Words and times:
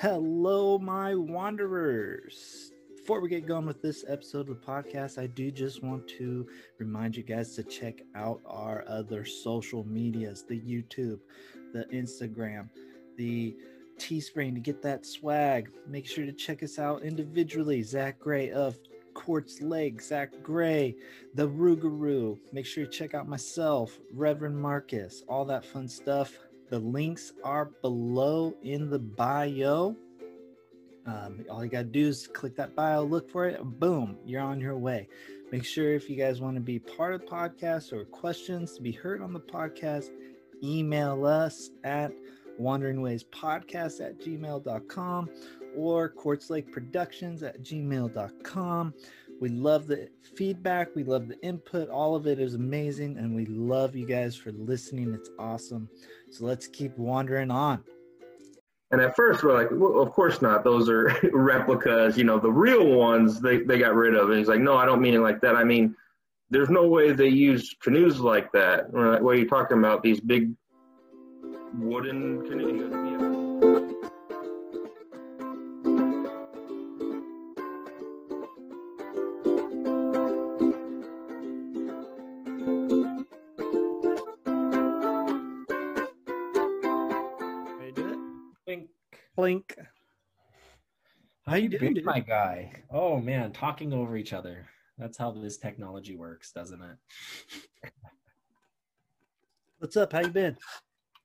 Hello, 0.00 0.78
my 0.78 1.14
wanderers. 1.14 2.70
Before 2.94 3.18
we 3.18 3.30
get 3.30 3.46
going 3.46 3.64
with 3.64 3.80
this 3.80 4.04
episode 4.06 4.50
of 4.50 4.60
the 4.60 4.66
podcast, 4.66 5.16
I 5.16 5.26
do 5.26 5.50
just 5.50 5.82
want 5.82 6.06
to 6.18 6.46
remind 6.78 7.16
you 7.16 7.22
guys 7.22 7.56
to 7.56 7.62
check 7.62 8.02
out 8.14 8.42
our 8.44 8.84
other 8.86 9.24
social 9.24 9.84
medias 9.84 10.44
the 10.46 10.60
YouTube, 10.60 11.20
the 11.72 11.86
Instagram, 11.94 12.68
the 13.16 13.56
Teespring 13.98 14.52
to 14.52 14.60
get 14.60 14.82
that 14.82 15.06
swag. 15.06 15.70
Make 15.88 16.06
sure 16.06 16.26
to 16.26 16.32
check 16.32 16.62
us 16.62 16.78
out 16.78 17.02
individually. 17.02 17.82
Zach 17.82 18.18
Gray 18.18 18.50
of 18.50 18.78
Quartz 19.14 19.62
Lake, 19.62 20.02
Zach 20.02 20.30
Gray, 20.42 20.94
the 21.34 21.48
Rougarou. 21.48 22.38
Make 22.52 22.66
sure 22.66 22.84
you 22.84 22.90
check 22.90 23.14
out 23.14 23.26
myself, 23.26 23.98
Reverend 24.12 24.60
Marcus, 24.60 25.22
all 25.26 25.46
that 25.46 25.64
fun 25.64 25.88
stuff. 25.88 26.38
The 26.68 26.78
links 26.78 27.32
are 27.44 27.66
below 27.82 28.54
in 28.62 28.90
the 28.90 28.98
bio. 28.98 29.96
Um, 31.06 31.44
all 31.48 31.64
you 31.64 31.70
got 31.70 31.78
to 31.78 31.84
do 31.84 32.08
is 32.08 32.26
click 32.26 32.56
that 32.56 32.74
bio, 32.74 33.04
look 33.04 33.30
for 33.30 33.46
it, 33.46 33.62
boom, 33.62 34.16
you're 34.24 34.42
on 34.42 34.60
your 34.60 34.76
way. 34.76 35.08
Make 35.52 35.64
sure 35.64 35.94
if 35.94 36.10
you 36.10 36.16
guys 36.16 36.40
want 36.40 36.56
to 36.56 36.60
be 36.60 36.80
part 36.80 37.14
of 37.14 37.20
the 37.20 37.26
podcast 37.28 37.92
or 37.92 38.04
questions 38.04 38.74
to 38.74 38.82
be 38.82 38.90
heard 38.90 39.22
on 39.22 39.32
the 39.32 39.40
podcast, 39.40 40.10
email 40.64 41.24
us 41.24 41.70
at 41.84 42.12
wanderingwayspodcast 42.60 44.00
at 44.04 44.18
gmail.com 44.18 45.30
or 45.76 46.08
quartzlakeproductions 46.08 46.50
Lake 46.50 46.72
Productions 46.72 47.42
at 47.42 47.62
gmail.com. 47.62 48.94
We 49.40 49.50
love 49.50 49.86
the 49.86 50.08
feedback. 50.34 50.94
We 50.94 51.04
love 51.04 51.28
the 51.28 51.38
input. 51.42 51.88
All 51.90 52.14
of 52.14 52.26
it 52.26 52.38
is 52.38 52.54
amazing. 52.54 53.18
And 53.18 53.34
we 53.34 53.46
love 53.46 53.94
you 53.94 54.06
guys 54.06 54.34
for 54.34 54.52
listening. 54.52 55.12
It's 55.14 55.30
awesome. 55.38 55.88
So 56.30 56.44
let's 56.46 56.66
keep 56.66 56.96
wandering 56.96 57.50
on. 57.50 57.84
And 58.92 59.00
at 59.00 59.16
first, 59.16 59.42
we're 59.42 59.52
like, 59.52 59.68
well, 59.72 60.00
of 60.00 60.12
course 60.12 60.40
not. 60.40 60.64
Those 60.64 60.88
are 60.88 61.14
replicas. 61.32 62.16
You 62.16 62.24
know, 62.24 62.38
the 62.38 62.52
real 62.52 62.86
ones 62.86 63.40
they, 63.40 63.58
they 63.58 63.78
got 63.78 63.94
rid 63.94 64.14
of. 64.14 64.30
And 64.30 64.38
he's 64.38 64.48
like, 64.48 64.60
no, 64.60 64.76
I 64.76 64.86
don't 64.86 65.02
mean 65.02 65.14
it 65.14 65.20
like 65.20 65.40
that. 65.40 65.56
I 65.56 65.64
mean, 65.64 65.94
there's 66.50 66.70
no 66.70 66.86
way 66.86 67.12
they 67.12 67.28
use 67.28 67.74
canoes 67.82 68.20
like 68.20 68.52
that. 68.52 68.94
Like, 68.94 69.20
what 69.20 69.34
are 69.34 69.38
you 69.38 69.48
talking 69.48 69.78
about? 69.78 70.02
These 70.02 70.20
big 70.20 70.52
wooden 71.74 72.48
canoes? 72.48 73.25
Blink. 89.46 89.76
How 91.46 91.54
you 91.54 91.68
doing, 91.68 91.80
doing, 91.80 91.94
dude? 91.94 92.04
my 92.04 92.18
guy? 92.18 92.82
Oh 92.90 93.20
man, 93.20 93.52
talking 93.52 93.92
over 93.92 94.16
each 94.16 94.32
other. 94.32 94.66
That's 94.98 95.16
how 95.16 95.30
this 95.30 95.56
technology 95.56 96.16
works, 96.16 96.50
doesn't 96.50 96.82
it? 96.82 97.92
What's 99.78 99.96
up? 99.96 100.12
How 100.12 100.22
you 100.22 100.30
been? 100.30 100.56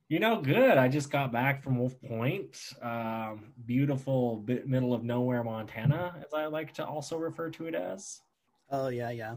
You 0.08 0.20
know, 0.20 0.40
good. 0.40 0.78
I 0.78 0.88
just 0.88 1.10
got 1.10 1.32
back 1.32 1.64
from 1.64 1.80
Wolf 1.80 2.00
Point, 2.04 2.60
um, 2.84 3.54
beautiful 3.66 4.36
bit 4.36 4.68
middle 4.68 4.94
of 4.94 5.04
nowhere, 5.04 5.44
Montana, 5.44 6.14
as 6.24 6.32
I 6.32 6.46
like 6.46 6.76
to 6.76 6.86
also 6.86 7.18
refer 7.18 7.50
to 7.50 7.66
it 7.66 7.74
as. 7.74 8.22
Oh 8.70 8.90
yeah, 8.90 9.10
yeah. 9.10 9.34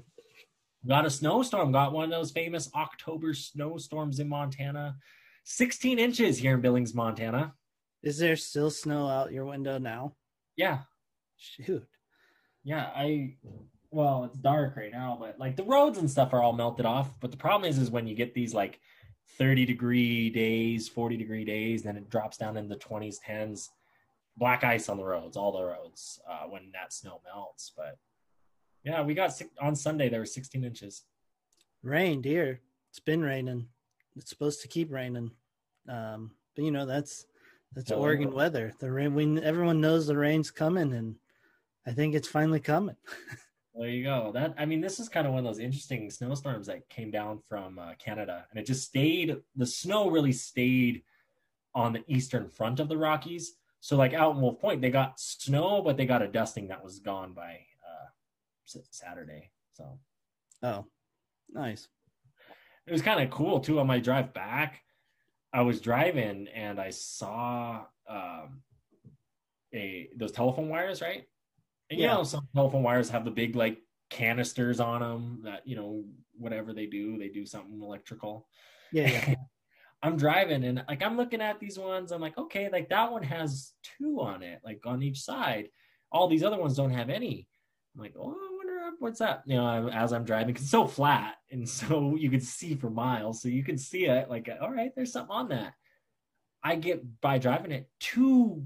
Got 0.87 1.07
a 1.07 1.11
snowstorm. 1.11 1.73
Got 1.73 1.95
one 1.95 2.05
of 2.05 2.11
those 2.11 2.33
famous 2.33 2.69
October 2.75 3.33
snowstorms 3.33 4.21
in 4.21 4.29
Montana. 4.29 4.97
16 5.45 5.99
inches 5.99 6.37
here 6.37 6.53
in 6.53 6.61
Billings, 6.61 6.93
Montana. 6.93 7.55
Is 8.05 8.19
there 8.19 8.37
still 8.37 8.71
snow 8.71 9.09
out 9.09 9.33
your 9.33 9.47
window 9.47 9.79
now? 9.79 10.15
Yeah, 10.57 10.81
Shoot. 11.37 11.87
Yeah, 12.63 12.91
I 12.95 13.37
well, 13.91 14.25
it's 14.25 14.39
dark 14.39 14.77
right 14.77 14.91
now, 14.91 15.17
but 15.21 15.39
like 15.39 15.57
the 15.57 15.63
roads 15.63 15.99
and 15.99 16.11
stuff 16.11 16.33
are 16.33 16.43
all 16.43 16.53
melted 16.53 16.87
off. 16.87 17.21
But 17.21 17.31
the 17.31 17.37
problem 17.37 17.69
is, 17.69 17.79
is 17.79 17.91
when 17.91 18.07
you 18.07 18.15
get 18.15 18.35
these 18.35 18.55
like 18.55 18.81
30 19.39 19.67
degree 19.67 20.31
days, 20.31 20.89
40 20.89 21.17
degree 21.17 21.45
days, 21.45 21.83
then 21.83 21.97
it 21.97 22.11
drops 22.11 22.37
down 22.37 22.57
in 22.57 22.69
the 22.69 22.77
20s, 22.77 23.17
10s, 23.27 23.69
black 24.37 24.65
ice 24.65 24.89
on 24.89 24.97
the 24.97 25.05
roads, 25.05 25.37
all 25.37 25.53
the 25.53 25.65
roads, 25.65 26.21
uh, 26.29 26.47
when 26.49 26.71
that 26.73 26.93
snow 26.93 27.21
melts. 27.25 27.73
But 27.77 27.99
yeah, 28.85 29.03
we 29.03 29.15
got 29.15 29.33
six, 29.33 29.51
on 29.61 29.77
Sunday 29.77 30.09
there 30.09 30.21
were 30.21 30.27
16 30.27 30.65
inches. 30.65 31.03
Rained 31.83 32.25
here. 32.25 32.61
It's 32.91 33.01
been 33.01 33.23
raining. 33.23 33.69
It's 34.17 34.31
supposed 34.31 34.63
to 34.63 34.69
keep 34.69 34.91
raining. 34.91 35.31
Um, 35.89 36.33
but 36.57 36.65
you 36.65 36.71
know 36.71 36.87
that's 36.87 37.27
that's 37.75 37.91
Oregon 37.91 38.33
weather. 38.33 38.73
The 38.79 38.91
rain. 38.91 39.15
We 39.15 39.41
everyone 39.43 39.81
knows 39.81 40.07
the 40.07 40.17
rain's 40.17 40.51
coming, 40.51 40.93
and 40.93 41.17
I 41.87 41.93
think 41.93 42.15
it's 42.15 42.29
finally 42.29 42.61
coming. 42.61 42.97
There 43.77 43.89
you 43.89 44.05
go. 44.05 44.31
That 44.33 44.55
I 44.57 44.67
mean, 44.67 44.81
this 44.81 45.01
is 45.01 45.09
kind 45.09 45.27
of 45.27 45.33
one 45.33 45.45
of 45.45 45.53
those 45.53 45.59
interesting 45.59 46.09
snowstorms 46.09 46.69
that 46.69 46.89
came 46.89 47.11
down 47.11 47.41
from 47.49 47.81
uh, 47.81 47.95
Canada, 47.99 48.47
and 48.51 48.61
it 48.61 48.67
just 48.67 48.85
stayed. 48.87 49.37
The 49.57 49.67
snow 49.67 50.09
really 50.11 50.31
stayed 50.31 51.03
on 51.75 51.93
the 51.93 52.05
eastern 52.07 52.49
front 52.49 52.79
of 52.79 52.89
the 52.89 52.97
Rockies. 52.97 53.55
So, 53.81 53.97
like 53.97 54.15
out 54.15 54.37
in 54.37 54.41
Wolf 54.41 54.61
Point, 54.61 54.81
they 54.81 54.91
got 54.91 55.19
snow, 55.19 55.83
but 55.83 55.97
they 55.97 56.07
got 56.07 56.23
a 56.23 56.29
dusting 56.29 56.69
that 56.69 56.85
was 56.85 57.01
gone 57.01 57.33
by 57.33 57.67
uh, 57.85 58.79
Saturday. 58.93 59.51
So 59.73 59.99
Oh, 60.63 60.87
nice. 61.53 61.89
it 62.87 62.93
was 62.93 63.03
kind 63.03 63.21
of 63.25 63.31
cool 63.31 63.59
too. 63.59 63.81
On 63.81 63.89
my 63.89 63.99
drive 63.99 64.33
back, 64.33 64.83
I 65.55 65.63
was 65.63 65.81
driving 65.81 66.49
and 66.53 66.81
I 66.81 66.91
saw 66.91 67.85
um, 68.09 68.63
a 69.73 70.09
those 70.17 70.33
telephone 70.33 70.69
wires, 70.69 71.01
right? 71.01 71.25
And 71.91 72.01
you 72.01 72.09
know, 72.09 72.25
some 72.25 72.49
telephone 72.55 72.83
wires 72.83 73.09
have 73.11 73.25
the 73.25 73.31
big 73.31 73.55
like 73.55 73.79
canisters 74.11 74.81
on 74.81 75.01
them 75.01 75.43
that 75.45 75.67
you 75.67 75.77
know 75.77 76.05
whatever 76.37 76.73
they 76.73 76.87
do, 76.87 77.17
they 77.19 77.29
do 77.29 77.47
something 77.47 77.81
electrical. 77.81 78.49
Yeah, 78.93 79.09
yeah. 79.09 79.35
I'm 80.03 80.17
driving 80.17 80.65
and 80.65 80.85
like 80.89 81.03
I'm 81.03 81.17
looking 81.17 81.41
at 81.41 81.61
these 81.61 81.79
ones. 81.79 82.11
I'm 82.11 82.21
like, 82.21 82.37
okay, 82.37 82.69
like 82.71 82.89
that 82.91 83.13
one 83.13 83.23
has 83.23 83.73
two 83.99 84.21
on 84.21 84.43
it, 84.43 84.61
like 84.65 84.81
on 84.85 85.03
each 85.05 85.21
side. 85.21 85.69
All 86.11 86.29
these 86.29 86.43
other 86.43 86.59
ones 86.59 86.77
don't 86.77 86.91
have 86.91 87.11
any. 87.11 87.49
I'm 87.95 88.03
like, 88.03 88.15
oh, 88.19 88.54
What's 88.99 89.19
that? 89.21 89.43
You 89.47 89.57
know, 89.57 89.89
as 89.89 90.13
I'm 90.13 90.25
driving, 90.25 90.55
'cause 90.55 90.63
it's 90.63 90.71
so 90.71 90.87
flat 90.87 91.37
and 91.51 91.69
so 91.79 92.17
you 92.17 92.31
can 92.31 92.41
see 92.41 92.75
for 92.75 92.91
miles, 92.91 93.43
so 93.43 93.49
you 93.49 93.65
can 93.65 93.79
see 93.79 94.07
it. 94.07 94.29
Like, 94.31 94.49
all 94.61 94.71
right, 94.73 94.91
there's 94.95 95.13
something 95.13 95.35
on 95.35 95.49
that. 95.49 95.75
I 96.63 96.77
get 96.77 97.21
by 97.21 97.39
driving 97.39 97.73
it 97.73 97.89
two 98.01 98.65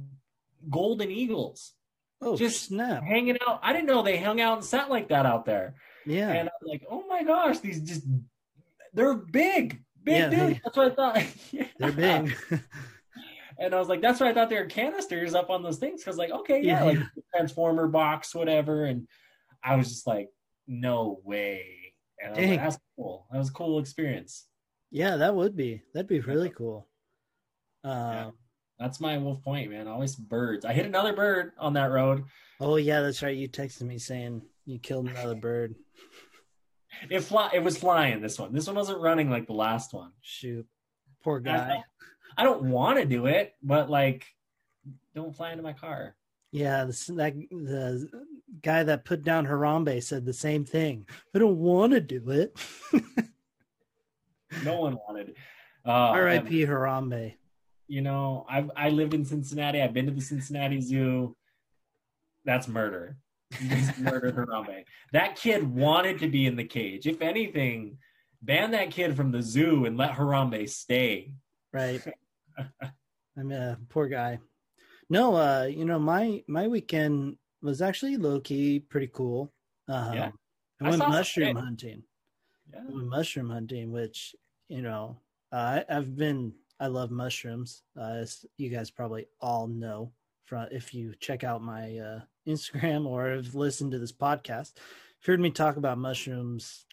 golden 0.70 1.10
eagles 1.10 1.72
Oh, 2.20 2.36
Just 2.36 2.64
snap. 2.64 3.04
hanging 3.04 3.36
out. 3.46 3.60
I 3.62 3.72
didn't 3.72 3.86
know 3.86 4.02
they 4.02 4.16
hung 4.18 4.40
out 4.40 4.54
and 4.58 4.64
sat 4.64 4.90
like 4.90 5.08
that 5.10 5.24
out 5.24 5.44
there. 5.44 5.76
Yeah. 6.04 6.30
And 6.30 6.48
I'm 6.48 6.68
like, 6.68 6.84
oh 6.90 7.04
my 7.08 7.22
gosh, 7.22 7.60
these 7.60 7.80
just 7.80 8.02
they're 8.92 9.14
big, 9.14 9.82
big 10.02 10.16
Yeah, 10.16 10.28
dudes. 10.30 10.42
they- 10.54 10.60
That's 10.64 10.76
what 10.76 10.92
I 10.92 10.94
thought. 10.96 11.24
Yeah. 11.52 11.66
They're 11.78 11.92
big. 11.92 12.36
And 13.60 13.74
I 13.74 13.78
was 13.80 13.88
like, 13.88 14.00
that's 14.00 14.20
what 14.20 14.28
I 14.28 14.34
thought 14.34 14.50
they 14.50 14.56
were 14.56 14.66
canisters 14.66 15.34
up 15.34 15.50
on 15.50 15.64
those 15.64 15.78
things. 15.78 16.04
Cause 16.04 16.16
like, 16.16 16.30
okay, 16.30 16.60
yeah, 16.62 16.78
Yeah, 16.78 16.84
like 16.84 16.98
yeah. 16.98 17.22
transformer 17.34 17.88
box, 17.88 18.32
whatever. 18.32 18.84
And 18.84 19.08
I 19.62 19.76
was 19.76 19.88
just 19.88 20.06
like, 20.06 20.28
no 20.66 21.20
way. 21.24 21.94
And 22.22 22.34
I 22.34 22.40
was 22.40 22.50
like, 22.50 22.60
that's 22.60 22.78
cool. 22.96 23.26
That 23.30 23.38
was 23.38 23.50
a 23.50 23.52
cool 23.52 23.78
experience. 23.78 24.46
yeah, 24.90 25.16
that 25.16 25.34
would 25.34 25.54
be. 25.56 25.82
That'd 25.94 26.08
be 26.08 26.20
really 26.20 26.50
cool. 26.50 26.88
Uh, 27.84 27.88
Yeah. 27.88 28.30
That's 28.78 29.00
my 29.00 29.18
Wolf 29.18 29.42
Point, 29.42 29.70
man. 29.70 29.88
Always 29.88 30.14
birds. 30.14 30.64
I 30.64 30.72
hit 30.72 30.86
another 30.86 31.12
bird 31.12 31.50
on 31.58 31.72
that 31.72 31.90
road. 31.90 32.24
Oh 32.60 32.76
yeah, 32.76 33.00
that's 33.00 33.22
right. 33.22 33.36
You 33.36 33.48
texted 33.48 33.82
me 33.82 33.98
saying 33.98 34.42
you 34.66 34.78
killed 34.78 35.08
another 35.08 35.34
bird. 35.48 35.74
It 37.10 37.20
fly. 37.20 37.50
It 37.52 37.62
was 37.62 37.76
flying. 37.76 38.20
This 38.20 38.38
one. 38.38 38.52
This 38.52 38.66
one 38.68 38.76
wasn't 38.76 39.00
running 39.00 39.30
like 39.30 39.46
the 39.48 39.52
last 39.52 39.92
one. 39.92 40.12
Shoot, 40.20 40.64
poor 41.24 41.40
guy. 41.40 41.68
don't, 41.68 41.84
I 42.36 42.44
don't 42.44 42.70
want 42.70 42.98
to 42.98 43.04
do 43.04 43.26
it, 43.26 43.52
but 43.62 43.90
like, 43.90 44.26
don't 45.14 45.34
fly 45.34 45.50
into 45.50 45.62
my 45.64 45.72
car. 45.72 46.14
Yeah, 46.50 46.84
the, 46.84 47.12
that 47.16 47.34
the 47.50 48.08
guy 48.62 48.82
that 48.82 49.04
put 49.04 49.22
down 49.22 49.46
Harambe 49.46 50.02
said 50.02 50.24
the 50.24 50.32
same 50.32 50.64
thing. 50.64 51.06
I 51.34 51.38
don't 51.38 51.58
want 51.58 51.92
to 51.92 52.00
do 52.00 52.30
it. 52.30 52.56
No 54.64 54.80
one 54.80 54.98
wanted. 55.06 55.34
Uh, 55.86 56.10
R.I.P. 56.12 56.66
Harambe. 56.66 57.34
you 57.86 58.02
know, 58.02 58.44
I've 58.46 58.70
I 58.76 58.90
lived 58.90 59.14
in 59.14 59.24
Cincinnati. 59.24 59.80
I've 59.80 59.94
been 59.94 60.04
to 60.04 60.12
the 60.12 60.20
Cincinnati 60.20 60.82
Zoo. 60.82 61.34
That's 62.44 62.68
murder. 62.68 63.16
Murdered 63.98 64.36
Harambe. 64.36 64.84
That 65.12 65.36
kid 65.36 65.62
wanted 65.62 66.18
to 66.18 66.28
be 66.28 66.44
in 66.44 66.56
the 66.56 66.64
cage. 66.64 67.06
If 67.06 67.22
anything, 67.22 67.96
ban 68.42 68.72
that 68.72 68.90
kid 68.90 69.16
from 69.16 69.30
the 69.30 69.40
zoo 69.40 69.86
and 69.86 69.96
let 69.96 70.12
Harambe 70.12 70.68
stay. 70.68 71.32
Right. 71.72 72.02
I 72.58 73.42
mean, 73.42 73.52
uh, 73.52 73.76
poor 73.88 74.08
guy. 74.08 74.40
No, 75.10 75.36
uh, 75.36 75.64
you 75.64 75.84
know, 75.84 75.98
my 75.98 76.42
my 76.46 76.66
weekend 76.68 77.36
was 77.62 77.80
actually 77.82 78.16
low 78.16 78.40
key 78.40 78.80
pretty 78.80 79.08
cool. 79.12 79.52
Uh, 79.88 80.10
Yeah. 80.14 80.30
I 80.80 80.86
I 80.86 80.90
went 80.90 81.08
mushroom 81.08 81.56
hunting. 81.56 82.02
Yeah. 82.72 82.80
I 82.80 82.92
went 82.92 83.08
mushroom 83.08 83.50
hunting, 83.50 83.90
which 83.90 84.36
you 84.68 84.82
know, 84.82 85.18
uh, 85.52 85.56
I, 85.56 85.84
I've 85.88 86.16
been. 86.16 86.52
I 86.80 86.86
love 86.86 87.10
mushrooms. 87.10 87.82
Uh, 87.98 88.18
as 88.22 88.44
you 88.56 88.68
guys 88.70 88.90
probably 88.90 89.26
all 89.40 89.66
know 89.66 90.12
from 90.44 90.68
if 90.70 90.94
you 90.94 91.14
check 91.18 91.42
out 91.42 91.60
my 91.62 91.96
uh, 91.98 92.20
Instagram 92.46 93.04
or 93.06 93.30
have 93.30 93.54
listened 93.54 93.92
to 93.92 93.98
this 93.98 94.12
podcast. 94.12 94.72
You've 94.76 95.26
heard 95.26 95.40
me 95.40 95.50
talk 95.50 95.76
about 95.76 95.98
mushrooms 95.98 96.86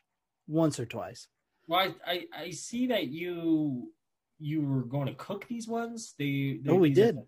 once 0.47 0.79
or 0.79 0.85
twice. 0.87 1.27
Well, 1.67 1.93
I, 2.07 2.11
I, 2.11 2.43
I 2.45 2.49
see 2.51 2.87
that 2.87 3.07
you 3.07 3.91
you 4.39 4.61
were 4.61 4.81
going 4.83 5.05
to 5.07 5.13
cook 5.13 5.47
these 5.47 5.67
ones. 5.67 6.15
They, 6.17 6.59
they 6.63 6.71
Oh, 6.71 6.75
we 6.75 6.89
these 6.89 6.97
are- 6.97 7.11
did. 7.11 7.21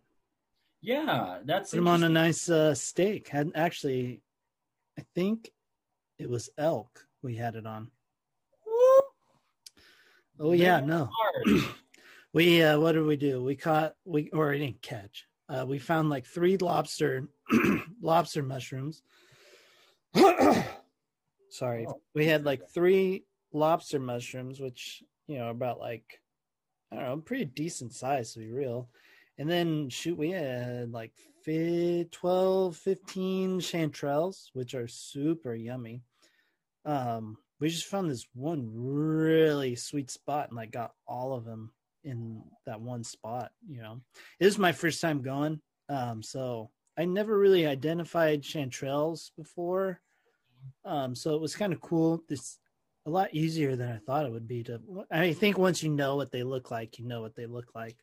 Yeah, 0.88 1.40
that's 1.44 1.72
Put 1.72 1.78
them 1.78 1.88
on 1.90 2.04
a 2.04 2.10
nice 2.10 2.50
uh, 2.50 2.74
steak. 2.74 3.28
Had 3.28 3.52
actually, 3.56 4.22
I 4.98 5.04
think 5.14 5.52
it 6.18 6.30
was 6.30 6.50
elk. 6.58 7.06
We 7.22 7.36
had 7.36 7.56
it 7.56 7.66
on. 7.66 7.92
Woo! 8.66 9.02
Oh 10.40 10.52
yeah, 10.54 10.78
Very 10.80 10.88
no. 10.88 11.10
We 12.34 12.62
uh 12.62 12.80
what 12.80 12.92
did 12.92 13.06
we 13.06 13.16
do? 13.16 13.44
We 13.44 13.56
caught 13.56 13.96
we 14.06 14.30
or 14.32 14.50
we 14.50 14.60
didn't 14.60 14.82
catch. 14.82 15.26
Uh 15.50 15.66
we 15.68 15.80
found 15.80 16.10
like 16.10 16.26
three 16.26 16.56
lobster 16.58 17.28
lobster 18.02 18.44
mushrooms. 18.44 19.02
Sorry. 21.50 21.86
Oh. 21.88 22.00
We 22.14 22.28
had 22.28 22.46
like 22.46 22.70
three 22.70 23.24
lobster 23.54 24.00
mushrooms, 24.00 24.60
which, 24.60 25.04
you 25.28 25.38
know, 25.40 25.50
about 25.50 25.80
like 25.80 26.22
I 26.92 26.96
don't 26.96 27.06
know, 27.06 27.18
pretty 27.18 27.46
decent 27.46 27.94
size 27.94 28.34
to 28.34 28.40
be 28.40 28.52
real. 28.52 28.90
And 29.38 29.50
then 29.50 29.90
shoot, 29.90 30.18
we 30.18 30.32
had 30.32 30.92
like 30.92 31.14
fi- 31.44 32.08
12, 32.12 32.76
15 32.76 33.60
chanterelles, 33.60 34.48
which 34.54 34.74
are 34.74 34.88
super 34.88 35.54
yummy. 35.54 36.02
Um, 36.86 37.38
we 37.60 37.70
just 37.70 37.86
found 37.86 38.10
this 38.10 38.28
one 38.34 38.70
really 38.74 39.76
sweet 39.76 40.10
spot 40.10 40.50
and 40.50 40.58
like 40.58 40.72
got 40.72 40.92
all 41.08 41.34
of 41.34 41.46
them 41.46 41.72
in 42.04 42.42
that 42.66 42.82
one 42.82 43.04
spot, 43.04 43.52
you 43.68 43.82
know. 43.82 44.02
It 44.40 44.46
was 44.46 44.58
my 44.58 44.72
first 44.72 45.02
time 45.02 45.22
going. 45.22 45.60
Um, 45.90 46.24
so 46.24 46.72
I 46.98 47.06
never 47.06 47.38
really 47.38 47.66
identified 47.66 48.42
chanterelles 48.42 49.32
before. 49.38 50.02
Um, 50.86 51.16
so 51.16 51.36
it 51.36 51.42
was 51.42 51.56
kind 51.56 51.74
of 51.74 51.82
cool. 51.82 52.24
It's 52.30 52.58
a 53.06 53.10
lot 53.10 53.34
easier 53.34 53.76
than 53.76 53.92
I 53.92 53.98
thought 53.98 54.26
it 54.26 54.32
would 54.32 54.48
be 54.48 54.64
to 54.64 54.82
I 55.10 55.34
think 55.34 55.58
once 55.58 55.82
you 55.82 55.90
know 55.90 56.16
what 56.16 56.32
they 56.32 56.44
look 56.44 56.72
like, 56.72 57.00
you 57.00 57.06
know 57.06 57.22
what 57.22 57.36
they 57.36 57.46
look 57.46 57.74
like. 57.74 57.98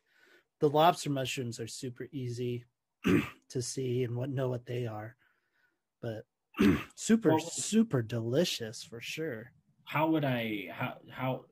The 0.59 0.69
lobster 0.69 1.09
mushrooms 1.09 1.59
are 1.59 1.67
super 1.67 2.07
easy 2.11 2.65
to 3.49 3.61
see 3.61 4.03
and 4.03 4.15
what 4.15 4.29
know 4.29 4.49
what 4.49 4.65
they 4.65 4.87
are. 4.87 5.15
But 6.01 6.23
super 6.95 7.29
Well- 7.31 7.39
super 7.39 8.01
delicious 8.01 8.83
for 8.83 9.01
sure. 9.01 9.51
how 9.83 10.09
would 10.09 10.25
I 10.25 10.69
how 10.71 10.97
how 11.11 11.45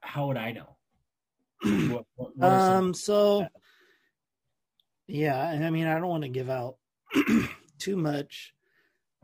how 0.00 0.26
would 0.28 0.36
I 0.38 0.52
know? 0.52 0.76
What, 1.92 2.06
what, 2.14 2.36
what 2.36 2.48
Um. 2.50 2.94
So, 2.94 3.46
yeah, 5.06 5.50
and 5.50 5.64
I 5.66 5.70
mean, 5.70 5.86
I 5.86 5.94
don't 5.98 6.08
want 6.08 6.22
to 6.22 6.28
give 6.28 6.48
out 6.48 6.76
too 7.78 7.96
much 7.96 8.54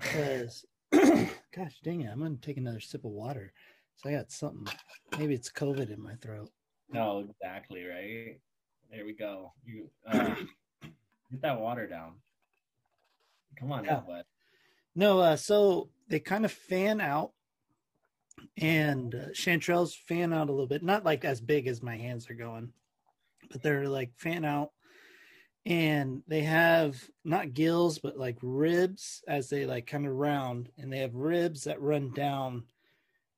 because, 0.00 0.64
gosh 0.92 1.78
dang 1.84 2.00
it, 2.02 2.10
I'm 2.10 2.18
gonna 2.20 2.36
take 2.42 2.56
another 2.56 2.80
sip 2.80 3.04
of 3.04 3.12
water. 3.12 3.52
So 3.96 4.08
I 4.10 4.12
got 4.14 4.32
something. 4.32 4.66
Maybe 5.18 5.34
it's 5.34 5.50
COVID 5.50 5.90
in 5.92 6.02
my 6.02 6.14
throat. 6.16 6.50
No, 6.94 7.26
exactly 7.28 7.84
right. 7.84 8.38
There 8.90 9.04
we 9.04 9.12
go. 9.12 9.52
You 9.66 9.90
uh, 10.06 10.34
get 10.82 11.42
that 11.42 11.60
water 11.60 11.86
down. 11.86 12.14
Come 13.58 13.72
on, 13.72 13.84
Yeah. 13.84 13.94
now, 13.94 14.04
bud. 14.06 14.24
No, 14.94 15.18
uh, 15.20 15.36
so 15.36 15.90
they 16.08 16.20
kind 16.20 16.44
of 16.44 16.52
fan 16.52 17.00
out, 17.00 17.32
and 18.56 19.14
uh, 19.14 19.28
chanterelles 19.32 19.96
fan 19.96 20.32
out 20.32 20.48
a 20.48 20.52
little 20.52 20.68
bit. 20.68 20.82
Not 20.82 21.04
like 21.04 21.24
as 21.24 21.40
big 21.40 21.66
as 21.66 21.82
my 21.82 21.96
hands 21.96 22.30
are 22.30 22.34
going, 22.34 22.72
but 23.50 23.62
they're 23.62 23.88
like 23.88 24.12
fan 24.16 24.44
out, 24.44 24.70
and 25.66 26.22
they 26.28 26.42
have 26.42 27.02
not 27.24 27.54
gills 27.54 27.98
but 27.98 28.16
like 28.16 28.36
ribs 28.42 29.24
as 29.26 29.48
they 29.48 29.66
like 29.66 29.86
kind 29.88 30.06
of 30.06 30.12
round, 30.12 30.68
and 30.78 30.92
they 30.92 30.98
have 30.98 31.14
ribs 31.16 31.64
that 31.64 31.80
run 31.80 32.10
down. 32.12 32.64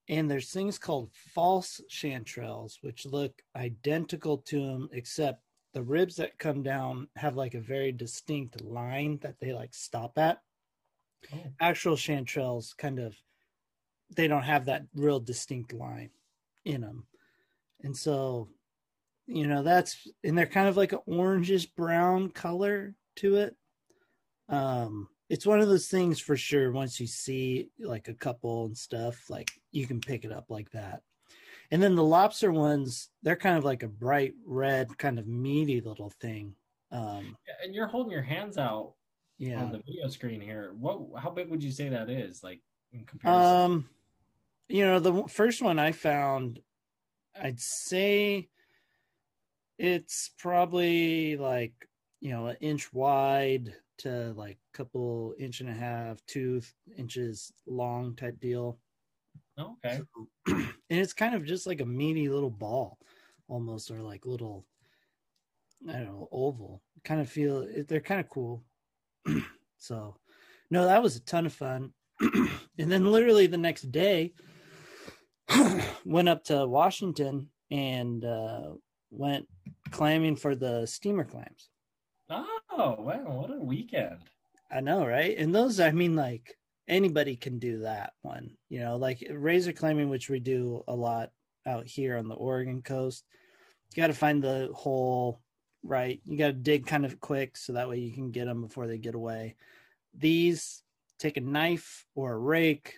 And 0.08 0.30
there's 0.30 0.50
things 0.50 0.78
called 0.78 1.10
false 1.34 1.80
chanterelles, 1.90 2.74
which 2.80 3.06
look 3.06 3.42
identical 3.56 4.38
to 4.38 4.60
them, 4.60 4.88
except 4.92 5.42
the 5.72 5.82
ribs 5.82 6.16
that 6.16 6.38
come 6.38 6.62
down 6.62 7.08
have 7.16 7.36
like 7.36 7.54
a 7.54 7.60
very 7.60 7.92
distinct 7.92 8.62
line 8.62 9.18
that 9.22 9.38
they 9.40 9.52
like 9.52 9.74
stop 9.74 10.16
at. 10.18 10.40
Oh. 11.34 11.38
actual 11.60 11.96
chanterelles 11.96 12.76
kind 12.76 13.00
of 13.00 13.16
they 14.14 14.28
don't 14.28 14.44
have 14.44 14.66
that 14.66 14.84
real 14.94 15.18
distinct 15.18 15.72
line 15.72 16.10
in 16.64 16.82
them 16.82 17.06
and 17.82 17.96
so 17.96 18.48
you 19.26 19.46
know 19.46 19.62
that's 19.62 20.08
and 20.22 20.36
they're 20.36 20.46
kind 20.46 20.68
of 20.68 20.76
like 20.76 20.92
an 20.92 21.00
orangish 21.08 21.66
brown 21.76 22.30
color 22.30 22.94
to 23.16 23.36
it. 23.36 23.56
Um 24.48 25.08
it's 25.28 25.46
one 25.46 25.60
of 25.60 25.68
those 25.68 25.88
things 25.88 26.20
for 26.20 26.36
sure 26.36 26.70
once 26.72 27.00
you 27.00 27.06
see 27.06 27.68
like 27.80 28.08
a 28.08 28.14
couple 28.14 28.66
and 28.66 28.76
stuff 28.76 29.28
like 29.28 29.50
you 29.72 29.86
can 29.86 30.00
pick 30.00 30.24
it 30.24 30.32
up 30.32 30.46
like 30.50 30.70
that 30.70 31.02
and 31.70 31.82
then 31.82 31.94
the 31.94 32.04
lobster 32.04 32.52
ones 32.52 33.10
they're 33.22 33.36
kind 33.36 33.58
of 33.58 33.64
like 33.64 33.82
a 33.82 33.88
bright 33.88 34.34
red 34.44 34.96
kind 34.98 35.18
of 35.18 35.26
meaty 35.26 35.80
little 35.80 36.10
thing 36.20 36.54
um 36.92 37.36
And 37.62 37.74
you're 37.74 37.88
holding 37.88 38.12
your 38.12 38.22
hands 38.22 38.58
out 38.58 38.94
yeah 39.38 39.62
on 39.62 39.72
the 39.72 39.78
video 39.78 40.08
screen 40.08 40.40
here. 40.40 40.72
What? 40.78 41.20
How 41.20 41.30
big 41.30 41.50
would 41.50 41.62
you 41.62 41.72
say 41.72 41.88
that 41.88 42.08
is? 42.08 42.42
Like 42.42 42.60
in 42.92 43.04
comparison? 43.04 43.42
Um, 43.44 43.88
you 44.68 44.84
know, 44.84 44.98
the 44.98 45.24
first 45.28 45.62
one 45.62 45.78
I 45.78 45.92
found, 45.92 46.60
I'd 47.40 47.60
say 47.60 48.48
it's 49.78 50.30
probably 50.38 51.36
like 51.36 51.74
you 52.20 52.30
know 52.30 52.46
an 52.46 52.56
inch 52.60 52.92
wide 52.92 53.74
to 53.98 54.32
like 54.36 54.58
a 54.74 54.76
couple 54.76 55.34
inch 55.38 55.60
and 55.60 55.70
a 55.70 55.74
half, 55.74 56.24
two 56.26 56.60
inches 56.96 57.52
long 57.66 58.14
type 58.14 58.38
deal, 58.40 58.78
okay. 59.58 60.00
and 60.46 60.68
it's 60.90 61.12
kind 61.12 61.34
of 61.34 61.44
just 61.44 61.66
like 61.66 61.80
a 61.80 61.86
meaty 61.86 62.28
little 62.28 62.50
ball, 62.50 62.98
almost 63.48 63.90
or 63.90 64.02
like 64.02 64.26
little, 64.26 64.64
I 65.88 65.92
don't 65.92 66.06
know, 66.06 66.28
oval. 66.32 66.82
Kind 67.04 67.20
of 67.20 67.28
feel 67.28 67.66
they're 67.88 68.00
kind 68.00 68.20
of 68.20 68.28
cool. 68.28 68.62
so, 69.78 70.16
no, 70.70 70.84
that 70.84 71.02
was 71.02 71.16
a 71.16 71.20
ton 71.20 71.46
of 71.46 71.52
fun. 71.52 71.92
and 72.20 72.90
then 72.90 73.10
literally 73.10 73.46
the 73.46 73.58
next 73.58 73.90
day, 73.92 74.32
went 76.04 76.28
up 76.28 76.44
to 76.44 76.66
Washington 76.66 77.48
and 77.70 78.24
uh, 78.24 78.70
went 79.10 79.46
clamming 79.90 80.36
for 80.36 80.54
the 80.54 80.86
steamer 80.86 81.24
clams. 81.24 81.68
Oh, 82.28 82.96
wow! 82.98 83.22
What 83.24 83.50
a 83.50 83.60
weekend. 83.60 84.18
I 84.70 84.80
know, 84.80 85.06
right? 85.06 85.36
And 85.38 85.54
those, 85.54 85.78
I 85.78 85.92
mean, 85.92 86.16
like 86.16 86.56
anybody 86.88 87.36
can 87.36 87.58
do 87.58 87.80
that 87.80 88.14
one, 88.22 88.50
you 88.68 88.80
know, 88.80 88.96
like 88.96 89.24
razor 89.30 89.72
clamming, 89.72 90.08
which 90.08 90.28
we 90.28 90.40
do 90.40 90.82
a 90.88 90.94
lot 90.94 91.30
out 91.66 91.86
here 91.86 92.16
on 92.16 92.28
the 92.28 92.34
Oregon 92.34 92.82
coast. 92.82 93.24
You 93.94 94.02
got 94.02 94.08
to 94.08 94.14
find 94.14 94.42
the 94.42 94.70
hole, 94.74 95.40
right? 95.84 96.20
You 96.24 96.36
got 96.36 96.48
to 96.48 96.52
dig 96.52 96.86
kind 96.86 97.04
of 97.04 97.20
quick 97.20 97.56
so 97.56 97.72
that 97.72 97.88
way 97.88 97.98
you 97.98 98.12
can 98.12 98.32
get 98.32 98.46
them 98.46 98.62
before 98.62 98.88
they 98.88 98.98
get 98.98 99.14
away. 99.14 99.54
These 100.14 100.82
take 101.18 101.36
a 101.36 101.40
knife 101.40 102.04
or 102.14 102.32
a 102.32 102.38
rake, 102.38 102.94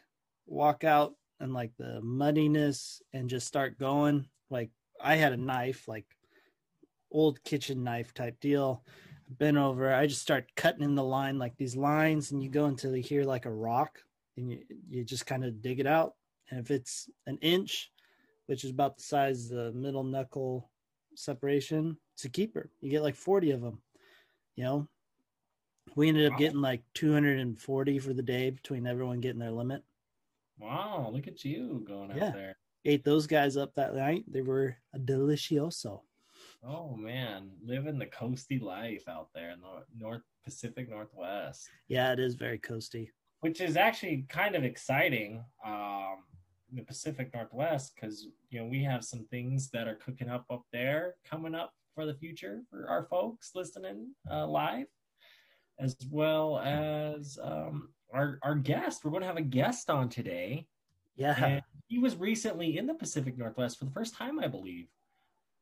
walk 0.46 0.84
out 0.84 1.14
and 1.38 1.52
like 1.52 1.72
the 1.78 2.00
muddiness 2.02 3.02
and 3.12 3.28
just 3.28 3.46
start 3.46 3.78
going. 3.78 4.26
Like 4.50 4.70
I 5.02 5.16
had 5.16 5.34
a 5.34 5.36
knife, 5.36 5.86
like 5.86 6.06
old 7.10 7.42
kitchen 7.44 7.84
knife 7.84 8.14
type 8.14 8.40
deal 8.40 8.84
bent 9.28 9.56
over. 9.56 9.92
I 9.94 10.06
just 10.06 10.22
start 10.22 10.46
cutting 10.56 10.82
in 10.82 10.94
the 10.94 11.04
line 11.04 11.38
like 11.38 11.56
these 11.56 11.76
lines, 11.76 12.32
and 12.32 12.42
you 12.42 12.48
go 12.48 12.66
until 12.66 12.94
you 12.96 13.02
hear 13.02 13.24
like 13.24 13.46
a 13.46 13.50
rock, 13.50 13.98
and 14.36 14.50
you 14.50 14.60
you 14.88 15.04
just 15.04 15.26
kind 15.26 15.44
of 15.44 15.60
dig 15.62 15.80
it 15.80 15.86
out. 15.86 16.14
And 16.50 16.60
if 16.60 16.70
it's 16.70 17.10
an 17.26 17.38
inch, 17.42 17.90
which 18.46 18.64
is 18.64 18.70
about 18.70 18.96
the 18.96 19.02
size 19.02 19.50
of 19.50 19.56
the 19.56 19.72
middle 19.72 20.04
knuckle 20.04 20.70
separation, 21.14 21.96
it's 22.14 22.24
a 22.24 22.28
keeper. 22.30 22.70
You 22.80 22.90
get 22.90 23.02
like 23.02 23.16
forty 23.16 23.50
of 23.50 23.60
them. 23.60 23.80
You 24.56 24.64
know, 24.64 24.88
we 25.94 26.08
ended 26.08 26.30
up 26.32 26.38
getting 26.38 26.60
like 26.60 26.82
two 26.94 27.12
hundred 27.12 27.38
and 27.40 27.60
forty 27.60 27.98
for 27.98 28.12
the 28.12 28.22
day 28.22 28.50
between 28.50 28.86
everyone 28.86 29.20
getting 29.20 29.40
their 29.40 29.50
limit. 29.52 29.82
Wow! 30.58 31.10
Look 31.12 31.28
at 31.28 31.44
you 31.44 31.84
going 31.86 32.10
Yeah. 32.16 32.28
out 32.28 32.34
there. 32.34 32.56
Ate 32.84 33.04
those 33.04 33.26
guys 33.26 33.56
up 33.56 33.74
that 33.74 33.94
night. 33.94 34.24
They 34.26 34.40
were 34.40 34.76
a 34.94 34.98
delicioso. 34.98 36.00
Oh 36.66 36.96
man, 36.96 37.50
living 37.64 37.98
the 37.98 38.06
coasty 38.06 38.60
life 38.60 39.04
out 39.08 39.28
there 39.34 39.50
in 39.50 39.60
the 39.60 39.84
North 39.96 40.22
Pacific 40.44 40.88
Northwest, 40.90 41.68
Yeah, 41.88 42.12
it 42.12 42.18
is 42.18 42.34
very 42.34 42.58
coasty. 42.58 43.08
which 43.40 43.60
is 43.60 43.76
actually 43.76 44.26
kind 44.28 44.54
of 44.56 44.64
exciting. 44.64 45.44
Um, 45.64 46.24
in 46.70 46.76
the 46.76 46.82
Pacific 46.82 47.32
Northwest, 47.32 47.92
because 47.94 48.26
you 48.50 48.60
know 48.60 48.66
we 48.66 48.82
have 48.84 49.02
some 49.02 49.24
things 49.30 49.70
that 49.70 49.88
are 49.88 49.94
cooking 49.94 50.28
up 50.28 50.44
up 50.50 50.62
there 50.72 51.14
coming 51.24 51.54
up 51.54 51.72
for 51.94 52.04
the 52.04 52.12
future 52.14 52.60
for 52.68 52.86
our 52.90 53.04
folks 53.04 53.52
listening 53.54 54.08
uh, 54.30 54.46
live, 54.46 54.86
as 55.78 55.96
well 56.10 56.58
as 56.58 57.38
um, 57.42 57.88
our 58.12 58.38
our 58.42 58.54
guest. 58.54 59.02
We're 59.04 59.12
going 59.12 59.22
to 59.22 59.26
have 59.28 59.38
a 59.38 59.42
guest 59.42 59.88
on 59.88 60.08
today. 60.10 60.66
Yeah. 61.16 61.42
And 61.42 61.62
he 61.86 61.98
was 61.98 62.16
recently 62.16 62.76
in 62.76 62.86
the 62.86 62.94
Pacific 62.94 63.38
Northwest 63.38 63.78
for 63.78 63.86
the 63.86 63.90
first 63.90 64.14
time, 64.14 64.38
I 64.38 64.46
believe. 64.46 64.88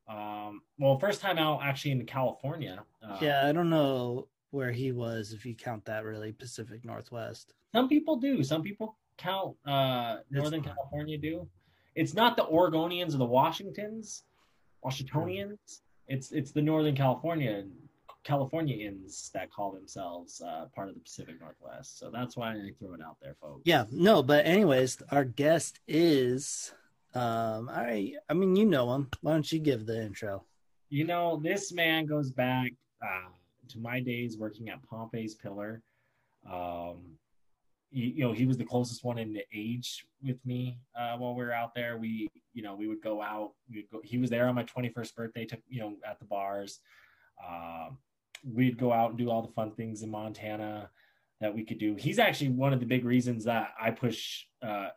Um, 0.08 0.62
well, 0.78 0.98
first 0.98 1.20
time 1.20 1.38
out 1.38 1.60
actually 1.62 1.92
in 1.92 2.06
California. 2.06 2.82
Uh, 3.02 3.18
yeah, 3.20 3.46
I 3.46 3.52
don't 3.52 3.70
know 3.70 4.28
where 4.50 4.72
he 4.72 4.92
was 4.92 5.32
if 5.32 5.44
you 5.44 5.54
count 5.54 5.84
that 5.86 6.04
really 6.04 6.32
Pacific 6.32 6.84
Northwest. 6.84 7.54
Some 7.74 7.88
people 7.88 8.16
do. 8.16 8.42
Some 8.42 8.62
people 8.62 8.96
count 9.18 9.56
uh, 9.66 10.18
Northern 10.30 10.62
California 10.62 11.18
do. 11.18 11.48
It's 11.94 12.14
not 12.14 12.36
the 12.36 12.44
Oregonians 12.44 13.14
or 13.14 13.18
the 13.18 13.24
Washingtons, 13.24 14.24
Washingtonians. 14.82 15.82
It's 16.08 16.30
it's 16.30 16.52
the 16.52 16.62
Northern 16.62 16.94
California 16.94 17.64
Californians 18.22 19.30
that 19.34 19.52
call 19.52 19.72
themselves 19.72 20.42
uh, 20.42 20.66
part 20.74 20.88
of 20.88 20.94
the 20.94 21.00
Pacific 21.00 21.40
Northwest. 21.40 21.98
So 21.98 22.10
that's 22.10 22.36
why 22.36 22.52
I 22.52 22.70
throw 22.78 22.94
it 22.94 23.00
out 23.00 23.16
there, 23.22 23.36
folks. 23.40 23.62
Yeah, 23.64 23.84
no, 23.90 24.22
but 24.22 24.46
anyways, 24.46 24.98
our 25.10 25.24
guest 25.24 25.80
is 25.86 26.72
um 27.16 27.70
I 27.72 28.14
I 28.28 28.34
mean 28.34 28.56
you 28.56 28.66
know 28.66 28.92
him. 28.94 29.08
Why 29.20 29.32
don't 29.32 29.50
you 29.50 29.58
give 29.58 29.86
the 29.86 30.02
intro? 30.02 30.44
You 30.88 31.04
know, 31.04 31.40
this 31.42 31.72
man 31.72 32.06
goes 32.06 32.30
back 32.30 32.72
uh, 33.02 33.30
to 33.68 33.78
my 33.78 34.00
days 34.00 34.38
working 34.38 34.68
at 34.68 34.82
Pompey's 34.82 35.34
Pillar. 35.34 35.82
Um 36.50 37.18
you, 37.90 38.06
you 38.08 38.24
know, 38.24 38.32
he 38.32 38.46
was 38.46 38.58
the 38.58 38.64
closest 38.64 39.04
one 39.04 39.18
in 39.18 39.38
age 39.54 40.04
with 40.22 40.44
me 40.44 40.78
uh, 40.98 41.16
while 41.16 41.34
we 41.34 41.44
were 41.44 41.52
out 41.52 41.74
there. 41.74 41.96
We, 41.96 42.28
you 42.52 42.62
know, 42.62 42.74
we 42.74 42.88
would 42.88 43.00
go 43.00 43.22
out. 43.22 43.52
We'd 43.70 43.88
go. 43.90 44.00
He 44.04 44.18
was 44.18 44.28
there 44.28 44.48
on 44.48 44.54
my 44.54 44.64
21st 44.64 45.14
birthday. 45.14 45.44
To 45.46 45.58
you 45.68 45.80
know, 45.80 45.94
at 46.06 46.18
the 46.18 46.24
bars. 46.26 46.80
Um, 47.46 47.98
we'd 48.44 48.78
go 48.78 48.92
out 48.92 49.10
and 49.10 49.18
do 49.18 49.30
all 49.30 49.42
the 49.42 49.52
fun 49.52 49.72
things 49.72 50.02
in 50.02 50.10
Montana 50.10 50.90
that 51.40 51.54
we 51.54 51.64
could 51.64 51.78
do. 51.78 51.94
He's 51.96 52.18
actually 52.18 52.50
one 52.50 52.72
of 52.72 52.80
the 52.80 52.86
big 52.86 53.04
reasons 53.04 53.44
that 53.44 53.70
I 53.80 53.90
push 53.90 54.44
uh, 54.62 54.88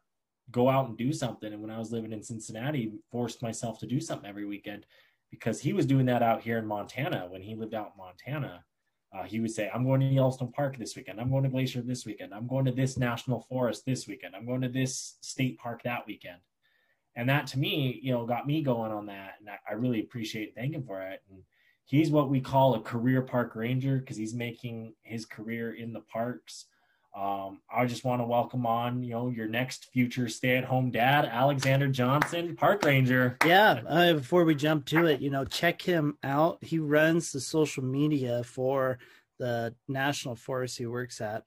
go 0.51 0.70
out 0.70 0.88
and 0.88 0.98
do 0.98 1.13
something. 1.13 1.51
And 1.51 1.62
when 1.62 1.72
I 1.72 1.79
was 1.79 1.91
living 1.91 2.12
in 2.12 2.24
Cincinnati, 2.24 2.94
forced 3.12 3.41
myself 3.41 3.79
to 3.79 3.88
do 3.88 4.00
something 4.00 4.29
every 4.29 4.46
weekend 4.46 4.86
because 5.32 5.62
he 5.62 5.74
was 5.74 5.86
doing 5.86 6.06
that 6.08 6.24
out 6.24 6.41
here 6.41 6.58
in 6.58 6.65
Montana 6.65 7.27
when 7.29 7.41
he 7.41 7.56
lived 7.56 7.74
out 7.74 7.94
in 7.96 8.03
Montana. 8.03 8.63
Uh, 9.12 9.24
he 9.24 9.39
would 9.39 9.51
say, 9.51 9.70
I'm 9.74 9.86
going 9.86 10.01
to 10.01 10.08
Yellowstone 10.08 10.51
Park 10.51 10.77
this 10.77 10.96
weekend. 10.96 11.20
I'm 11.20 11.32
going 11.32 11.44
to 11.44 11.50
Glacier 11.50 11.82
this 11.82 12.06
weekend. 12.06 12.34
I'm 12.34 12.48
going 12.48 12.65
to 12.65 12.72
this 12.72 12.98
national 12.98 13.41
forest 13.50 13.86
this 13.86 14.08
weekend. 14.08 14.36
I'm 14.36 14.46
going 14.46 14.62
to 14.62 14.70
this 14.70 15.18
state 15.22 15.58
park 15.58 15.82
that 15.84 16.06
weekend. 16.06 16.38
And 17.15 17.27
that 17.27 17.48
to 17.48 17.60
me, 17.60 18.00
you 18.03 18.12
know, 18.12 18.25
got 18.25 18.46
me 18.46 18.62
going 18.62 18.91
on 18.91 19.08
that. 19.08 19.36
And 19.39 19.50
I, 19.50 19.58
I 19.68 19.74
really 19.74 20.00
appreciate 20.00 20.53
thanking 20.56 20.84
for 20.84 21.01
it. 21.01 21.22
And 21.29 21.41
he's 21.86 22.12
what 22.12 22.29
we 22.29 22.39
call 22.39 22.75
a 22.75 22.82
career 22.82 23.24
park 23.24 23.56
ranger 23.56 23.98
because 23.98 24.15
he's 24.15 24.36
making 24.36 24.94
his 25.01 25.25
career 25.25 25.74
in 25.74 25.91
the 25.91 26.01
parks. 26.01 26.65
Um, 27.15 27.59
I 27.73 27.85
just 27.85 28.05
want 28.05 28.21
to 28.21 28.25
welcome 28.25 28.65
on, 28.65 29.03
you 29.03 29.11
know, 29.11 29.29
your 29.29 29.47
next 29.47 29.85
future 29.91 30.29
stay-at-home 30.29 30.91
dad, 30.91 31.25
Alexander 31.25 31.87
Johnson, 31.87 32.55
park 32.55 32.85
ranger. 32.85 33.37
Yeah. 33.45 33.81
Uh, 33.87 34.13
before 34.13 34.45
we 34.45 34.55
jump 34.55 34.85
to 34.87 35.07
it, 35.07 35.19
you 35.19 35.29
know, 35.29 35.43
check 35.43 35.81
him 35.81 36.17
out. 36.23 36.63
He 36.63 36.79
runs 36.79 37.31
the 37.31 37.39
social 37.39 37.83
media 37.83 38.43
for 38.43 38.99
the 39.39 39.73
national 39.87 40.35
forest 40.35 40.77
he 40.77 40.85
works 40.85 41.19
at, 41.19 41.43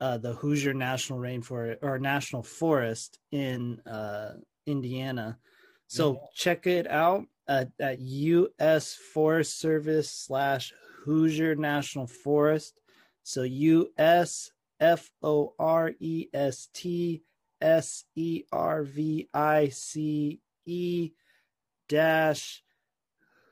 uh, 0.00 0.18
the 0.18 0.34
Hoosier 0.34 0.74
National 0.74 1.18
Rainforest 1.18 1.78
or 1.82 1.98
National 1.98 2.42
Forest 2.42 3.18
in 3.30 3.80
uh, 3.80 4.34
Indiana. 4.66 5.38
So 5.86 6.12
yeah. 6.12 6.18
check 6.34 6.66
it 6.66 6.86
out 6.86 7.24
at, 7.48 7.70
at 7.80 7.98
U.S. 7.98 8.94
Forest 8.94 9.58
Service 9.58 10.10
slash 10.10 10.72
Hoosier 11.04 11.54
National 11.54 12.06
Forest. 12.06 12.78
So 13.24 13.42
U.S. 13.42 14.51
F 14.82 15.12
O 15.22 15.54
R 15.60 15.92
E 16.00 16.26
S 16.34 16.68
T 16.74 17.22
S 17.60 18.04
E 18.16 18.42
R 18.50 18.82
V 18.82 19.28
I 19.32 19.68
C 19.68 20.40
E 20.66 21.10
dash 21.88 22.64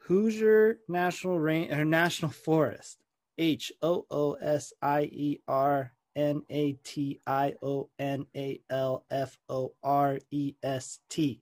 Hoosier 0.07 0.81
National 0.89 1.39
Rain 1.39 1.73
or 1.73 1.85
National 1.85 2.33
Forest. 2.33 2.99
H 3.39 3.73
O 3.81 4.05
O 4.11 4.33
S 4.35 4.73
I 4.83 5.03
E 5.05 5.41
R 5.47 5.93
N 6.17 6.43
A 6.51 6.73
T 6.83 7.21
I 7.27 7.55
O 7.63 7.89
N 7.99 8.27
A 8.37 8.61
L 8.69 9.05
F 9.09 9.39
O 9.49 9.73
R 9.85 10.19
E 10.33 10.55
S 10.65 10.99
T. 11.09 11.41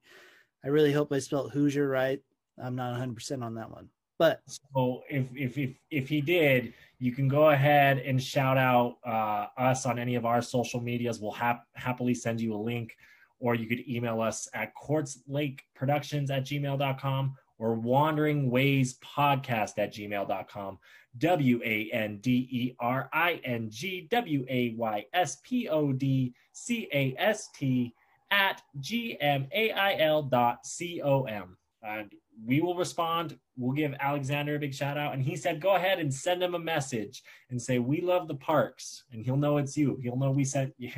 I 0.62 0.68
really 0.68 0.92
hope 0.92 1.10
I 1.12 1.18
spelled 1.18 1.52
Hoosier 1.52 1.88
right. 1.88 2.20
I'm 2.62 2.76
not 2.76 3.00
100% 3.00 3.42
on 3.42 3.54
that 3.54 3.70
one. 3.70 3.88
But 4.18 4.42
so 4.46 5.02
if 5.08 5.26
if 5.34 5.56
if 5.56 5.76
if 5.90 6.08
he 6.08 6.20
did, 6.20 6.74
you 6.98 7.12
can 7.12 7.28
go 7.28 7.50
ahead 7.50 7.98
and 7.98 8.20
shout 8.20 8.58
out 8.58 8.96
uh, 9.06 9.46
us 9.56 9.86
on 9.86 9.98
any 9.98 10.16
of 10.16 10.26
our 10.26 10.42
social 10.42 10.80
medias. 10.80 11.20
We'll 11.20 11.30
hap- 11.30 11.66
happily 11.74 12.14
send 12.14 12.40
you 12.40 12.54
a 12.54 12.56
link, 12.56 12.96
or 13.38 13.54
you 13.54 13.68
could 13.68 13.88
email 13.88 14.20
us 14.20 14.48
at 14.54 14.72
quartzlakeproductions 14.74 16.30
at 16.30 16.44
gmail.com 16.44 17.36
or 17.58 17.74
wandering 17.74 18.50
podcast 18.50 19.78
at 19.78 19.94
gmail.com. 19.94 20.78
W 21.18 21.60
A 21.64 21.90
N 21.92 22.18
D 22.18 22.48
E 22.50 22.76
R 22.80 23.08
I 23.12 23.40
N 23.44 23.68
G 23.70 24.06
W 24.10 24.44
A 24.48 24.74
Y 24.76 25.04
S 25.12 25.38
P 25.44 25.68
O 25.68 25.92
D 25.92 26.34
C 26.52 26.88
A 26.92 27.14
S 27.18 27.48
T 27.54 27.94
at 28.30 28.62
G 28.80 29.16
M 29.20 29.46
A 29.52 29.70
I 29.72 29.96
L 29.98 30.22
dot 30.22 30.66
C 30.66 31.00
O 31.02 31.24
M. 31.24 31.56
And 31.82 32.12
we 32.44 32.60
will 32.60 32.76
respond. 32.76 33.38
We'll 33.56 33.72
give 33.72 33.94
Alexander 34.00 34.56
a 34.56 34.58
big 34.58 34.74
shout 34.74 34.96
out. 34.96 35.14
And 35.14 35.22
he 35.22 35.36
said, 35.36 35.60
go 35.60 35.74
ahead 35.74 35.98
and 35.98 36.12
send 36.12 36.42
him 36.42 36.54
a 36.54 36.58
message 36.58 37.22
and 37.50 37.60
say, 37.60 37.78
we 37.78 38.00
love 38.00 38.28
the 38.28 38.34
parks. 38.34 39.04
And 39.12 39.24
he'll 39.24 39.36
know 39.36 39.58
it's 39.58 39.76
you. 39.76 39.98
He'll 40.02 40.16
know 40.16 40.30
we 40.30 40.44
sent 40.44 40.74
you, 40.78 40.90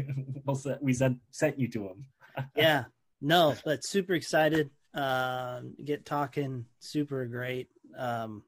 we 0.80 0.92
sent, 0.92 1.18
sent 1.30 1.58
you 1.58 1.68
to 1.68 1.88
him. 1.88 2.04
yeah, 2.56 2.84
no, 3.20 3.54
but 3.64 3.84
super 3.84 4.14
excited. 4.14 4.70
Uh, 4.94 5.60
get 5.84 6.04
talking 6.04 6.64
super 6.80 7.26
great. 7.26 7.68
Um, 7.96 8.42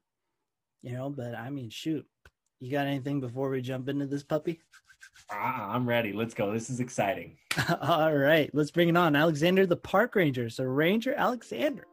you 0.81 0.93
know, 0.93 1.09
but 1.09 1.35
I 1.35 1.49
mean, 1.49 1.69
shoot, 1.69 2.05
you 2.59 2.71
got 2.71 2.87
anything 2.87 3.21
before 3.21 3.49
we 3.49 3.61
jump 3.61 3.89
into 3.89 4.05
this 4.05 4.23
puppy? 4.23 4.61
Ah, 5.31 5.73
I'm 5.73 5.87
ready. 5.87 6.13
Let's 6.13 6.33
go. 6.33 6.51
This 6.51 6.69
is 6.69 6.79
exciting. 6.79 7.37
All 7.81 8.13
right, 8.13 8.49
let's 8.53 8.71
bring 8.71 8.89
it 8.89 8.97
on. 8.97 9.15
Alexander, 9.15 9.65
the 9.65 9.77
park 9.77 10.15
ranger. 10.15 10.49
So, 10.49 10.63
Ranger 10.63 11.13
Alexander. 11.13 11.85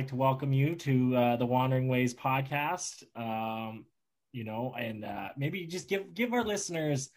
Like 0.00 0.08
to 0.08 0.16
welcome 0.16 0.50
you 0.50 0.74
to 0.74 1.14
uh, 1.14 1.36
the 1.36 1.44
Wandering 1.44 1.86
Ways 1.86 2.14
podcast. 2.14 3.04
Um, 3.14 3.84
you 4.32 4.44
know, 4.44 4.74
and 4.78 5.04
uh, 5.04 5.28
maybe 5.36 5.66
just 5.66 5.90
give 5.90 6.14
give 6.14 6.32
our 6.32 6.42
listeners 6.42 7.10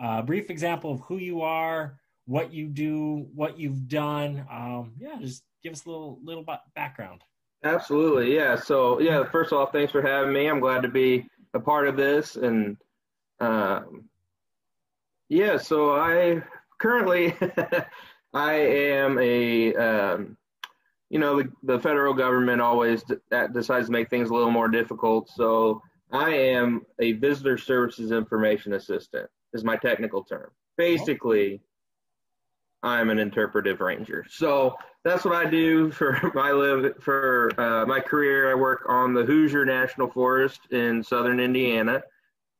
a 0.00 0.20
brief 0.20 0.50
example 0.50 0.90
of 0.90 1.00
who 1.02 1.18
you 1.18 1.42
are, 1.42 2.00
what 2.26 2.52
you 2.52 2.66
do, 2.66 3.28
what 3.32 3.56
you've 3.56 3.86
done. 3.86 4.44
Um, 4.50 4.94
yeah, 4.98 5.14
just 5.20 5.44
give 5.62 5.74
us 5.74 5.86
a 5.86 5.88
little 5.88 6.18
little 6.24 6.44
background. 6.74 7.22
Absolutely, 7.62 8.34
yeah. 8.34 8.56
So, 8.56 8.98
yeah, 8.98 9.22
first 9.30 9.52
of 9.52 9.58
all, 9.60 9.66
thanks 9.66 9.92
for 9.92 10.02
having 10.02 10.32
me. 10.32 10.48
I'm 10.48 10.58
glad 10.58 10.82
to 10.82 10.88
be 10.88 11.28
a 11.54 11.60
part 11.60 11.86
of 11.86 11.96
this, 11.96 12.34
and 12.34 12.76
um, 13.38 14.06
yeah. 15.28 15.56
So 15.56 15.94
I 15.94 16.42
currently 16.80 17.36
I 18.34 18.54
am 18.54 19.20
a 19.20 19.74
um, 19.76 20.36
you 21.14 21.20
know, 21.20 21.40
the, 21.40 21.48
the 21.62 21.78
federal 21.78 22.12
government 22.12 22.60
always 22.60 23.04
d- 23.04 23.14
decides 23.52 23.86
to 23.86 23.92
make 23.92 24.10
things 24.10 24.30
a 24.30 24.34
little 24.34 24.50
more 24.50 24.66
difficult. 24.66 25.30
So 25.30 25.80
I 26.10 26.30
am 26.30 26.84
a 26.98 27.12
visitor 27.12 27.56
services 27.56 28.10
information 28.10 28.72
assistant 28.72 29.30
is 29.52 29.62
my 29.62 29.76
technical 29.76 30.24
term. 30.24 30.50
Basically, 30.76 31.60
I'm 32.82 33.10
an 33.10 33.20
interpretive 33.20 33.80
ranger. 33.80 34.26
So 34.28 34.74
that's 35.04 35.24
what 35.24 35.36
I 35.36 35.48
do 35.48 35.92
for 35.92 36.18
my 36.34 36.50
live 36.50 36.94
for 36.98 37.52
uh, 37.60 37.86
my 37.86 38.00
career. 38.00 38.50
I 38.50 38.56
work 38.56 38.84
on 38.88 39.14
the 39.14 39.24
Hoosier 39.24 39.64
National 39.64 40.10
Forest 40.10 40.62
in 40.72 41.00
southern 41.00 41.38
Indiana. 41.38 42.02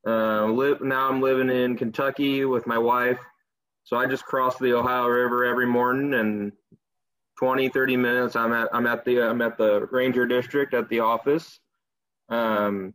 Uh, 0.06 0.46
live 0.46 0.80
now. 0.80 1.08
I'm 1.08 1.20
living 1.20 1.50
in 1.50 1.76
Kentucky 1.76 2.44
with 2.44 2.68
my 2.68 2.78
wife. 2.78 3.18
So 3.82 3.96
I 3.96 4.06
just 4.06 4.24
cross 4.24 4.58
the 4.58 4.74
Ohio 4.74 5.08
River 5.08 5.44
every 5.44 5.66
morning 5.66 6.14
and 6.14 6.52
20, 7.38 7.68
30 7.68 7.96
minutes. 7.96 8.36
I'm 8.36 8.52
at 8.52 8.68
I'm 8.72 8.86
at 8.86 9.04
the 9.04 9.20
I'm 9.28 9.42
at 9.42 9.58
the 9.58 9.88
ranger 9.90 10.26
district 10.26 10.74
at 10.74 10.88
the 10.88 11.00
office. 11.00 11.58
Um, 12.28 12.94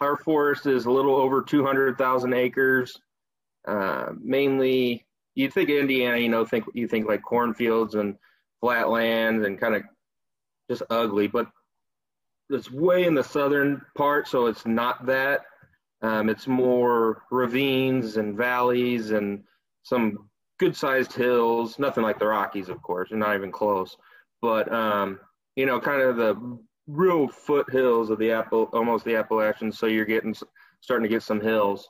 our 0.00 0.16
forest 0.16 0.66
is 0.66 0.86
a 0.86 0.90
little 0.90 1.16
over 1.16 1.42
200,000 1.42 2.32
acres. 2.32 2.96
Uh, 3.66 4.12
mainly, 4.20 5.04
you 5.34 5.50
think 5.50 5.70
Indiana, 5.70 6.18
you 6.18 6.28
know, 6.28 6.44
think 6.44 6.64
you 6.74 6.88
think 6.88 7.08
like 7.08 7.22
cornfields 7.22 7.94
and 7.94 8.16
flat 8.60 8.88
lands 8.88 9.44
and 9.44 9.60
kind 9.60 9.74
of 9.74 9.82
just 10.70 10.82
ugly, 10.90 11.26
but 11.26 11.46
it's 12.50 12.70
way 12.70 13.04
in 13.04 13.14
the 13.14 13.24
southern 13.24 13.82
part, 13.96 14.26
so 14.28 14.46
it's 14.46 14.66
not 14.66 15.06
that. 15.06 15.42
Um, 16.00 16.28
it's 16.28 16.46
more 16.46 17.22
ravines 17.30 18.16
and 18.16 18.36
valleys 18.36 19.10
and 19.10 19.42
some 19.82 20.28
good 20.58 20.76
sized 20.76 21.12
hills, 21.12 21.78
nothing 21.78 22.02
like 22.02 22.18
the 22.18 22.26
Rockies, 22.26 22.68
of 22.68 22.82
course, 22.82 23.10
and 23.10 23.20
not 23.20 23.34
even 23.36 23.50
close. 23.50 23.96
But 24.42 24.72
um, 24.72 25.20
you 25.56 25.66
know, 25.66 25.80
kind 25.80 26.02
of 26.02 26.16
the 26.16 26.58
real 26.86 27.28
foothills 27.28 28.10
of 28.10 28.18
the 28.18 28.32
Apple, 28.32 28.68
almost 28.72 29.04
the 29.04 29.16
Appalachians. 29.16 29.78
So 29.78 29.86
you're 29.86 30.04
getting 30.04 30.34
starting 30.80 31.04
to 31.04 31.08
get 31.08 31.22
some 31.22 31.40
hills. 31.40 31.88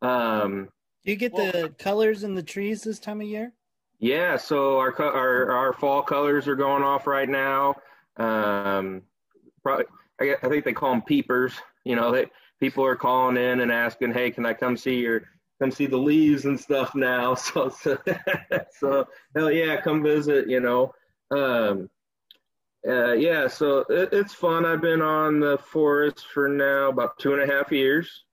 Um, 0.00 0.68
Do 1.04 1.12
you 1.12 1.16
get 1.16 1.32
well, 1.32 1.52
the 1.52 1.68
colors 1.78 2.24
in 2.24 2.34
the 2.34 2.42
trees 2.42 2.82
this 2.82 2.98
time 2.98 3.20
of 3.20 3.26
year? 3.26 3.52
Yeah, 3.98 4.36
so 4.36 4.78
our 4.78 5.00
our 5.00 5.50
our 5.52 5.72
fall 5.72 6.02
colors 6.02 6.48
are 6.48 6.56
going 6.56 6.82
off 6.82 7.06
right 7.06 7.28
now. 7.28 7.76
Um, 8.16 9.02
probably, 9.62 9.86
I, 10.20 10.34
I 10.42 10.48
think 10.48 10.64
they 10.64 10.72
call 10.72 10.90
them 10.90 11.02
peepers. 11.02 11.54
You 11.84 11.96
know, 11.96 12.10
they, 12.10 12.26
people 12.58 12.84
are 12.84 12.96
calling 12.96 13.36
in 13.36 13.60
and 13.60 13.70
asking, 13.70 14.12
"Hey, 14.12 14.30
can 14.30 14.44
I 14.44 14.54
come 14.54 14.76
see 14.76 15.00
your 15.00 15.22
come 15.62 15.70
see 15.70 15.86
the 15.86 15.96
leaves 15.96 16.44
and 16.44 16.58
stuff 16.58 16.94
now?" 16.94 17.34
So, 17.36 17.68
so, 17.68 17.98
so 18.78 19.06
hell 19.36 19.50
yeah, 19.50 19.80
come 19.80 20.02
visit. 20.02 20.48
You 20.48 20.60
know, 20.60 20.92
um, 21.30 21.88
uh, 22.86 23.12
yeah. 23.12 23.46
So 23.46 23.84
it, 23.88 24.08
it's 24.12 24.34
fun. 24.34 24.66
I've 24.66 24.80
been 24.80 25.02
on 25.02 25.38
the 25.38 25.58
forest 25.58 26.26
for 26.34 26.48
now 26.48 26.88
about 26.88 27.18
two 27.18 27.34
and 27.34 27.42
a 27.42 27.52
half 27.54 27.70
years. 27.70 28.24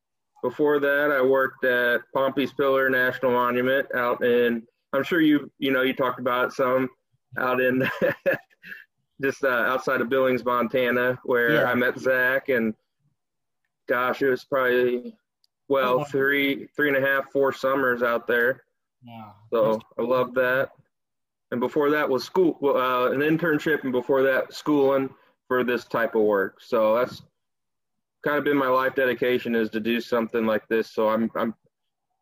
Before 0.42 0.80
that, 0.80 1.12
I 1.12 1.22
worked 1.22 1.66
at 1.66 2.02
Pompey's 2.16 2.54
Pillar 2.54 2.90
National 2.90 3.32
Monument 3.32 3.88
out 3.94 4.24
in. 4.24 4.64
I'm 4.94 5.04
sure 5.04 5.22
you 5.22 5.52
you 5.60 5.72
know 5.72 5.84
you 5.84 5.94
talked 5.94 6.20
about 6.20 6.48
it 6.48 6.54
some 6.54 6.90
out 7.38 7.62
in 7.62 7.88
just 9.22 9.44
uh, 9.44 9.48
outside 9.48 10.02
of 10.02 10.10
Billings, 10.10 10.46
Montana, 10.46 11.20
where 11.24 11.56
yeah. 11.56 11.66
I 11.66 11.76
met 11.76 12.00
Zach 12.00 12.50
and 12.50 12.74
gosh, 13.88 14.22
it 14.22 14.30
was 14.30 14.46
probably 14.46 15.16
well 15.70 16.04
three, 16.04 16.68
three 16.76 16.90
and 16.90 16.98
a 16.98 17.08
half, 17.08 17.32
four 17.32 17.54
summers 17.54 18.04
out 18.04 18.28
there. 18.28 18.64
Yeah. 19.06 19.30
So 19.52 19.80
I 19.98 20.02
love 20.02 20.34
that. 20.34 20.72
And 21.52 21.60
before 21.60 21.90
that 21.92 22.08
was 22.08 22.24
school, 22.24 22.58
uh, 22.64 23.12
an 23.12 23.22
internship, 23.22 23.84
and 23.84 23.92
before 23.92 24.22
that 24.24 24.54
schooling 24.54 25.10
for 25.48 25.64
this 25.64 25.86
type 25.86 26.16
of 26.16 26.22
work. 26.22 26.60
So 26.62 26.96
that's 26.96 27.22
kind 28.24 28.38
of 28.38 28.44
been 28.44 28.58
my 28.58 28.68
life 28.68 28.96
dedication 28.96 29.56
is 29.56 29.70
to 29.70 29.80
do 29.80 30.02
something 30.02 30.46
like 30.46 30.68
this. 30.68 30.92
So 30.92 31.10
I'm, 31.10 31.32
I'm, 31.36 31.56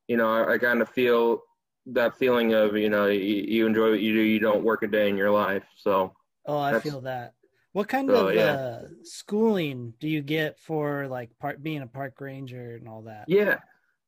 you 0.08 0.16
know, 0.16 0.32
I, 0.32 0.54
I 0.54 0.58
kind 0.58 0.82
of 0.82 0.90
feel 0.90 1.42
that 1.88 2.18
feeling 2.18 2.54
of, 2.54 2.78
you 2.78 2.90
know, 2.90 3.08
you, 3.08 3.20
you, 3.20 3.68
enjoy 3.68 3.92
what 3.92 4.02
you 4.02 4.14
do, 4.14 4.22
you 4.22 4.40
don't 4.40 4.64
work 4.64 4.84
a 4.84 4.88
day 4.88 5.10
in 5.10 5.18
your 5.18 5.32
life. 5.32 5.64
So. 5.76 6.14
Oh, 6.46 6.60
I 6.60 6.80
feel 6.80 7.02
that. 7.02 7.34
What 7.74 7.88
kind 7.88 8.10
so, 8.10 8.28
of 8.28 8.36
yeah. 8.36 8.52
uh, 8.52 8.82
schooling 9.04 9.94
do 10.00 10.08
you 10.08 10.22
get 10.22 10.60
for 10.60 11.08
like 11.08 11.30
part 11.40 11.62
being 11.62 11.82
a 11.82 11.88
park 11.88 12.20
ranger 12.20 12.76
and 12.76 12.88
all 12.88 13.04
that? 13.04 13.26
Yeah. 13.28 13.60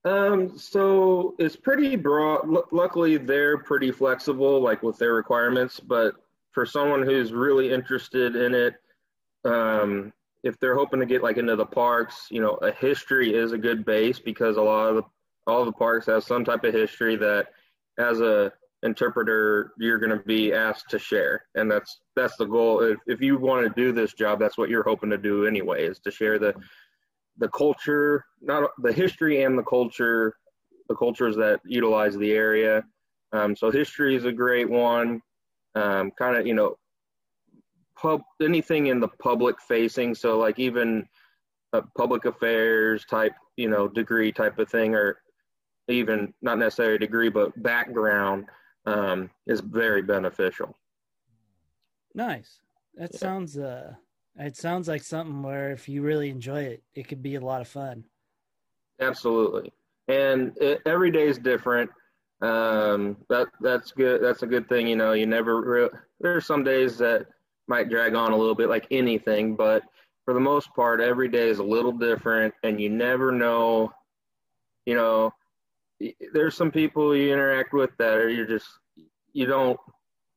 Um, 0.06 0.58
so 0.58 1.36
it's 1.40 1.56
pretty 1.56 1.96
broad. 1.96 2.46
L- 2.46 2.68
luckily, 2.72 3.18
they're 3.18 3.58
pretty 3.58 3.92
flexible, 3.92 4.62
like 4.62 4.82
with 4.82 4.98
their 4.98 5.14
requirements. 5.14 5.80
But 5.80 6.16
for 6.52 6.66
someone 6.66 7.04
who's 7.04 7.34
really 7.34 7.72
interested 7.72 8.36
in 8.36 8.56
it, 8.56 8.76
um, 9.46 10.14
if 10.44 10.58
they're 10.60 10.76
hoping 10.76 11.02
to 11.02 11.06
get 11.06 11.22
like 11.22 11.38
into 11.38 11.56
the 11.56 11.66
parks, 11.66 12.28
you 12.32 12.42
know, 12.42 12.56
a 12.56 12.72
history 12.72 13.36
is 13.36 13.52
a 13.52 13.58
good 13.58 13.86
base 13.86 14.20
because 14.20 14.58
a 14.58 14.62
lot 14.62 14.90
of 14.90 14.96
the 14.96 15.04
all 15.48 15.66
the 15.66 15.72
parks 15.72 16.06
have 16.06 16.24
some 16.24 16.46
type 16.46 16.64
of 16.64 16.74
history 16.74 17.16
that 17.16 17.48
as 17.98 18.22
a 18.22 18.52
interpreter 18.84 19.74
you're 19.78 20.00
going 20.00 20.18
to 20.18 20.24
be 20.26 20.54
asked 20.54 20.90
to 20.90 21.00
share. 21.00 21.46
And 21.56 21.70
that's 21.70 22.02
that's 22.16 22.38
the 22.38 22.46
goal. 22.46 22.82
If, 22.82 23.00
if 23.08 23.22
you 23.22 23.38
want 23.38 23.68
to 23.68 23.82
do 23.82 23.92
this 23.92 24.14
job 24.14 24.40
that's 24.40 24.58
what 24.58 24.70
you're 24.70 24.84
hoping 24.84 25.10
to 25.10 25.18
do 25.18 25.46
anyway 25.46 25.86
is 25.86 26.00
to 26.00 26.12
share 26.12 26.40
the 26.40 26.54
the 27.38 27.50
culture 27.50 28.26
not 28.42 28.70
the 28.82 28.94
history 28.94 29.44
and 29.44 29.58
the 29.58 29.64
culture 29.64 30.36
the 30.88 30.96
cultures 30.96 31.36
that 31.36 31.62
utilize 31.66 32.18
the 32.18 32.32
area. 32.32 32.84
Um, 33.32 33.56
so 33.56 33.70
history 33.70 34.16
is 34.16 34.26
a 34.26 34.32
great 34.32 34.70
one. 34.70 35.22
Um, 35.76 36.12
kind 36.18 36.36
of 36.36 36.48
you 36.48 36.54
know 36.54 36.78
pub 37.96 38.22
anything 38.42 38.88
in 38.88 39.00
the 39.00 39.08
public 39.08 39.62
facing. 39.62 40.16
So 40.16 40.40
like 40.40 40.58
even 40.58 41.08
a 41.74 41.84
public 41.98 42.26
affairs 42.26 43.06
type 43.06 43.34
you 43.58 43.70
know 43.70 43.88
degree 43.88 44.32
type 44.32 44.58
of 44.58 44.70
thing 44.70 44.96
or 44.96 45.20
even 45.88 46.34
not 46.42 46.58
necessarily 46.58 46.96
a 46.96 47.00
degree 47.00 47.30
but 47.30 47.62
background 47.62 48.46
um, 48.86 49.30
is 49.48 49.62
very 49.62 50.02
beneficial 50.02 50.78
nice 52.14 52.60
that 52.96 53.12
yeah. 53.14 53.20
sounds 53.20 53.58
uh 53.58 53.94
it 54.38 54.56
sounds 54.56 54.88
like 54.88 55.04
something 55.04 55.44
where 55.44 55.72
if 55.72 55.88
you 55.90 56.02
really 56.02 56.30
enjoy 56.30 56.62
it 56.62 56.84
it 56.96 57.08
could 57.08 57.22
be 57.22 57.36
a 57.36 57.42
lot 57.42 57.62
of 57.62 57.68
fun 57.68 58.04
absolutely 59.00 59.72
and 60.08 60.58
it, 60.60 60.82
every 60.86 61.12
day 61.12 61.28
is 61.28 61.38
different 61.38 61.90
um 62.42 63.18
that 63.30 63.48
that's 63.62 63.92
good 63.92 64.24
that's 64.24 64.44
a 64.44 64.48
good 64.48 64.68
thing 64.70 64.88
you 64.88 64.96
know 64.96 65.12
you 65.12 65.26
never 65.26 65.62
re- 65.62 66.00
there's 66.22 66.46
some 66.46 66.64
days 66.64 66.98
that 66.98 67.28
might 67.70 67.88
drag 67.88 68.16
on 68.16 68.32
a 68.32 68.38
little 68.38 68.56
bit 68.56 68.68
like 68.68 68.88
anything, 68.92 69.56
but 69.56 69.84
for 70.26 70.34
the 70.34 70.40
most 70.40 70.74
part, 70.74 71.00
every 71.00 71.30
day 71.30 71.48
is 71.48 71.60
a 71.60 71.64
little 71.64 71.92
different, 71.92 72.54
and 72.64 72.82
you 72.82 72.90
never 72.90 73.32
know. 73.32 73.94
You 74.86 74.96
know, 74.96 75.34
there's 76.34 76.56
some 76.56 76.72
people 76.72 77.16
you 77.16 77.32
interact 77.34 77.74
with 77.74 77.92
that 77.98 78.14
are 78.16 78.30
you 78.30 78.46
just 78.46 78.68
you 79.34 79.46
don't. 79.46 79.80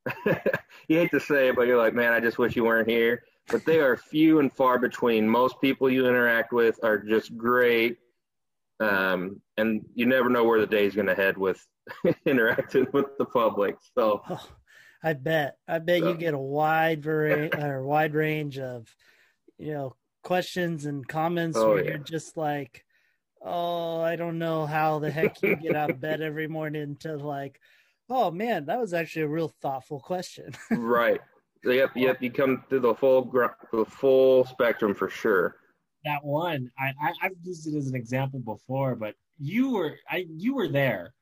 you 0.26 0.98
hate 0.98 1.12
to 1.12 1.20
say 1.20 1.48
it, 1.48 1.56
but 1.56 1.68
you're 1.68 1.78
like, 1.78 1.94
man, 1.94 2.12
I 2.12 2.18
just 2.18 2.38
wish 2.38 2.56
you 2.56 2.64
weren't 2.64 2.88
here. 2.88 3.22
But 3.48 3.64
they 3.64 3.78
are 3.78 3.96
few 3.96 4.40
and 4.40 4.52
far 4.52 4.78
between. 4.78 5.28
Most 5.28 5.60
people 5.60 5.88
you 5.88 6.08
interact 6.08 6.52
with 6.52 6.80
are 6.82 6.98
just 6.98 7.36
great, 7.36 7.98
um, 8.80 9.40
and 9.56 9.84
you 9.94 10.06
never 10.06 10.28
know 10.28 10.44
where 10.44 10.60
the 10.60 10.66
day 10.66 10.86
is 10.86 10.94
going 10.94 11.06
to 11.06 11.14
head 11.14 11.38
with 11.38 11.64
interacting 12.26 12.86
with 12.92 13.16
the 13.18 13.24
public. 13.24 13.76
So. 13.94 14.22
Oh 14.28 14.46
I 15.02 15.14
bet. 15.14 15.56
I 15.66 15.78
bet 15.80 16.00
you 16.00 16.14
get 16.14 16.34
a 16.34 16.38
wide 16.38 17.02
variety 17.02 17.56
or 17.56 17.82
wide 17.82 18.14
range 18.14 18.58
of, 18.58 18.86
you 19.58 19.72
know, 19.72 19.96
questions 20.22 20.86
and 20.86 21.06
comments 21.06 21.58
oh, 21.58 21.70
where 21.70 21.82
yeah. 21.82 21.90
you're 21.90 21.98
just 21.98 22.36
like, 22.36 22.84
oh, 23.44 24.00
I 24.00 24.16
don't 24.16 24.38
know 24.38 24.66
how 24.66 24.98
the 24.98 25.10
heck 25.10 25.42
you 25.42 25.56
get 25.56 25.76
out 25.76 25.90
of 25.90 26.00
bed 26.00 26.20
every 26.22 26.48
morning 26.48 26.96
to 27.00 27.16
like, 27.16 27.60
oh 28.08 28.30
man, 28.30 28.66
that 28.66 28.80
was 28.80 28.94
actually 28.94 29.22
a 29.22 29.28
real 29.28 29.52
thoughtful 29.60 30.00
question. 30.00 30.52
right. 30.70 31.20
Yep. 31.64 31.92
Yep. 31.94 32.22
You 32.22 32.30
come 32.30 32.64
to 32.70 32.80
the 32.80 32.94
full 32.94 33.30
the 33.72 33.84
full 33.84 34.44
spectrum 34.44 34.94
for 34.94 35.08
sure. 35.08 35.56
That 36.04 36.24
one, 36.24 36.68
I, 36.78 36.92
I 37.00 37.12
have 37.20 37.32
used 37.44 37.68
it 37.68 37.76
as 37.76 37.86
an 37.86 37.94
example 37.94 38.40
before, 38.40 38.96
but 38.96 39.14
you 39.38 39.70
were 39.70 39.96
I 40.10 40.26
you 40.28 40.54
were 40.54 40.68
there 40.68 41.14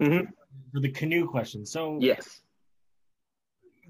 mm-hmm. 0.00 0.26
for 0.72 0.80
the 0.80 0.90
canoe 0.90 1.26
question. 1.28 1.64
So 1.64 1.98
yes 2.00 2.42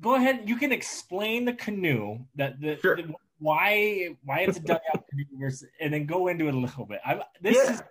go 0.01 0.15
ahead. 0.15 0.43
You 0.47 0.57
can 0.57 0.73
explain 0.73 1.45
the 1.45 1.55
canoe 1.55 2.19
that 2.37 2.61
the, 2.61 2.79
sure. 2.79 2.97
the 2.97 3.15
why 3.39 4.17
why 4.25 4.41
it's 4.41 4.59
a 4.59 4.61
dugout 4.61 4.98
versus, 5.39 5.69
and 5.81 5.93
then 5.93 6.07
go 6.07 6.29
into 6.29 6.49
it 6.49 6.55
a 6.55 6.59
little 6.59 6.87
bit. 6.87 7.01
I'm, 7.05 7.23
this 7.41 7.57
yeah. 7.57 7.73
is 7.73 7.83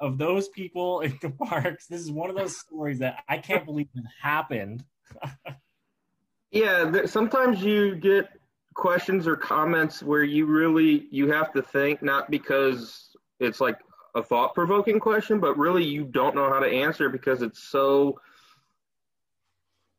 of 0.00 0.18
those 0.18 0.48
people 0.48 1.00
in 1.00 1.18
the 1.22 1.30
parks. 1.46 1.86
This 1.86 2.00
is 2.00 2.10
one 2.10 2.30
of 2.30 2.36
those 2.36 2.56
stories 2.56 2.98
that 3.00 3.22
I 3.28 3.38
can't 3.38 3.64
believe 3.64 3.88
it 3.94 4.04
happened. 4.22 4.84
yeah, 6.50 7.06
sometimes 7.06 7.62
you 7.62 7.96
get 7.96 8.28
questions 8.74 9.26
or 9.28 9.36
comments 9.36 10.02
where 10.02 10.24
you 10.24 10.46
really 10.46 11.06
you 11.10 11.30
have 11.30 11.52
to 11.52 11.62
think, 11.62 12.02
not 12.02 12.30
because 12.30 13.16
it's 13.40 13.60
like 13.60 13.78
a 14.14 14.22
thought 14.22 14.54
provoking 14.54 15.00
question, 15.00 15.40
but 15.40 15.56
really 15.58 15.84
you 15.84 16.04
don't 16.04 16.34
know 16.34 16.48
how 16.48 16.60
to 16.60 16.66
answer 16.66 17.08
because 17.08 17.42
it's 17.42 17.62
so 17.62 18.20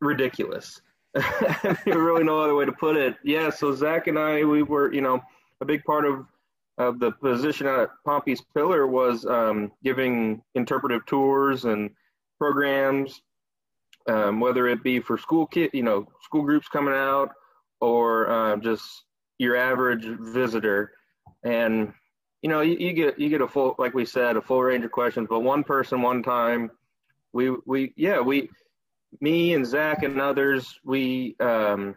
ridiculous. 0.00 0.80
really 1.86 2.24
no 2.24 2.40
other 2.40 2.54
way 2.54 2.64
to 2.64 2.72
put 2.72 2.96
it. 2.96 3.16
Yeah, 3.22 3.50
so 3.50 3.74
Zach 3.74 4.06
and 4.06 4.18
I, 4.18 4.44
we 4.44 4.62
were, 4.62 4.92
you 4.92 5.00
know, 5.00 5.20
a 5.60 5.64
big 5.64 5.84
part 5.84 6.04
of 6.04 6.26
of 6.78 6.98
the 6.98 7.12
position 7.12 7.66
at 7.66 7.88
Pompey's 8.04 8.42
Pillar 8.54 8.86
was 8.86 9.24
um, 9.24 9.72
giving 9.82 10.42
interpretive 10.54 11.06
tours 11.06 11.64
and 11.64 11.90
programs, 12.38 13.22
um, 14.08 14.40
whether 14.40 14.66
it 14.68 14.82
be 14.82 15.00
for 15.00 15.16
school 15.16 15.46
kid, 15.46 15.70
you 15.72 15.82
know, 15.82 16.06
school 16.22 16.42
groups 16.42 16.68
coming 16.68 16.94
out, 16.94 17.30
or 17.80 18.30
uh, 18.30 18.56
just 18.58 19.04
your 19.38 19.56
average 19.56 20.04
visitor. 20.04 20.92
And 21.42 21.92
you 22.42 22.50
know, 22.50 22.60
you, 22.60 22.76
you 22.78 22.92
get 22.92 23.18
you 23.18 23.28
get 23.28 23.40
a 23.40 23.48
full, 23.48 23.74
like 23.78 23.94
we 23.94 24.04
said, 24.04 24.36
a 24.36 24.42
full 24.42 24.62
range 24.62 24.84
of 24.84 24.92
questions. 24.92 25.26
But 25.28 25.40
one 25.40 25.64
person, 25.64 26.02
one 26.02 26.22
time, 26.22 26.70
we 27.32 27.50
we 27.64 27.92
yeah 27.96 28.20
we 28.20 28.50
me 29.20 29.54
and 29.54 29.66
Zach 29.66 30.02
and 30.02 30.20
others, 30.20 30.78
we 30.84 31.36
um, 31.40 31.96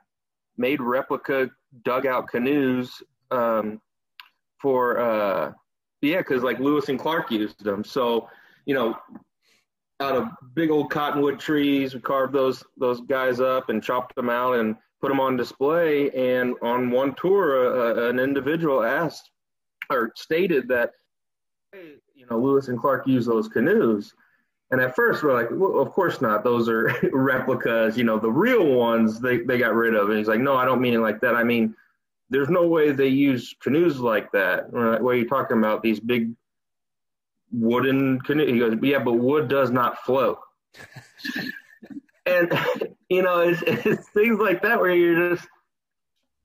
made 0.57 0.81
replica 0.81 1.49
dugout 1.83 2.29
canoes 2.29 3.03
um, 3.31 3.81
for, 4.61 4.99
uh, 4.99 5.51
yeah, 6.01 6.17
because 6.17 6.43
like 6.43 6.59
Lewis 6.59 6.89
and 6.89 6.99
Clark 6.99 7.31
used 7.31 7.63
them. 7.63 7.83
So, 7.83 8.29
you 8.65 8.73
know, 8.73 8.97
out 9.99 10.15
of 10.15 10.29
big 10.53 10.69
old 10.69 10.89
cottonwood 10.89 11.39
trees, 11.39 11.93
we 11.93 11.99
carved 11.99 12.33
those 12.33 12.63
those 12.77 13.01
guys 13.01 13.39
up 13.39 13.69
and 13.69 13.83
chopped 13.83 14.15
them 14.15 14.29
out 14.29 14.55
and 14.55 14.75
put 15.01 15.09
them 15.09 15.19
on 15.19 15.35
display. 15.35 16.09
And 16.11 16.55
on 16.61 16.91
one 16.91 17.15
tour, 17.15 18.07
uh, 18.07 18.09
an 18.09 18.19
individual 18.19 18.83
asked 18.83 19.29
or 19.89 20.11
stated 20.15 20.67
that, 20.69 20.91
hey, 21.73 21.95
you 22.15 22.25
know, 22.29 22.39
Lewis 22.39 22.67
and 22.67 22.79
Clark 22.79 23.07
used 23.07 23.27
those 23.27 23.47
canoes. 23.47 24.13
And 24.71 24.79
at 24.79 24.95
first 24.95 25.23
we're 25.23 25.33
like, 25.33 25.49
well, 25.51 25.79
of 25.79 25.91
course 25.91 26.21
not. 26.21 26.43
Those 26.43 26.69
are 26.69 26.93
replicas. 27.11 27.97
You 27.97 28.03
know, 28.03 28.19
the 28.19 28.31
real 28.31 28.65
ones 28.65 29.19
they, 29.19 29.39
they 29.39 29.57
got 29.57 29.73
rid 29.73 29.95
of. 29.95 30.09
And 30.09 30.17
he's 30.17 30.27
like, 30.27 30.39
no, 30.39 30.55
I 30.55 30.65
don't 30.65 30.81
mean 30.81 30.93
it 30.93 30.99
like 30.99 31.19
that. 31.21 31.35
I 31.35 31.43
mean, 31.43 31.75
there's 32.29 32.49
no 32.49 32.67
way 32.67 32.91
they 32.91 33.07
use 33.07 33.55
canoes 33.61 33.99
like 33.99 34.31
that. 34.33 34.71
Where 34.71 35.15
you're 35.15 35.25
talking 35.25 35.57
about 35.57 35.81
these 35.81 35.99
big 35.99 36.31
wooden 37.51 38.19
canoe. 38.21 38.45
He 38.45 38.59
goes, 38.59 38.75
yeah, 38.81 38.99
but 38.99 39.13
wood 39.13 39.47
does 39.47 39.71
not 39.71 39.99
float. 40.03 40.39
and 42.25 42.51
you 43.09 43.21
know, 43.21 43.39
it's, 43.39 43.61
it's 43.65 44.09
things 44.09 44.39
like 44.39 44.61
that 44.61 44.79
where 44.79 44.93
you're 44.93 45.35
just 45.35 45.47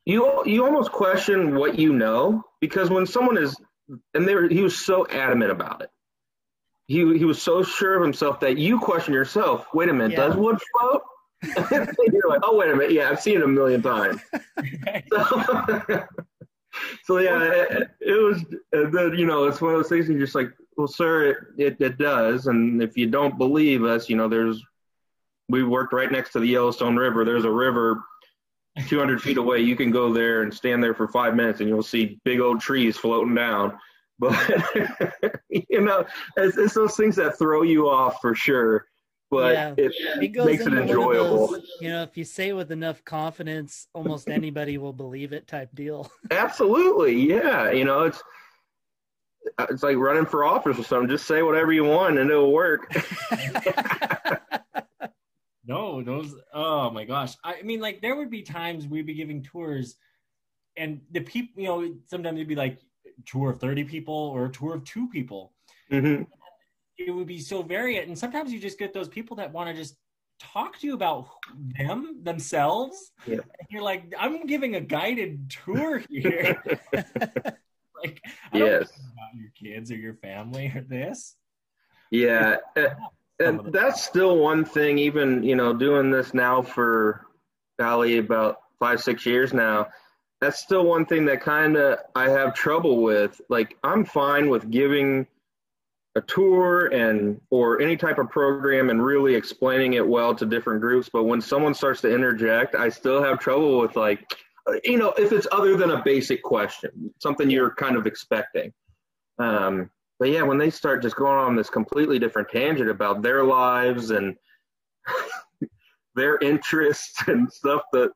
you 0.05 0.43
you 0.45 0.65
almost 0.65 0.93
question 0.93 1.55
what 1.55 1.79
you 1.79 1.93
know 1.93 2.45
because 2.61 2.91
when 2.91 3.07
someone 3.07 3.39
is 3.39 3.57
and 4.13 4.27
they 4.27 4.35
were, 4.35 4.49
he 4.49 4.63
was 4.63 4.77
so 4.77 5.07
adamant 5.07 5.51
about 5.51 5.83
it. 5.83 5.91
He 6.87 6.99
he 7.17 7.25
was 7.25 7.41
so 7.41 7.63
sure 7.63 7.97
of 7.97 8.03
himself 8.03 8.41
that 8.41 8.59
you 8.59 8.79
question 8.81 9.15
yourself. 9.15 9.67
Wait 9.73 9.89
a 9.89 9.93
minute, 9.93 10.13
yeah. 10.13 10.29
does 10.29 10.37
wood 10.37 10.59
float? 10.73 11.03
you're 12.13 12.29
like, 12.29 12.41
oh 12.43 12.57
wait 12.57 12.71
a 12.71 12.77
minute, 12.77 12.93
yeah, 12.93 13.11
I've 13.11 13.21
seen 13.21 13.37
it 13.37 13.43
a 13.43 13.49
million 13.49 13.83
times. 13.83 14.21
so, 15.13 15.45
so 17.05 17.19
yeah, 17.19 17.43
it, 17.43 17.91
it 18.01 18.23
was. 18.23 18.45
Then 18.73 19.19
you 19.19 19.27
know, 19.27 19.45
it's 19.45 19.61
one 19.61 19.75
of 19.75 19.79
those 19.79 19.89
things. 19.89 20.09
You're 20.09 20.19
just 20.19 20.35
like, 20.35 20.51
well, 20.77 20.89
sir, 20.89 21.31
it, 21.31 21.37
it 21.59 21.77
it 21.81 21.99
does, 21.99 22.47
and 22.47 22.83
if 22.83 22.97
you 22.97 23.07
don't 23.07 23.39
believe 23.39 23.85
us, 23.85 24.09
you 24.09 24.17
know, 24.17 24.29
there's 24.29 24.63
we 25.49 25.63
worked 25.63 25.93
right 25.93 26.11
next 26.11 26.33
to 26.33 26.41
the 26.41 26.47
Yellowstone 26.47 26.97
River. 26.97 27.25
There's 27.25 27.45
a 27.45 27.51
river 27.51 28.03
200 28.89 29.23
feet 29.23 29.37
away. 29.37 29.61
You 29.61 29.77
can 29.77 29.91
go 29.91 30.13
there 30.13 30.43
and 30.43 30.53
stand 30.53 30.83
there 30.83 30.95
for 30.95 31.07
five 31.09 31.37
minutes, 31.37 31.61
and 31.61 31.69
you'll 31.69 31.83
see 31.83 32.19
big 32.25 32.41
old 32.41 32.61
trees 32.61 32.97
floating 32.97 33.35
down. 33.35 33.79
But 34.19 34.37
you 35.49 35.81
know, 35.81 36.07
it's, 36.37 36.57
it's 36.57 36.75
those 36.75 36.97
things 36.97 37.17
that 37.17 37.39
throw 37.39 37.63
you 37.63 37.89
off 37.89 38.21
for 38.21 38.35
sure. 38.35 38.87
But 39.35 39.53
yeah. 39.53 39.75
it, 39.77 39.93
it 40.21 40.45
makes 40.45 40.67
it 40.67 40.73
enjoyable. 40.73 41.49
Those, 41.49 41.71
you 41.81 41.89
know, 41.89 42.03
if 42.03 42.17
you 42.17 42.25
say 42.25 42.53
with 42.53 42.71
enough 42.71 43.05
confidence, 43.05 43.89
almost 43.93 44.29
anybody 44.29 44.79
will 44.79 44.93
believe 44.93 45.33
it. 45.33 45.47
Type 45.47 45.71
deal. 45.75 46.11
Absolutely, 46.31 47.29
yeah. 47.29 47.71
You 47.71 47.85
know, 47.85 48.05
it's 48.05 48.23
it's 49.59 49.83
like 49.83 49.97
running 49.97 50.27
for 50.27 50.45
office 50.45 50.79
or 50.79 50.85
something. 50.85 51.09
Just 51.09 51.27
say 51.27 51.43
whatever 51.43 51.73
you 51.73 51.85
want, 51.85 52.19
and 52.19 52.31
it'll 52.31 52.53
work. 52.53 52.95
No, 55.67 56.03
those. 56.03 56.35
Oh 56.53 56.91
my 56.91 57.05
gosh! 57.05 57.35
I 57.43 57.63
mean, 57.63 57.81
like 57.81 58.03
there 58.03 58.17
would 58.17 58.31
be 58.31 58.43
times 58.43 58.87
we'd 58.87 59.07
be 59.07 59.15
giving 59.15 59.43
tours, 59.43 59.97
and 60.77 61.01
the 61.11 61.21
people, 61.21 61.63
you 61.63 61.69
know, 61.69 61.95
sometimes 62.07 62.37
it'd 62.37 62.49
be 62.49 62.55
like 62.55 62.81
tour 63.25 63.51
of 63.51 63.61
thirty 63.61 63.85
people 63.85 64.15
or 64.15 64.47
a 64.47 64.53
tour 64.53 64.75
of 64.75 64.85
two 64.85 65.09
people. 65.09 65.53
Mm-hmm. 65.91 66.25
It 66.99 67.11
would 67.11 67.27
be 67.27 67.41
so 67.41 67.63
varied, 67.63 68.07
and 68.09 68.19
sometimes 68.19 68.53
you 68.53 68.61
just 68.61 68.79
get 68.79 68.93
those 68.93 69.09
people 69.09 69.37
that 69.37 69.53
want 69.53 69.69
to 69.69 69.75
just 69.75 69.97
talk 70.39 70.79
to 70.79 70.87
you 70.87 70.95
about 70.95 71.29
them 71.79 72.23
themselves. 72.23 73.13
Yeah. 73.27 73.35
And 73.35 73.69
you're 73.71 73.83
like, 73.83 74.13
I'm 74.19 74.47
giving 74.47 74.75
a 74.77 74.81
guided 74.81 75.51
tour 75.51 76.03
here. 76.09 76.63
like, 76.93 78.21
I 78.53 78.59
yes. 78.59 78.91
about 78.91 79.35
your 79.35 79.51
kids 79.59 79.91
or 79.91 79.97
your 79.97 80.15
family 80.15 80.73
or 80.75 80.83
this. 80.83 81.37
Yeah. 82.11 82.57
and 83.41 83.73
that's 83.73 84.03
still 84.03 84.39
one 84.39 84.65
thing 84.65 84.99
even 84.99 85.43
you 85.43 85.57
know 85.57 85.73
doing 85.73 86.11
this 86.11 86.35
now 86.35 86.63
for 86.63 87.27
golly 87.79 88.19
about 88.19 88.59
five 88.79 89.01
six 89.03 89.27
years 89.27 89.53
now 89.53 89.89
that's 90.41 90.61
still 90.61 90.85
one 90.85 91.05
thing 91.05 91.25
that 91.25 91.41
kind 91.41 91.77
of 91.77 91.99
i 92.15 92.29
have 92.29 92.55
trouble 92.55 93.03
with 93.03 93.41
like 93.49 93.77
i'm 93.83 94.05
fine 94.05 94.49
with 94.49 94.71
giving 94.71 95.27
a 96.17 96.21
tour 96.23 96.87
and 96.87 97.41
or 97.51 97.81
any 97.81 97.97
type 97.97 98.19
of 98.19 98.31
program 98.31 98.91
and 98.91 99.05
really 99.05 99.35
explaining 99.35 99.95
it 99.95 100.07
well 100.07 100.35
to 100.35 100.47
different 100.47 100.81
groups 100.81 101.09
but 101.13 101.25
when 101.25 101.41
someone 101.41 101.75
starts 101.75 102.01
to 102.01 102.13
interject 102.13 102.75
i 102.77 102.89
still 102.89 103.23
have 103.23 103.41
trouble 103.41 103.79
with 103.81 103.97
like 103.97 104.25
you 104.85 104.97
know 104.97 105.13
if 105.19 105.33
it's 105.33 105.47
other 105.53 105.77
than 105.77 105.91
a 105.91 106.03
basic 106.05 106.43
question 106.43 107.13
something 107.19 107.51
you're 107.51 107.75
kind 107.75 107.97
of 107.97 108.07
expecting. 108.07 108.73
Um, 109.39 109.91
but 110.19 110.31
yeah, 110.31 110.43
when 110.43 110.59
they 110.59 110.71
start 110.71 111.03
just 111.03 111.17
going 111.17 111.39
on 111.39 111.57
this 111.57 111.69
completely 111.69 112.19
different 112.19 112.49
tangent 112.49 112.89
about 112.89 113.23
their 113.23 113.43
lives 113.43 114.11
and 114.11 114.37
their 116.15 116.39
interests 116.39 117.27
and 117.27 117.53
stuff 117.53 117.83
that, 117.93 118.11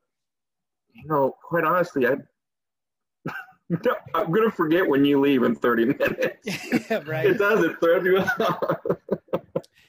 you 0.95 1.09
know, 1.09 1.35
quite 1.43 1.65
honestly, 1.65 2.07
I, 2.07 2.17
I'm 4.15 4.33
gonna 4.33 4.51
forget 4.51 4.87
when 4.87 5.05
you 5.05 5.21
leave 5.21 5.43
in 5.43 5.55
30 5.55 5.85
minutes. 5.85 6.37
yeah, 6.91 7.03
right. 7.07 7.27
It 7.27 7.39
does. 7.39 7.65
It 7.65 7.79
throws 7.81 8.05
you 8.05 8.19
off. 8.19 8.79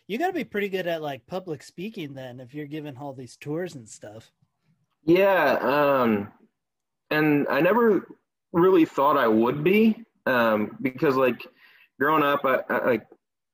you 0.08 0.18
got 0.18 0.28
to 0.28 0.34
be 0.34 0.44
pretty 0.44 0.70
good 0.70 0.88
at 0.88 1.02
like 1.02 1.26
public 1.28 1.63
speaking 1.63 2.13
then, 2.13 2.39
if 2.39 2.54
you're 2.54 2.68
giving 2.68 2.98
all 2.98 3.13
these 3.13 3.38
tours 3.38 3.76
and 3.76 3.88
stuff. 3.88 4.32
Yeah, 5.06 5.54
um, 5.62 6.32
and 7.10 7.48
I 7.50 7.62
never 7.62 8.08
really 8.52 8.86
thought 8.86 9.18
I 9.18 9.28
would 9.28 9.63
be, 9.63 10.04
um, 10.26 10.78
because 10.82 11.15
like 11.15 11.46
growing 12.00 12.24
up, 12.24 12.42
I, 12.44 12.60
I 12.70 12.86
like, 12.86 13.08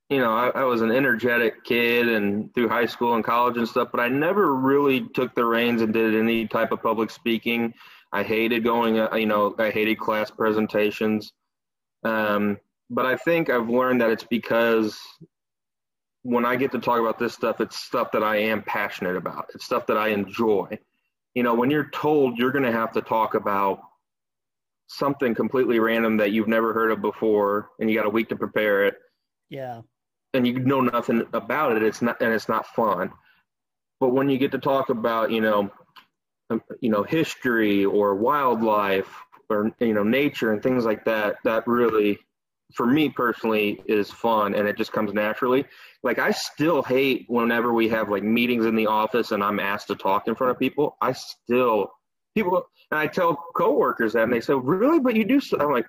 you 0.09 0.19
know, 0.19 0.33
I, 0.33 0.49
I 0.49 0.63
was 0.63 0.81
an 0.81 0.91
energetic 0.91 1.63
kid 1.63 2.07
and 2.07 2.53
through 2.53 2.69
high 2.69 2.85
school 2.85 3.15
and 3.15 3.23
college 3.23 3.57
and 3.57 3.67
stuff, 3.67 3.89
but 3.91 3.99
I 3.99 4.07
never 4.07 4.55
really 4.55 5.07
took 5.09 5.35
the 5.35 5.45
reins 5.45 5.81
and 5.81 5.93
did 5.93 6.15
any 6.15 6.47
type 6.47 6.71
of 6.71 6.81
public 6.81 7.09
speaking. 7.09 7.73
I 8.15 8.23
hated 8.23 8.63
going, 8.63 8.99
uh, 8.99 9.13
you 9.15 9.25
know, 9.25 9.53
I 9.59 9.69
hated 9.69 9.99
class 9.99 10.31
presentations. 10.31 11.33
Um, 12.03 12.57
but 12.89 13.05
I 13.05 13.17
think 13.17 13.49
I've 13.49 13.69
learned 13.69 13.99
that 14.01 14.09
it's 14.09 14.23
because 14.23 14.97
when 16.23 16.45
I 16.45 16.55
get 16.55 16.71
to 16.71 16.79
talk 16.79 16.99
about 16.99 17.19
this 17.19 17.33
stuff, 17.33 17.59
it's 17.59 17.75
stuff 17.75 18.11
that 18.13 18.23
I 18.23 18.37
am 18.37 18.63
passionate 18.63 19.17
about. 19.17 19.47
It's 19.53 19.65
stuff 19.65 19.85
that 19.87 19.97
I 19.97 20.09
enjoy. 20.09 20.79
You 21.33 21.43
know, 21.43 21.53
when 21.53 21.69
you're 21.69 21.89
told 21.89 22.37
you're 22.37 22.51
going 22.51 22.63
to 22.63 22.71
have 22.71 22.93
to 22.93 23.01
talk 23.01 23.33
about 23.33 23.79
something 24.87 25.35
completely 25.35 25.79
random 25.79 26.15
that 26.17 26.31
you've 26.31 26.47
never 26.47 26.73
heard 26.73 26.91
of 26.91 27.01
before 27.01 27.71
and 27.79 27.89
you 27.89 27.97
got 27.97 28.05
a 28.05 28.09
week 28.09 28.29
to 28.29 28.35
prepare 28.35 28.85
it 28.85 28.99
yeah 29.49 29.81
and 30.33 30.45
you 30.45 30.59
know 30.59 30.81
nothing 30.81 31.23
about 31.33 31.75
it 31.75 31.81
it's 31.81 32.01
not 32.01 32.21
and 32.21 32.31
it's 32.31 32.47
not 32.47 32.67
fun 32.67 33.11
but 33.99 34.09
when 34.09 34.29
you 34.29 34.37
get 34.37 34.51
to 34.51 34.59
talk 34.59 34.89
about 34.89 35.31
you 35.31 35.41
know 35.41 35.71
you 36.79 36.89
know 36.89 37.03
history 37.03 37.85
or 37.85 38.15
wildlife 38.15 39.09
or 39.49 39.71
you 39.79 39.93
know 39.93 40.03
nature 40.03 40.51
and 40.51 40.61
things 40.61 40.85
like 40.85 41.03
that 41.05 41.37
that 41.43 41.65
really 41.67 42.19
for 42.73 42.85
me 42.85 43.09
personally 43.09 43.81
is 43.87 44.11
fun 44.11 44.53
and 44.55 44.67
it 44.67 44.77
just 44.77 44.91
comes 44.91 45.13
naturally 45.13 45.65
like 46.03 46.19
i 46.19 46.31
still 46.31 46.83
hate 46.83 47.25
whenever 47.27 47.73
we 47.73 47.87
have 47.87 48.09
like 48.09 48.23
meetings 48.23 48.65
in 48.65 48.75
the 48.75 48.87
office 48.87 49.31
and 49.31 49.43
i'm 49.43 49.59
asked 49.59 49.87
to 49.87 49.95
talk 49.95 50.27
in 50.27 50.35
front 50.35 50.51
of 50.51 50.59
people 50.59 50.97
i 51.01 51.11
still 51.11 51.91
people 52.35 52.67
and 52.91 52.99
I 52.99 53.07
tell 53.07 53.35
coworkers 53.55 54.13
that, 54.13 54.23
and 54.23 54.33
they 54.33 54.41
say, 54.41 54.53
"Really? 54.53 54.99
But 54.99 55.15
you 55.15 55.25
do?" 55.25 55.39
So. 55.39 55.57
I'm 55.59 55.71
like, 55.71 55.87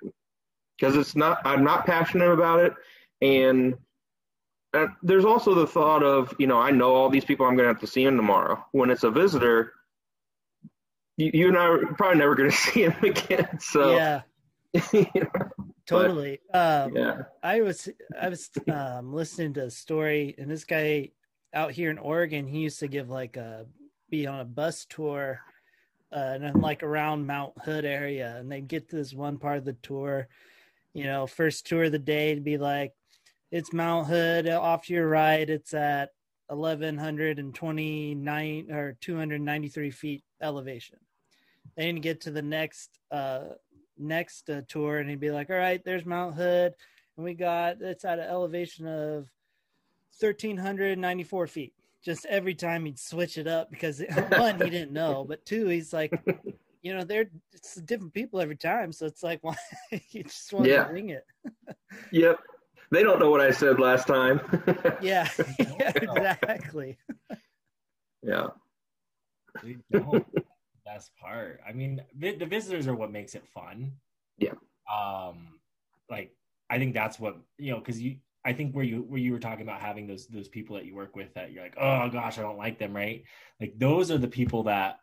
because 0.77 0.95
it's 0.95 1.15
not. 1.15 1.39
I'm 1.45 1.63
not 1.63 1.85
passionate 1.85 2.31
about 2.31 2.59
it, 2.59 2.73
and 3.21 3.75
uh, 4.73 4.87
there's 5.03 5.25
also 5.25 5.53
the 5.53 5.67
thought 5.67 6.03
of, 6.03 6.33
you 6.39 6.47
know, 6.47 6.59
I 6.59 6.71
know 6.71 6.95
all 6.95 7.09
these 7.09 7.25
people. 7.25 7.45
I'm 7.45 7.55
going 7.55 7.67
to 7.67 7.73
have 7.73 7.81
to 7.81 7.87
see 7.87 8.03
them 8.03 8.17
tomorrow. 8.17 8.65
When 8.71 8.89
it's 8.89 9.03
a 9.03 9.11
visitor, 9.11 9.73
you, 11.17 11.31
you 11.33 11.47
and 11.49 11.57
I 11.57 11.65
are 11.65 11.85
probably 11.95 12.19
never 12.19 12.35
going 12.35 12.49
to 12.51 12.55
see 12.55 12.83
him 12.83 12.95
again. 13.01 13.59
So 13.59 13.95
yeah. 13.95 14.21
you 14.93 15.07
know, 15.15 15.49
totally. 15.85 16.39
But, 16.51 16.85
um, 16.85 16.95
yeah. 16.95 17.21
I 17.43 17.61
was 17.61 17.89
I 18.19 18.29
was 18.29 18.49
um, 18.71 19.13
listening 19.13 19.53
to 19.55 19.65
a 19.65 19.71
story, 19.71 20.35
and 20.37 20.49
this 20.49 20.63
guy 20.63 21.11
out 21.53 21.71
here 21.71 21.89
in 21.89 21.97
Oregon, 21.97 22.47
he 22.47 22.59
used 22.59 22.79
to 22.79 22.87
give 22.87 23.09
like 23.09 23.35
a 23.37 23.65
be 24.09 24.27
on 24.27 24.39
a 24.39 24.45
bus 24.45 24.85
tour 24.85 25.41
uh, 26.11 26.37
and 26.41 26.61
like 26.61 26.83
around 26.83 27.27
Mount 27.27 27.53
Hood 27.63 27.85
area, 27.85 28.35
and 28.37 28.51
they 28.51 28.61
get 28.61 28.89
to 28.89 28.97
this 28.97 29.13
one 29.13 29.37
part 29.37 29.57
of 29.57 29.65
the 29.65 29.73
tour. 29.73 30.27
You 30.93 31.05
know, 31.05 31.27
first 31.27 31.67
tour 31.67 31.83
of 31.85 31.91
the 31.91 31.99
day 31.99 32.35
to 32.35 32.41
be 32.41 32.57
like, 32.57 32.93
it's 33.51 33.73
Mount 33.73 34.07
Hood 34.07 34.49
off 34.49 34.85
to 34.85 34.93
your 34.93 35.07
right. 35.07 35.49
It's 35.49 35.73
at 35.73 36.09
1129 36.47 38.71
or 38.71 38.97
293 38.99 39.91
feet 39.91 40.23
elevation. 40.41 40.97
Then 41.77 41.97
get 41.97 42.21
to 42.21 42.31
the 42.31 42.41
next 42.41 42.99
uh 43.11 43.45
next 43.97 44.49
uh, 44.49 44.61
tour, 44.67 44.97
and 44.97 45.09
he'd 45.09 45.19
be 45.19 45.31
like, 45.31 45.49
all 45.49 45.55
right, 45.55 45.83
there's 45.83 46.05
Mount 46.05 46.35
Hood, 46.35 46.73
and 47.15 47.23
we 47.23 47.33
got 47.33 47.81
it's 47.81 48.03
at 48.05 48.19
an 48.19 48.27
elevation 48.27 48.87
of 48.87 49.29
1394 50.19 51.47
feet 51.47 51.73
just 52.03 52.25
every 52.27 52.55
time 52.55 52.85
he'd 52.85 52.99
switch 52.99 53.37
it 53.37 53.47
up 53.47 53.69
because 53.69 54.01
one 54.29 54.59
he 54.61 54.69
didn't 54.69 54.93
know, 54.93 55.25
but 55.27 55.45
two 55.45 55.67
he's 55.67 55.91
like, 55.93 56.11
you 56.81 56.95
know, 56.95 57.03
they're 57.03 57.29
it's 57.53 57.75
different 57.75 58.13
people 58.13 58.39
every 58.39 58.55
time, 58.55 58.91
so 58.91 59.05
it's 59.05 59.23
like 59.23 59.39
why 59.43 59.55
you 60.11 60.23
just 60.23 60.53
want 60.53 60.67
yeah. 60.67 60.85
to 60.85 60.93
ring 60.93 61.09
it. 61.09 61.25
yep, 62.11 62.39
they 62.91 63.03
don't 63.03 63.19
know 63.19 63.29
what 63.29 63.41
I 63.41 63.51
said 63.51 63.79
last 63.79 64.07
time. 64.07 64.39
yeah, 65.01 65.27
yeah, 65.59 65.91
exactly. 65.95 66.97
yeah. 68.23 68.47
Best 70.87 71.11
part. 71.17 71.59
I 71.67 71.73
mean, 71.73 72.01
the 72.17 72.45
visitors 72.45 72.87
are 72.87 72.95
what 72.95 73.11
makes 73.11 73.35
it 73.35 73.45
fun. 73.47 73.91
Yeah. 74.37 74.53
Um, 74.91 75.59
like 76.09 76.31
I 76.69 76.77
think 76.77 76.93
that's 76.93 77.19
what 77.19 77.37
you 77.57 77.71
know 77.71 77.79
because 77.79 78.01
you 78.01 78.17
I 78.45 78.53
think 78.53 78.73
where 78.73 78.85
you 78.85 79.01
where 79.01 79.19
you 79.19 79.33
were 79.33 79.39
talking 79.39 79.63
about 79.63 79.81
having 79.81 80.07
those 80.07 80.27
those 80.27 80.47
people 80.47 80.77
that 80.77 80.85
you 80.85 80.95
work 80.95 81.13
with 81.15 81.33
that 81.33 81.51
you're 81.51 81.63
like, 81.63 81.75
oh 81.77 82.09
gosh, 82.09 82.37
I 82.37 82.41
don't 82.41 82.57
like 82.57 82.79
them, 82.79 82.95
right? 82.95 83.23
Like 83.59 83.73
those 83.77 84.11
are 84.11 84.17
the 84.17 84.29
people 84.29 84.63
that 84.63 84.99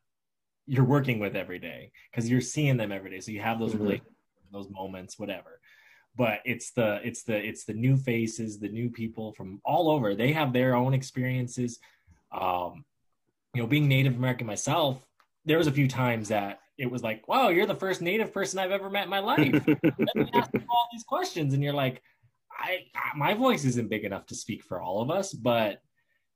you're 0.67 0.87
working 0.87 1.19
with 1.19 1.37
every 1.37 1.59
day 1.59 1.93
because 2.11 2.31
you're 2.31 2.41
seeing 2.41 2.79
them 2.79 2.91
every 2.91 3.11
day. 3.11 3.21
So 3.21 3.33
you 3.33 3.43
have 3.43 3.59
those 3.59 3.75
Mhm. 3.75 3.81
relationships, 3.81 4.17
those 4.51 4.71
moments, 4.71 5.19
whatever. 5.19 5.61
But 6.17 6.41
it's 6.47 6.71
the 6.71 7.07
it's 7.07 7.25
the 7.25 7.37
it's 7.37 7.67
the 7.67 7.75
new 7.75 7.99
faces, 7.99 8.59
the 8.59 8.71
new 8.71 8.89
people 8.89 9.35
from 9.35 9.61
all 9.67 9.91
over. 9.91 10.15
They 10.15 10.33
have 10.33 10.55
their 10.55 10.75
own 10.75 10.95
experiences. 10.95 11.79
Um, 12.33 12.87
you 13.53 13.63
know, 13.63 13.69
being 13.69 13.87
Native 13.87 14.17
American 14.17 14.47
myself, 14.47 15.05
there 15.45 15.59
was 15.59 15.67
a 15.67 15.73
few 15.73 15.89
times 15.89 16.29
that 16.29 16.61
it 16.79 16.91
was 16.91 17.03
like, 17.03 17.27
"Wow, 17.29 17.49
you're 17.49 17.67
the 17.67 17.75
first 17.75 18.01
Native 18.03 18.33
person 18.33 18.59
I've 18.59 18.71
ever 18.71 18.91
met 18.91 19.05
in 19.05 19.11
my 19.11 19.21
life." 19.21 19.53
Let 19.83 20.17
me 20.17 20.31
ask 20.35 20.51
you 20.53 20.65
all 20.71 20.89
these 20.93 21.05
questions, 21.05 21.55
and 21.55 21.63
you're 21.63 21.73
like, 21.73 22.03
"I 22.59 22.81
my 23.17 23.35
voice 23.35 23.65
isn't 23.65 23.91
big 23.91 24.05
enough 24.05 24.27
to 24.27 24.35
speak 24.35 24.65
for 24.65 24.81
all 24.81 25.01
of 25.01 25.11
us, 25.11 25.33
but 25.33 25.81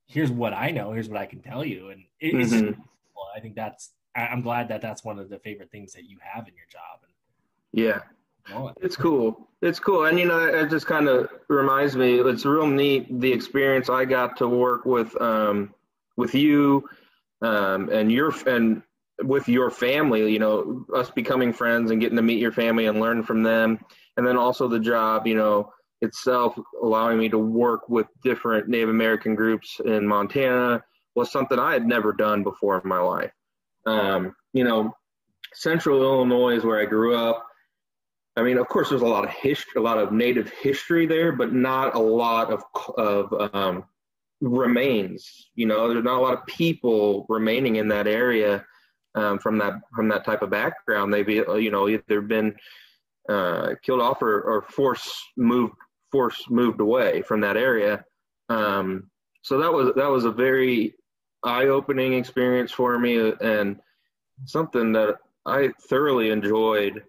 here's 0.07 0.31
what 0.31 0.53
I 0.53 0.71
know. 0.71 0.92
Here's 0.92 1.09
what 1.09 1.18
I 1.18 1.27
can 1.27 1.40
tell 1.40 1.64
you." 1.64 1.90
And 1.90 2.03
it, 2.21 2.35
it's 2.35 2.51
just. 2.51 2.64
I 3.37 3.40
think 3.40 3.55
that's 3.55 3.92
I'm 4.16 4.42
glad 4.42 4.68
that 4.68 4.81
that's 4.81 5.05
one 5.05 5.18
of 5.18 5.29
the 5.29 5.38
favorite 5.38 5.71
things 5.71 5.92
that 5.92 6.05
you 6.05 6.18
have 6.21 6.49
in 6.49 6.55
your 6.55 6.66
job. 6.71 7.01
And 7.03 7.12
Yeah. 7.73 8.01
you 8.49 8.55
know 8.55 8.68
it. 8.68 8.79
It's 8.81 8.97
cool. 8.97 9.49
It's 9.62 9.79
cool. 9.79 10.07
And 10.07 10.18
you 10.18 10.27
know, 10.27 10.40
it 10.47 10.71
just 10.71 10.87
kind 10.87 11.09
of 11.09 11.29
reminds 11.49 11.97
me. 11.97 12.18
It's 12.21 12.44
real 12.44 12.66
neat 12.66 13.21
the 13.21 13.33
experience 13.33 13.88
I 13.88 14.05
got 14.05 14.37
to 14.38 14.49
work 14.49 14.85
with 14.87 15.21
um, 15.21 15.75
with 16.16 16.35
you 16.35 16.88
um, 17.42 17.90
and 17.90 18.11
your 18.11 18.33
and 18.47 18.83
with 19.23 19.49
your 19.49 19.71
family. 19.71 20.33
You 20.33 20.39
know, 20.39 20.87
us 20.95 21.11
becoming 21.11 21.53
friends 21.53 21.91
and 21.91 22.01
getting 22.01 22.17
to 22.17 22.23
meet 22.23 22.41
your 22.41 22.53
family 22.53 22.87
and 22.87 23.01
learn 23.01 23.23
from 23.23 23.43
them, 23.43 23.79
and 24.17 24.27
then 24.27 24.37
also 24.37 24.69
the 24.69 24.81
job. 24.81 25.27
You 25.27 25.37
know 25.37 25.73
itself 26.01 26.59
allowing 26.83 27.19
me 27.19 27.29
to 27.29 27.39
work 27.39 27.89
with 27.89 28.07
different 28.23 28.69
Native 28.69 28.89
American 28.89 29.35
groups 29.35 29.81
in 29.85 30.07
Montana 30.07 30.83
was 31.15 31.33
something 31.33 31.59
I 31.59 31.73
had 31.73 31.87
never 31.87 32.13
done 32.13 32.45
before 32.45 32.81
in 32.81 32.89
my 32.89 33.01
life. 33.01 33.33
Um, 33.87 34.35
you 34.53 34.65
know, 34.65 34.95
Central 35.55 36.03
Illinois 36.03 36.57
is 36.57 36.65
where 36.65 36.81
I 36.81 36.85
grew 36.85 37.17
up. 37.17 37.45
I 38.37 38.43
mean, 38.43 38.59
of 38.59 38.69
course, 38.69 38.91
there's 38.91 39.03
a 39.03 39.07
lot 39.07 39.25
of 39.25 39.31
history, 39.31 39.81
a 39.81 39.83
lot 39.83 39.99
of 39.99 40.13
native 40.13 40.49
history 40.51 41.07
there, 41.07 41.33
but 41.33 41.53
not 41.53 41.97
a 41.97 41.99
lot 41.99 42.53
of 42.53 42.63
of 42.97 43.53
um, 43.55 43.85
remains. 44.41 45.49
You 45.57 45.67
know, 45.67 45.89
there's 45.89 46.05
not 46.05 46.19
a 46.19 46.23
lot 46.23 46.35
of 46.35 46.47
people 46.47 47.27
remaining 47.29 47.77
in 47.77 47.89
that 47.89 48.07
area 48.07 48.65
um, 49.19 49.39
from 49.39 49.59
that 49.59 49.75
from 49.95 50.09
that 50.09 50.25
type 50.25 50.43
of 50.43 50.51
background. 50.51 51.13
They've 51.13 51.29
you 51.29 51.71
know 51.71 51.89
either 51.89 52.21
been 52.21 52.55
uh, 53.29 53.75
killed 53.83 54.01
off 54.01 54.23
or, 54.23 54.41
or 54.41 54.63
force 54.63 55.23
moved 55.37 55.75
force 56.13 56.45
moved 56.49 56.81
away 56.81 57.23
from 57.23 57.41
that 57.43 57.57
area. 57.57 58.05
Um, 58.49 59.11
so 59.43 59.59
that 59.59 59.73
was 59.73 59.93
that 59.97 60.11
was 60.11 60.25
a 60.25 60.33
very 60.33 60.95
eye 61.45 61.67
opening 61.67 62.15
experience 62.15 62.73
for 62.73 62.99
me 62.99 63.33
and 63.41 63.79
something 64.45 64.93
that 64.93 65.17
I 65.47 65.71
thoroughly 65.89 66.31
enjoyed 66.31 67.03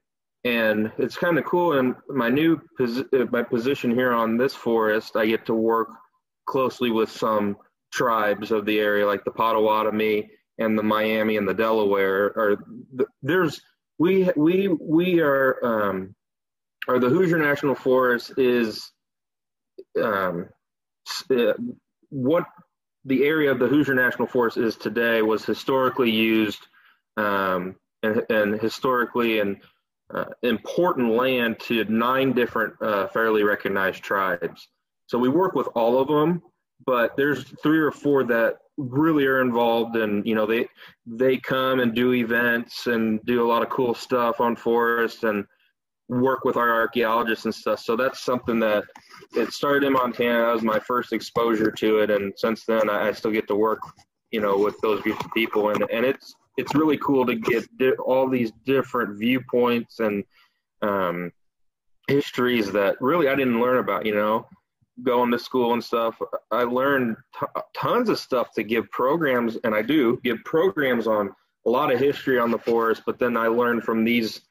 and 0.46 0.92
it's 0.98 1.18
kind 1.18 1.38
of 1.38 1.46
cool. 1.46 1.78
In 1.78 1.96
my 2.08 2.30
new 2.30 2.62
posi- 2.80 3.32
my 3.32 3.44
position 3.44 3.92
here 3.92 4.14
on 4.14 4.38
this 4.38 4.56
forest, 4.56 5.16
I 5.16 5.26
get 5.26 5.46
to 5.48 5.54
work 5.54 5.90
closely 6.46 6.92
with 6.92 7.12
some 7.12 7.58
tribes 7.92 8.52
of 8.52 8.66
the 8.66 8.80
area, 8.80 9.06
like 9.06 9.26
the 9.26 9.32
Potawatomi 9.32 10.30
and 10.60 10.78
the 10.78 10.84
Miami 10.84 11.38
and 11.38 11.48
the 11.48 11.54
Delaware. 11.54 12.26
Or 12.36 12.64
there's 13.24 13.62
we 13.98 14.30
we 14.36 14.68
we 14.68 15.20
are 15.22 15.58
um, 15.64 16.16
the 16.88 17.10
Hoosier 17.10 17.40
National 17.40 17.76
Forest 17.76 18.34
is 18.38 18.92
um, 20.02 20.50
uh, 21.32 21.54
what 22.10 22.46
the 23.06 23.24
area 23.24 23.52
of 23.52 23.60
the 23.60 23.68
Hoosier 23.68 23.94
National 23.94 24.28
Forest 24.28 24.58
is 24.58 24.76
today 24.76 25.22
was 25.22 25.46
historically 25.46 26.12
used 26.12 26.60
um, 27.18 27.76
and, 28.04 28.24
and 28.30 28.62
historically 28.62 29.40
and 29.40 29.58
uh, 30.14 30.26
important 30.44 31.12
land 31.12 31.60
to 31.60 31.84
nine 31.86 32.34
different 32.34 32.74
uh, 32.82 33.08
fairly 33.08 33.44
recognized 33.44 34.04
tribes. 34.04 34.68
So 35.08 35.18
we 35.18 35.30
work 35.30 35.54
with 35.54 35.68
all 35.76 36.00
of 36.00 36.08
them, 36.08 36.42
but 36.86 37.16
there's 37.18 37.44
three 37.62 37.80
or 37.80 37.92
four 37.92 38.24
that 38.26 38.58
really 38.78 39.26
are 39.26 39.42
involved, 39.42 39.96
and 39.96 40.26
you 40.26 40.36
know 40.36 40.46
they 40.46 40.68
they 41.06 41.38
come 41.38 41.80
and 41.80 41.94
do 41.94 42.14
events 42.14 42.88
and 42.88 43.24
do 43.26 43.46
a 43.46 43.48
lot 43.48 43.62
of 43.62 43.70
cool 43.70 43.94
stuff 43.94 44.40
on 44.40 44.56
forest 44.56 45.24
and 45.24 45.46
work 46.08 46.44
with 46.44 46.58
our 46.58 46.74
archaeologists 46.74 47.46
and 47.46 47.54
stuff. 47.54 47.80
So 47.80 47.96
that's 47.96 48.22
something 48.22 48.60
that 48.60 48.84
it 49.36 49.52
started 49.52 49.86
in 49.86 49.94
Montana. 49.94 50.46
That 50.46 50.54
was 50.54 50.64
my 50.64 50.80
first 50.80 51.14
exposure 51.14 51.72
to 51.72 52.00
it, 52.00 52.10
and 52.10 52.34
since 52.38 52.66
then 52.66 52.90
I, 52.90 53.10
I 53.10 53.12
still 53.12 53.32
get 53.32 53.48
to 53.50 53.56
work, 53.56 53.80
you 54.32 54.42
know, 54.42 54.58
with 54.58 54.80
those 54.82 55.02
groups 55.02 55.24
of 55.24 55.34
people, 55.34 55.70
and 55.70 55.86
and 55.92 56.06
it's 56.06 56.34
it's 56.58 56.76
really 56.76 56.98
cool 56.98 57.26
to 57.26 57.36
get 57.36 57.66
di- 57.78 57.92
all 58.06 58.28
these 58.28 58.52
different 58.66 59.18
viewpoints 59.18 60.00
and 60.00 60.24
um, 60.82 61.32
histories 62.08 62.72
that 62.72 62.96
really 63.02 63.28
I 63.28 63.36
didn't 63.36 63.62
learn 63.62 63.78
about. 63.78 64.06
You 64.06 64.16
know, 64.16 64.48
going 65.04 65.32
to 65.32 65.40
school 65.40 65.74
and 65.74 65.84
stuff. 65.84 66.20
I 66.52 66.64
learned 66.64 67.18
t- 67.40 67.62
tons 67.76 68.10
of 68.10 68.20
stuff 68.20 68.52
to 68.54 68.64
give 68.64 68.90
programs, 68.92 69.58
and 69.64 69.74
I 69.74 69.82
do 69.82 70.20
give 70.24 70.44
programs 70.46 71.08
on 71.08 71.34
a 71.66 71.70
lot 71.70 71.92
of 71.92 72.00
history 72.00 72.40
on 72.40 72.52
the 72.52 72.58
forest. 72.58 73.04
But 73.06 73.20
then 73.20 73.38
I 73.38 73.48
learned 73.48 73.84
from 73.84 74.04
these 74.04 74.42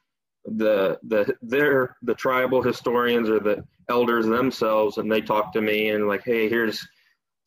the 0.45 0.99
the 1.03 1.35
their 1.41 1.97
the 2.01 2.15
tribal 2.15 2.61
historians 2.61 3.29
or 3.29 3.39
the 3.39 3.63
elders 3.89 4.25
themselves, 4.25 4.97
and 4.97 5.11
they 5.11 5.21
talk 5.21 5.53
to 5.53 5.61
me 5.61 5.89
and 5.89 6.07
like, 6.07 6.23
hey, 6.23 6.47
here's 6.49 6.87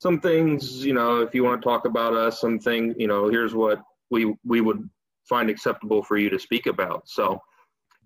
some 0.02 0.18
things 0.18 0.84
you 0.84 0.92
know 0.92 1.20
if 1.20 1.32
you 1.32 1.44
want 1.44 1.62
to 1.62 1.64
talk 1.64 1.84
about 1.84 2.12
us 2.12 2.40
something 2.40 2.92
you 2.98 3.06
know 3.06 3.28
here's 3.28 3.54
what 3.54 3.80
we 4.10 4.34
we 4.44 4.60
would 4.60 4.90
find 5.28 5.48
acceptable 5.48 6.02
for 6.02 6.16
you 6.16 6.28
to 6.28 6.40
speak 6.40 6.66
about 6.66 7.08
so 7.08 7.40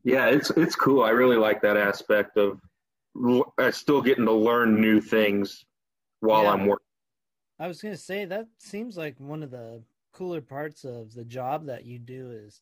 yeah 0.05 0.27
it's 0.27 0.51
it's 0.51 0.77
cool 0.77 1.03
i 1.03 1.09
really 1.09 1.39
like 1.39 1.63
that 1.63 1.79
aspect 1.79 2.37
of 2.37 2.61
still 3.73 4.03
getting 4.03 4.27
to 4.27 4.33
learn 4.33 4.81
new 4.81 5.01
things 5.01 5.65
while 6.21 6.45
Yeah. 6.45 6.53
i'm 6.53 6.67
working 6.67 6.83
I 7.59 7.69
was 7.69 7.81
gonna 7.81 7.97
say 7.97 8.27
that 8.27 8.49
seems 8.59 8.97
like 8.99 9.19
one 9.19 9.43
of 9.43 9.51
the 9.51 9.83
cooler 10.13 10.41
parts 10.43 10.85
of 10.85 11.15
the 11.15 11.25
job 11.25 11.67
that 11.67 11.85
you 11.87 11.99
do 11.99 12.31
is 12.31 12.61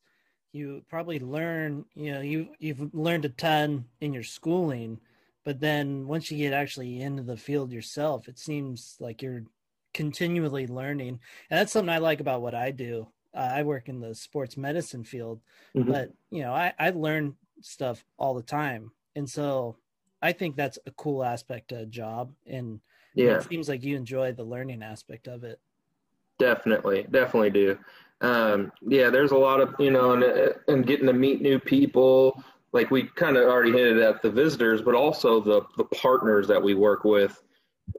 you 0.53 0.85
probably 0.89 1.19
learn 1.19 1.85
you 1.95 2.13
know 2.13 2.21
you 2.21 2.49
you've 2.59 2.95
learned 2.95 3.25
a 3.25 3.29
ton 3.29 3.87
in 4.01 4.13
your 4.13 4.23
schooling 4.23 5.01
but 5.45 5.59
then 5.61 6.07
once 6.07 6.31
you 6.31 6.39
get 6.39 6.53
actually 6.53 7.01
into 7.01 7.23
the 7.23 7.37
field 7.37 7.73
yourself 7.73 8.29
it 8.29 8.39
seems 8.39 8.97
like 9.01 9.21
you're 9.23 9.43
continually 9.93 10.67
learning 10.67 11.21
and 11.51 11.59
that's 11.59 11.73
something 11.73 11.93
i 11.95 11.99
like 11.99 12.21
about 12.21 12.43
what 12.43 12.55
i 12.55 12.71
do 12.71 13.07
uh, 13.35 13.51
i 13.53 13.63
work 13.63 13.89
in 13.89 14.01
the 14.01 14.15
sports 14.15 14.57
medicine 14.57 15.05
field 15.05 15.41
Mhm. 15.77 15.87
but 15.87 16.11
you 16.31 16.43
know 16.43 16.53
I, 16.53 16.73
I 16.79 16.91
learn 16.91 17.37
stuff 17.63 18.05
all 18.17 18.35
the 18.35 18.43
time 18.43 18.91
and 19.17 19.29
so 19.29 19.77
i 20.25 20.33
think 20.33 20.57
that's 20.57 20.79
a 20.87 20.91
cool 20.93 21.23
aspect 21.23 21.71
of 21.71 21.79
a 21.79 21.87
job 21.87 22.33
and 22.47 22.81
yeah 23.15 23.37
it 23.37 23.45
seems 23.45 23.69
like 23.69 23.85
you 23.85 23.97
enjoy 23.97 24.33
the 24.33 24.43
learning 24.43 24.83
aspect 24.83 25.29
of 25.29 25.45
it 25.45 25.61
Definitely, 26.39 27.07
definitely 27.11 27.51
do. 27.51 27.79
Um, 28.21 28.73
yeah, 28.83 29.11
there's 29.11 29.31
a 29.31 29.37
lot 29.37 29.61
of 29.61 29.75
you 29.79 29.91
know, 29.91 30.13
and 30.13 30.55
and 30.69 30.87
getting 30.87 31.07
to 31.07 31.13
meet 31.13 31.43
new 31.43 31.59
people. 31.59 32.43
Like 32.73 32.91
we 32.91 33.05
kind 33.05 33.37
of 33.37 33.45
already 33.45 33.71
hinted 33.71 33.99
at 33.99 34.21
the 34.21 34.31
visitors, 34.31 34.83
but 34.83 34.95
also 34.95 35.41
the 35.41 35.63
the 35.77 35.85
partners 35.85 36.49
that 36.49 36.63
we 36.63 36.75
work 36.75 37.05
with. 37.05 37.41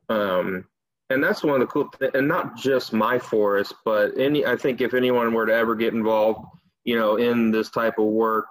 Um, 0.09 0.65
and 1.09 1.23
that's 1.23 1.43
one 1.43 1.61
of 1.61 1.67
the 1.67 1.71
cool 1.71 1.89
things, 1.97 2.11
and 2.13 2.27
not 2.27 2.57
just 2.57 2.91
my 2.91 3.19
forest, 3.19 3.73
but 3.85 4.17
any. 4.17 4.45
I 4.45 4.57
think 4.57 4.81
if 4.81 4.93
anyone 4.93 5.33
were 5.33 5.45
to 5.45 5.53
ever 5.53 5.75
get 5.75 5.93
involved, 5.93 6.45
you 6.83 6.97
know, 6.99 7.15
in 7.15 7.51
this 7.51 7.69
type 7.69 7.99
of 7.99 8.05
work 8.05 8.47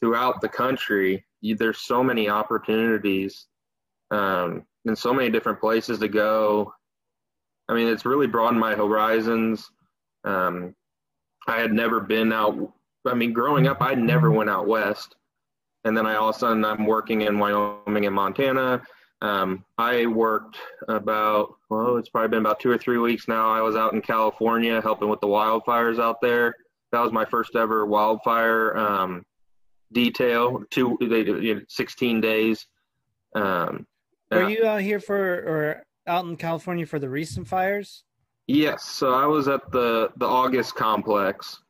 throughout 0.00 0.40
the 0.40 0.48
country, 0.48 1.25
you, 1.40 1.56
there's 1.56 1.80
so 1.80 2.02
many 2.02 2.28
opportunities, 2.28 3.46
um, 4.10 4.64
and 4.84 4.96
so 4.96 5.12
many 5.12 5.30
different 5.30 5.60
places 5.60 5.98
to 5.98 6.08
go. 6.08 6.72
I 7.68 7.74
mean, 7.74 7.88
it's 7.88 8.04
really 8.04 8.26
broadened 8.26 8.60
my 8.60 8.74
horizons. 8.74 9.70
Um, 10.24 10.74
I 11.46 11.58
had 11.58 11.72
never 11.72 12.00
been 12.00 12.32
out. 12.32 12.72
I 13.06 13.14
mean, 13.14 13.32
growing 13.32 13.66
up, 13.66 13.78
I 13.80 13.94
never 13.94 14.30
went 14.30 14.50
out 14.50 14.66
west, 14.66 15.14
and 15.84 15.96
then 15.96 16.06
I 16.06 16.16
all 16.16 16.30
of 16.30 16.36
a 16.36 16.38
sudden 16.38 16.64
I'm 16.64 16.86
working 16.86 17.22
in 17.22 17.38
Wyoming 17.38 18.06
and 18.06 18.14
Montana. 18.14 18.82
Um, 19.22 19.64
I 19.78 20.06
worked 20.06 20.58
about 20.88 21.54
well, 21.70 21.96
it's 21.96 22.08
probably 22.08 22.28
been 22.28 22.40
about 22.40 22.60
two 22.60 22.70
or 22.70 22.78
three 22.78 22.98
weeks 22.98 23.28
now. 23.28 23.50
I 23.50 23.62
was 23.62 23.76
out 23.76 23.94
in 23.94 24.02
California 24.02 24.80
helping 24.80 25.08
with 25.08 25.20
the 25.20 25.26
wildfires 25.26 26.00
out 26.00 26.20
there. 26.20 26.54
That 26.92 27.00
was 27.00 27.12
my 27.12 27.24
first 27.24 27.56
ever 27.56 27.86
wildfire 27.86 28.76
um, 28.76 29.24
detail. 29.92 30.64
Two, 30.70 30.96
they, 31.00 31.20
you 31.20 31.54
know, 31.56 31.60
16 31.68 32.20
days. 32.20 32.66
Um, 33.34 33.86
Were 34.30 34.44
uh, 34.44 34.48
you 34.48 34.64
out 34.66 34.80
here 34.80 35.00
for 35.00 35.16
or 35.16 35.86
out 36.06 36.24
in 36.24 36.36
California 36.36 36.86
for 36.86 36.98
the 36.98 37.08
recent 37.08 37.46
fires? 37.46 38.04
Yes, 38.46 38.84
so 38.84 39.12
I 39.12 39.26
was 39.26 39.48
at 39.48 39.72
the 39.72 40.12
the 40.16 40.26
August 40.26 40.76
complex, 40.76 41.60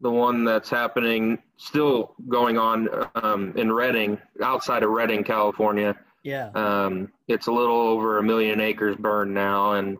the 0.00 0.10
one 0.10 0.44
that's 0.44 0.70
happening, 0.70 1.38
still 1.58 2.14
going 2.28 2.56
on 2.56 2.88
um, 3.16 3.52
in 3.56 3.70
Redding, 3.70 4.18
outside 4.42 4.82
of 4.82 4.90
Redding, 4.90 5.24
California. 5.24 5.94
Yeah. 6.22 6.50
Um, 6.54 7.12
it's 7.28 7.48
a 7.48 7.52
little 7.52 7.76
over 7.76 8.18
a 8.18 8.22
million 8.22 8.60
acres 8.60 8.96
burned 8.96 9.34
now, 9.34 9.72
and 9.72 9.98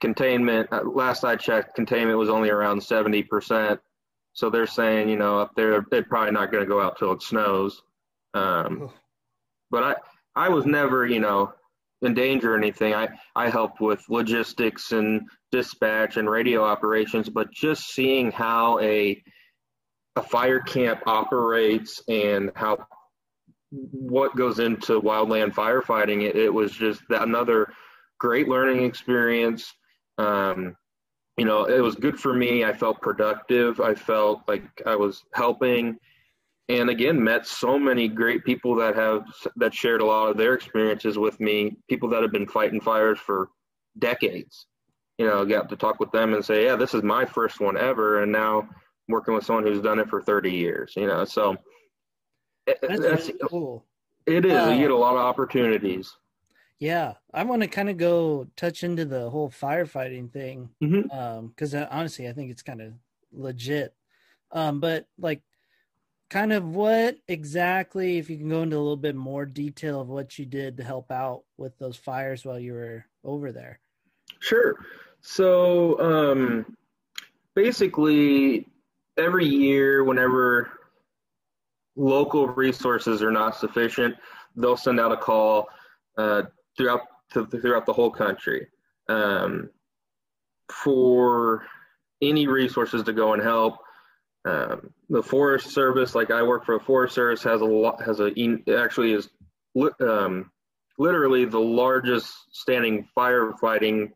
containment. 0.00 0.68
uh, 0.72 0.82
Last 0.84 1.24
I 1.24 1.34
checked, 1.34 1.74
containment 1.74 2.18
was 2.18 2.28
only 2.28 2.50
around 2.50 2.80
seventy 2.82 3.24
percent. 3.24 3.80
So 4.36 4.50
they're 4.50 4.66
saying, 4.66 5.08
you 5.08 5.16
know, 5.16 5.38
up 5.38 5.52
there 5.56 5.86
they're 5.90 6.04
probably 6.04 6.32
not 6.32 6.52
going 6.52 6.62
to 6.62 6.68
go 6.68 6.78
out 6.78 6.98
till 6.98 7.12
it 7.12 7.22
snows. 7.22 7.80
Um, 8.34 8.90
but 9.70 9.82
I 9.82 9.94
I 10.34 10.48
was 10.50 10.66
never, 10.66 11.06
you 11.06 11.20
know, 11.20 11.54
in 12.02 12.12
danger 12.12 12.52
or 12.52 12.58
anything. 12.58 12.92
I 12.92 13.08
I 13.34 13.48
helped 13.48 13.80
with 13.80 14.04
logistics 14.10 14.92
and 14.92 15.22
dispatch 15.50 16.18
and 16.18 16.28
radio 16.28 16.62
operations, 16.62 17.30
but 17.30 17.50
just 17.50 17.94
seeing 17.94 18.30
how 18.30 18.78
a 18.80 19.22
a 20.16 20.22
fire 20.22 20.60
camp 20.60 21.00
operates 21.06 22.02
and 22.06 22.52
how 22.54 22.86
what 23.70 24.36
goes 24.36 24.58
into 24.58 25.00
wildland 25.00 25.54
firefighting, 25.54 26.22
it, 26.22 26.36
it 26.36 26.52
was 26.52 26.72
just 26.72 27.00
another 27.08 27.72
great 28.20 28.48
learning 28.48 28.84
experience. 28.84 29.72
Um, 30.18 30.76
you 31.36 31.44
know, 31.44 31.64
it 31.64 31.80
was 31.80 31.94
good 31.96 32.18
for 32.18 32.32
me. 32.34 32.64
I 32.64 32.72
felt 32.72 33.00
productive. 33.00 33.80
I 33.80 33.94
felt 33.94 34.42
like 34.48 34.64
I 34.86 34.96
was 34.96 35.24
helping, 35.32 35.98
and 36.68 36.88
again, 36.90 37.22
met 37.22 37.46
so 37.46 37.78
many 37.78 38.08
great 38.08 38.44
people 38.44 38.74
that 38.76 38.94
have 38.96 39.24
that 39.56 39.74
shared 39.74 40.00
a 40.00 40.04
lot 40.06 40.30
of 40.30 40.36
their 40.36 40.54
experiences 40.54 41.18
with 41.18 41.38
me. 41.38 41.76
People 41.88 42.08
that 42.10 42.22
have 42.22 42.32
been 42.32 42.48
fighting 42.48 42.80
fires 42.80 43.18
for 43.18 43.50
decades. 43.98 44.66
You 45.18 45.26
know, 45.26 45.44
got 45.44 45.68
to 45.70 45.76
talk 45.76 46.00
with 46.00 46.10
them 46.10 46.34
and 46.34 46.44
say, 46.44 46.64
"Yeah, 46.64 46.76
this 46.76 46.94
is 46.94 47.02
my 47.02 47.24
first 47.24 47.60
one 47.60 47.76
ever," 47.76 48.22
and 48.22 48.32
now 48.32 48.60
I'm 48.60 48.68
working 49.08 49.34
with 49.34 49.44
someone 49.44 49.64
who's 49.64 49.80
done 49.80 49.98
it 49.98 50.08
for 50.08 50.22
30 50.22 50.50
years. 50.52 50.92
You 50.96 51.06
know, 51.06 51.24
so 51.24 51.56
it- 52.66 52.78
That's, 52.82 53.00
that's, 53.00 53.28
really 53.28 53.38
cool. 53.48 53.84
it 54.26 54.44
is. 54.44 54.52
Uh, 54.52 54.70
you 54.70 54.78
get 54.80 54.90
a 54.90 54.96
lot 54.96 55.14
of 55.14 55.20
opportunities. 55.20 56.16
Yeah, 56.78 57.14
I 57.32 57.44
want 57.44 57.62
to 57.62 57.68
kind 57.68 57.88
of 57.88 57.96
go 57.96 58.48
touch 58.56 58.84
into 58.84 59.04
the 59.06 59.30
whole 59.30 59.48
firefighting 59.48 60.30
thing 60.30 60.70
Mhm. 60.82 61.10
um 61.14 61.48
because 61.48 61.74
honestly, 61.74 62.28
I 62.28 62.32
think 62.32 62.50
it's 62.50 62.62
kind 62.62 62.82
of 62.82 62.92
legit. 63.32 63.94
Um, 64.52 64.80
but 64.80 65.06
like, 65.18 65.42
kind 66.30 66.52
of 66.52 66.64
what 66.64 67.18
exactly, 67.28 68.18
if 68.18 68.28
you 68.30 68.36
can 68.38 68.48
go 68.48 68.62
into 68.62 68.76
a 68.76 68.78
little 68.78 68.96
bit 68.96 69.16
more 69.16 69.46
detail 69.46 70.00
of 70.00 70.08
what 70.08 70.38
you 70.38 70.44
did 70.46 70.76
to 70.76 70.84
help 70.84 71.10
out 71.10 71.44
with 71.56 71.78
those 71.78 71.96
fires 71.96 72.44
while 72.44 72.58
you 72.58 72.74
were 72.74 73.06
over 73.24 73.52
there. 73.52 73.80
Sure. 74.40 74.76
So 75.20 75.98
um, 76.00 76.76
basically, 77.54 78.66
every 79.16 79.46
year, 79.46 80.04
whenever 80.04 80.70
local 81.96 82.48
resources 82.48 83.22
are 83.22 83.30
not 83.32 83.56
sufficient, 83.56 84.14
they'll 84.54 84.76
send 84.76 85.00
out 85.00 85.12
a 85.12 85.16
call 85.16 85.68
uh, 86.18 86.42
throughout 86.76 87.02
to, 87.32 87.46
throughout 87.46 87.86
the 87.86 87.92
whole 87.92 88.10
country 88.10 88.68
um, 89.08 89.70
for 90.70 91.64
any 92.22 92.46
resources 92.46 93.02
to 93.04 93.12
go 93.12 93.32
and 93.32 93.42
help. 93.42 93.78
Um, 94.44 94.90
the 95.08 95.22
Forest 95.22 95.70
Service, 95.70 96.14
like 96.14 96.30
I 96.30 96.42
work 96.42 96.64
for 96.64 96.76
a 96.76 96.80
Forest 96.80 97.14
Service, 97.14 97.42
has 97.42 97.60
a 97.60 97.64
lot 97.64 98.02
has 98.02 98.20
a 98.20 98.30
actually 98.76 99.12
is 99.12 99.28
um, 100.00 100.50
literally 100.98 101.44
the 101.44 101.58
largest 101.58 102.32
standing 102.52 103.08
firefighting 103.16 104.12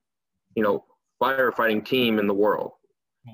you 0.55 0.63
know 0.63 0.85
firefighting 1.21 1.85
team 1.85 2.19
in 2.19 2.27
the 2.27 2.35
world. 2.35 2.73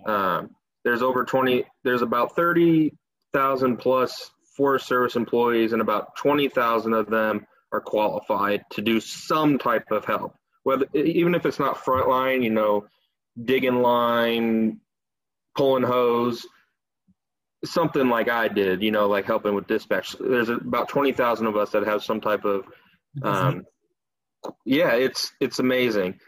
Um, 0.07 0.51
there's 0.85 1.03
over 1.03 1.25
20. 1.25 1.65
There's 1.85 2.03
about 2.03 2.35
30,000 2.35 3.77
plus 3.77 4.31
Forest 4.57 4.87
Service 4.87 5.17
employees, 5.17 5.73
and 5.73 5.83
about 5.83 6.17
20,000 6.17 6.93
of 6.95 7.11
them 7.11 7.47
are 7.73 7.81
qualified 7.81 8.65
to 8.73 8.83
do 8.83 9.01
some 9.01 9.59
type 9.59 9.91
of 9.91 10.05
help. 10.05 10.35
Whether 10.63 10.87
even 10.95 11.35
if 11.35 11.47
it's 11.47 11.59
not 11.59 11.77
frontline, 11.77 12.43
you 12.43 12.51
know, 12.51 12.87
digging 13.43 13.83
line, 13.83 14.81
pulling 15.57 15.85
hose, 15.85 16.47
something 17.65 18.09
like 18.09 18.29
I 18.29 18.49
did, 18.49 18.83
you 18.83 18.91
know, 18.91 19.09
like 19.09 19.27
helping 19.27 19.55
with 19.55 19.67
dispatch. 19.67 20.17
There's 20.19 20.49
about 20.49 20.89
20,000 20.89 21.47
of 21.47 21.57
us 21.57 21.71
that 21.71 21.87
have 21.87 22.03
some 22.03 22.21
type 22.21 22.45
of 22.45 22.67
um, 23.23 23.65
yeah, 24.65 24.95
it's 24.95 25.33
it's 25.41 25.59
amazing, 25.59 26.21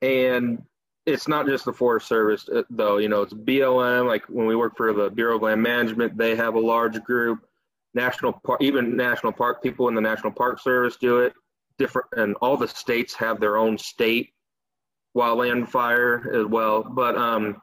and 0.00 0.62
it's 1.06 1.28
not 1.28 1.46
just 1.46 1.64
the 1.64 1.72
Forest 1.72 2.08
Service 2.08 2.48
uh, 2.48 2.62
though. 2.70 2.98
You 2.98 3.08
know, 3.08 3.22
it's 3.22 3.34
BLM. 3.34 4.06
Like 4.06 4.24
when 4.28 4.46
we 4.46 4.56
work 4.56 4.76
for 4.76 4.92
the 4.92 5.10
Bureau 5.10 5.36
of 5.36 5.42
Land 5.42 5.62
Management, 5.62 6.16
they 6.16 6.36
have 6.36 6.54
a 6.54 6.60
large 6.60 7.02
group. 7.04 7.46
National 7.94 8.32
Park, 8.32 8.62
even 8.62 8.96
National 8.96 9.32
Park 9.32 9.62
people 9.62 9.88
in 9.88 9.94
the 9.94 10.00
National 10.00 10.32
Park 10.32 10.60
Service 10.60 10.96
do 10.96 11.20
it. 11.20 11.32
Different, 11.78 12.08
and 12.16 12.36
all 12.40 12.56
the 12.56 12.68
states 12.68 13.14
have 13.14 13.40
their 13.40 13.56
own 13.56 13.78
state 13.78 14.30
wildland 15.16 15.68
fire 15.68 16.30
as 16.34 16.46
well. 16.46 16.82
But 16.82 17.16
um, 17.16 17.60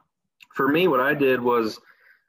for 0.54 0.68
me, 0.68 0.88
what 0.88 1.00
I 1.00 1.14
did 1.14 1.40
was 1.40 1.80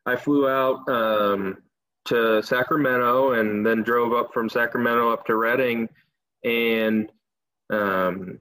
I 0.05 0.15
flew 0.15 0.47
out 0.47 0.87
um, 0.87 1.57
to 2.05 2.41
Sacramento 2.41 3.33
and 3.33 3.65
then 3.65 3.83
drove 3.83 4.13
up 4.13 4.33
from 4.33 4.49
Sacramento 4.49 5.11
up 5.11 5.25
to 5.25 5.35
Redding 5.35 5.89
and 6.43 7.11
um, 7.69 8.39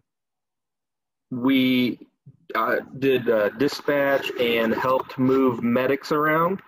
we 1.31 1.99
uh, 2.55 2.77
did 2.99 3.29
uh, 3.29 3.51
dispatch 3.51 4.31
and 4.41 4.75
helped 4.75 5.19
move 5.19 5.63
medics 5.63 6.13
around. 6.13 6.61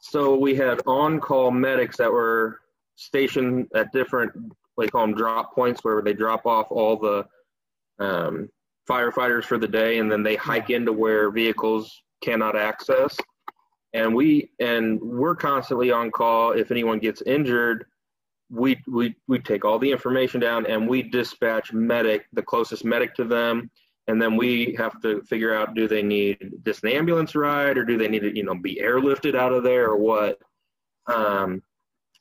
So 0.00 0.36
we 0.36 0.54
had 0.54 0.80
on-call 0.86 1.50
medics 1.50 1.98
that 1.98 2.10
were 2.10 2.60
stationed 2.96 3.68
at 3.74 3.92
different, 3.92 4.32
they 4.78 4.88
call 4.88 5.06
them 5.06 5.14
drop 5.14 5.54
points, 5.54 5.84
where 5.84 6.02
they 6.02 6.14
drop 6.14 6.46
off 6.46 6.66
all 6.70 6.96
the 6.96 7.26
um, 7.98 8.48
firefighters 8.88 9.44
for 9.44 9.58
the 9.58 9.68
day, 9.68 9.98
and 9.98 10.10
then 10.10 10.22
they 10.22 10.36
hike 10.36 10.70
into 10.70 10.92
where 10.92 11.30
vehicles 11.30 12.02
cannot 12.22 12.56
access. 12.56 13.16
And 13.92 14.14
we 14.14 14.50
and 14.60 15.00
we're 15.02 15.34
constantly 15.34 15.90
on 15.90 16.10
call. 16.10 16.52
If 16.52 16.70
anyone 16.70 16.98
gets 16.98 17.22
injured, 17.22 17.84
we 18.48 18.80
we 18.86 19.16
we 19.26 19.38
take 19.40 19.64
all 19.64 19.78
the 19.78 19.90
information 19.90 20.40
down 20.40 20.64
and 20.66 20.88
we 20.88 21.02
dispatch 21.02 21.72
medic, 21.72 22.26
the 22.32 22.42
closest 22.42 22.84
medic 22.84 23.14
to 23.16 23.24
them, 23.24 23.70
and 24.10 24.20
then 24.20 24.36
we 24.36 24.74
have 24.76 25.00
to 25.02 25.22
figure 25.22 25.54
out 25.54 25.74
do 25.74 25.86
they 25.86 26.02
need 26.02 26.52
just 26.64 26.82
an 26.82 26.90
ambulance 26.90 27.36
ride 27.36 27.78
or 27.78 27.84
do 27.84 27.96
they 27.96 28.08
need 28.08 28.22
to 28.22 28.36
you 28.36 28.42
know 28.42 28.56
be 28.56 28.80
airlifted 28.82 29.36
out 29.36 29.52
of 29.52 29.62
there 29.62 29.86
or 29.86 29.96
what. 29.96 30.40
Um, 31.06 31.62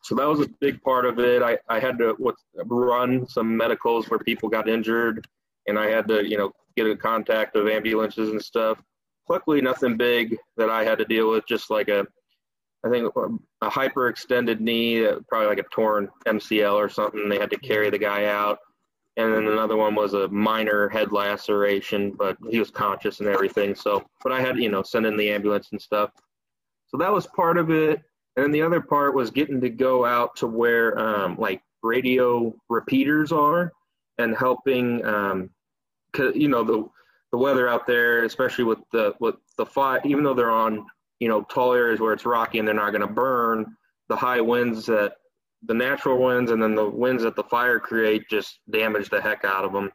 so 0.04 0.13
that 0.15 0.28
was 0.28 0.39
a 0.39 0.49
big 0.62 0.82
part 0.84 1.06
of 1.06 1.17
it. 1.19 1.41
I, 1.41 1.58
I 1.67 1.80
had 1.80 1.97
to 1.97 2.13
what, 2.19 2.36
run 2.54 3.28
some 3.28 3.58
medicals 3.58 4.08
where 4.08 4.19
people 4.19 4.49
got 4.49 4.69
injured, 4.69 5.28
and 5.67 5.80
I 5.80 5.88
had 5.88 6.08
to 6.10 6.23
you 6.30 6.38
know 6.38 6.52
get 6.78 6.86
in 6.86 6.95
contact 6.97 7.56
of 7.56 7.67
ambulances 7.67 8.30
and 8.30 8.41
stuff. 8.41 8.80
Luckily, 9.28 9.60
nothing 9.60 9.97
big 9.97 10.38
that 10.58 10.69
I 10.69 10.84
had 10.84 10.99
to 10.99 11.06
deal 11.06 11.32
with. 11.32 11.47
Just 11.47 11.71
like 11.71 11.89
a 11.89 12.06
I 12.86 12.89
think 12.89 13.12
a 13.15 13.69
hyperextended 13.69 14.60
knee, 14.60 15.08
uh, 15.08 15.21
probably 15.28 15.47
like 15.47 15.65
a 15.65 15.69
torn 15.71 16.08
MCL 16.28 16.75
or 16.75 16.88
something. 16.88 17.28
They 17.28 17.39
had 17.39 17.49
to 17.49 17.58
carry 17.58 17.89
the 17.89 17.97
guy 17.97 18.25
out. 18.25 18.60
And 19.20 19.34
then 19.34 19.48
another 19.48 19.76
one 19.76 19.96
was 19.96 20.14
a 20.14 20.28
minor 20.30 20.88
head 20.90 21.12
laceration, 21.12 22.12
but 22.12 22.38
he 22.50 22.60
was 22.60 22.72
conscious 22.72 23.20
and 23.20 23.28
everything. 23.28 23.76
So, 23.76 24.06
but 24.24 24.32
I 24.32 24.42
had, 24.42 24.58
you 24.58 24.70
know, 24.70 24.82
send 24.82 25.06
in 25.06 25.18
the 25.18 25.30
ambulance 25.30 25.70
and 25.72 25.82
stuff. 25.82 26.12
So 26.88 26.98
that 26.98 27.12
was 27.12 27.28
part 27.28 27.58
of 27.58 27.70
it. 27.70 28.02
And 28.36 28.46
then 28.46 28.52
the 28.52 28.62
other 28.62 28.82
part 28.82 29.14
was 29.14 29.30
getting 29.30 29.60
to 29.62 29.70
go 29.70 30.06
out 30.06 30.36
to 30.38 30.48
where 30.48 30.98
um, 30.98 31.36
like 31.38 31.62
radio 31.84 32.54
repeaters 32.70 33.32
are 33.32 33.74
and 34.18 34.36
helping, 34.36 35.06
um, 35.06 35.50
you 36.18 36.48
know, 36.48 36.64
the, 36.64 36.90
the 37.32 37.38
weather 37.38 37.68
out 37.68 37.86
there, 37.86 38.24
especially 38.24 38.64
with 38.64 38.80
the, 38.92 39.14
with 39.20 39.36
the 39.58 39.66
fire, 39.66 40.02
even 40.06 40.24
though 40.24 40.34
they're 40.34 40.50
on 40.50 40.86
you 41.20 41.28
know, 41.28 41.42
tall 41.44 41.74
areas 41.74 42.00
where 42.00 42.14
it's 42.14 42.26
rocky 42.26 42.60
and 42.60 42.68
they're 42.68 42.76
not 42.76 42.92
going 42.92 43.02
to 43.02 43.14
burn, 43.14 43.76
the 44.08 44.16
high 44.16 44.42
winds 44.42 44.86
that 44.86 45.16
the 45.63 45.74
natural 45.74 46.17
winds 46.17 46.52
and 46.52 46.62
then 46.62 46.76
the 46.76 46.89
winds 46.89 47.24
that 47.24 47.36
the 47.36 47.43
fire 47.43 47.80
create 47.80 48.30
just 48.30 48.60
damage 48.69 49.10
the 49.10 49.22
heck 49.22 49.43
out 49.43 49.65
of 49.65 49.74
them. 49.74 49.91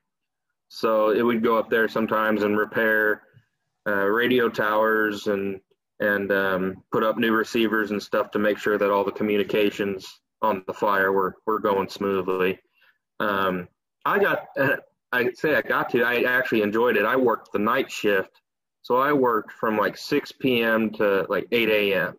So 0.69 1.11
it 1.11 1.23
would 1.23 1.43
go 1.43 1.57
up 1.57 1.71
there 1.71 1.89
sometimes 1.89 2.43
and 2.43 2.59
repair 2.59 3.23
uh, 3.87 4.07
radio 4.07 4.49
towers 4.49 5.27
and 5.27 5.61
and 6.01 6.33
um, 6.33 6.83
put 6.91 7.05
up 7.05 7.17
new 7.17 7.33
receivers 7.33 7.93
and 7.93 8.03
stuff 8.03 8.31
to 8.33 8.39
make 8.39 8.59
sure 8.59 8.77
that 8.77 8.91
all 8.91 9.05
the 9.05 9.13
communications 9.13 10.21
on 10.43 10.65
the 10.67 10.75
fire 10.75 11.13
were 11.13 11.37
were 11.47 11.61
going 11.61 11.89
smoothly. 11.89 12.59
Um, 13.21 13.69
I 14.05 14.19
got, 14.19 14.49
I 15.13 15.31
say 15.33 15.55
I 15.55 15.63
got 15.63 15.89
to, 15.91 16.03
I 16.03 16.23
actually 16.23 16.63
enjoyed 16.63 16.97
it. 16.97 17.05
I 17.05 17.17
worked 17.17 17.53
the 17.53 17.59
night 17.59 17.91
shift 17.91 18.41
so 18.85 18.99
I 18.99 19.15
worked 19.15 19.51
from 19.53 19.79
like 19.79 19.97
6 19.97 20.33
p.m. 20.33 20.91
to 20.91 21.27
like 21.31 21.47
8 21.51 21.69
a.m. 21.71 22.19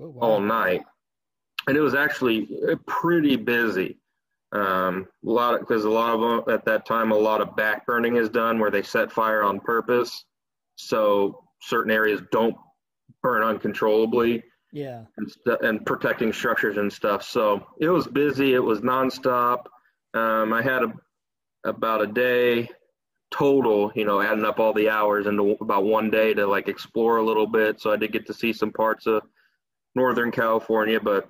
Oh, 0.00 0.08
wow. 0.08 0.20
all 0.22 0.40
night, 0.40 0.80
and 1.70 1.76
it 1.78 1.80
was 1.80 1.94
actually 1.94 2.48
pretty 2.86 3.36
busy. 3.36 3.96
Um, 4.52 5.06
a 5.24 5.30
lot 5.30 5.60
because 5.60 5.84
a 5.84 5.90
lot 5.90 6.12
of 6.12 6.20
them 6.46 6.52
at 6.54 6.64
that 6.64 6.84
time, 6.84 7.12
a 7.12 7.16
lot 7.16 7.40
of 7.40 7.54
back 7.54 7.86
burning 7.86 8.16
is 8.16 8.28
done 8.28 8.58
where 8.58 8.72
they 8.72 8.82
set 8.82 9.12
fire 9.12 9.44
on 9.44 9.60
purpose, 9.60 10.24
so 10.74 11.44
certain 11.62 11.92
areas 11.92 12.20
don't 12.32 12.56
burn 13.22 13.44
uncontrollably 13.44 14.42
Yeah. 14.72 15.04
and, 15.18 15.30
st- 15.30 15.60
and 15.62 15.86
protecting 15.86 16.32
structures 16.32 16.78
and 16.78 16.92
stuff. 16.92 17.22
So 17.22 17.64
it 17.78 17.88
was 17.90 18.08
busy. 18.08 18.54
It 18.54 18.64
was 18.64 18.80
nonstop. 18.80 19.66
Um, 20.14 20.52
I 20.52 20.62
had 20.62 20.82
a, 20.82 20.92
about 21.64 22.02
a 22.02 22.06
day 22.08 22.68
total, 23.30 23.92
you 23.94 24.04
know, 24.04 24.20
adding 24.20 24.44
up 24.44 24.58
all 24.58 24.72
the 24.72 24.88
hours 24.88 25.26
into 25.28 25.56
about 25.60 25.84
one 25.84 26.10
day 26.10 26.34
to 26.34 26.44
like 26.46 26.66
explore 26.66 27.18
a 27.18 27.24
little 27.24 27.46
bit. 27.46 27.80
So 27.80 27.92
I 27.92 27.96
did 27.96 28.10
get 28.10 28.26
to 28.26 28.34
see 28.34 28.52
some 28.52 28.72
parts 28.72 29.06
of 29.06 29.22
Northern 29.94 30.32
California, 30.32 30.98
but 30.98 31.28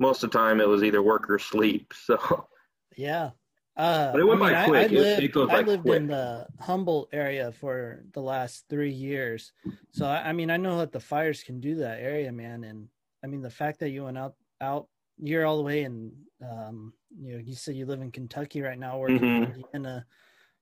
most 0.00 0.24
of 0.24 0.30
the 0.32 0.38
time 0.38 0.60
it 0.60 0.66
was 0.68 0.82
either 0.82 1.02
work 1.02 1.30
or 1.30 1.38
sleep. 1.38 1.92
So, 2.06 2.48
Yeah. 2.96 3.30
Uh, 3.76 4.10
But 4.12 4.20
it 4.20 4.24
went 4.24 4.42
I 4.42 4.44
mean, 4.46 4.52
by 4.54 4.62
I- 4.62 4.66
quick. 4.66 4.80
I, 4.80 4.84
It- 4.86 4.92
it 4.92 5.00
lived, 5.00 5.32
goes 5.32 5.48
I 5.48 5.52
by 5.52 5.60
lived 5.62 5.82
quick. 5.84 5.96
in 6.00 6.06
the 6.08 6.46
Humboldt 6.58 7.08
area 7.12 7.52
for 7.52 8.04
the 8.12 8.20
last 8.20 8.64
three 8.68 8.90
years, 8.92 9.52
so 9.92 10.06
I, 10.06 10.30
I 10.30 10.32
mean, 10.32 10.50
I 10.50 10.56
know 10.56 10.78
that 10.78 10.90
the 10.92 11.00
fires 11.00 11.42
can 11.44 11.60
do 11.60 11.76
that 11.76 12.00
area, 12.00 12.32
man. 12.32 12.64
And 12.64 12.88
I 13.22 13.28
mean, 13.28 13.42
the 13.42 13.50
fact 13.50 13.78
that 13.80 13.90
you 13.90 14.04
went 14.04 14.18
out 14.18 14.34
out 14.60 14.88
you're 15.22 15.46
all 15.46 15.58
the 15.58 15.62
way 15.62 15.82
in, 15.84 16.12
um, 16.42 16.92
you 17.16 17.32
know, 17.32 17.38
you 17.38 17.54
said 17.54 17.76
you 17.76 17.86
live 17.86 18.00
in 18.00 18.10
Kentucky 18.10 18.60
right 18.62 18.78
now, 18.78 18.98
working 18.98 19.18
in 19.22 19.42
Mhm. 19.44 19.54
Indiana, 19.74 20.06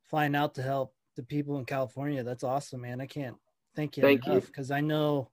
flying 0.04 0.34
out 0.34 0.54
to 0.56 0.62
help 0.62 0.94
the 1.16 1.22
people 1.22 1.58
in 1.58 1.64
California. 1.64 2.22
That's 2.24 2.44
awesome, 2.44 2.80
man. 2.82 3.00
I 3.00 3.06
can't 3.06 3.38
thank 3.74 3.96
you 3.96 4.02
Thank 4.02 4.26
enough 4.26 4.46
because 4.46 4.70
I 4.70 4.80
know, 4.80 5.30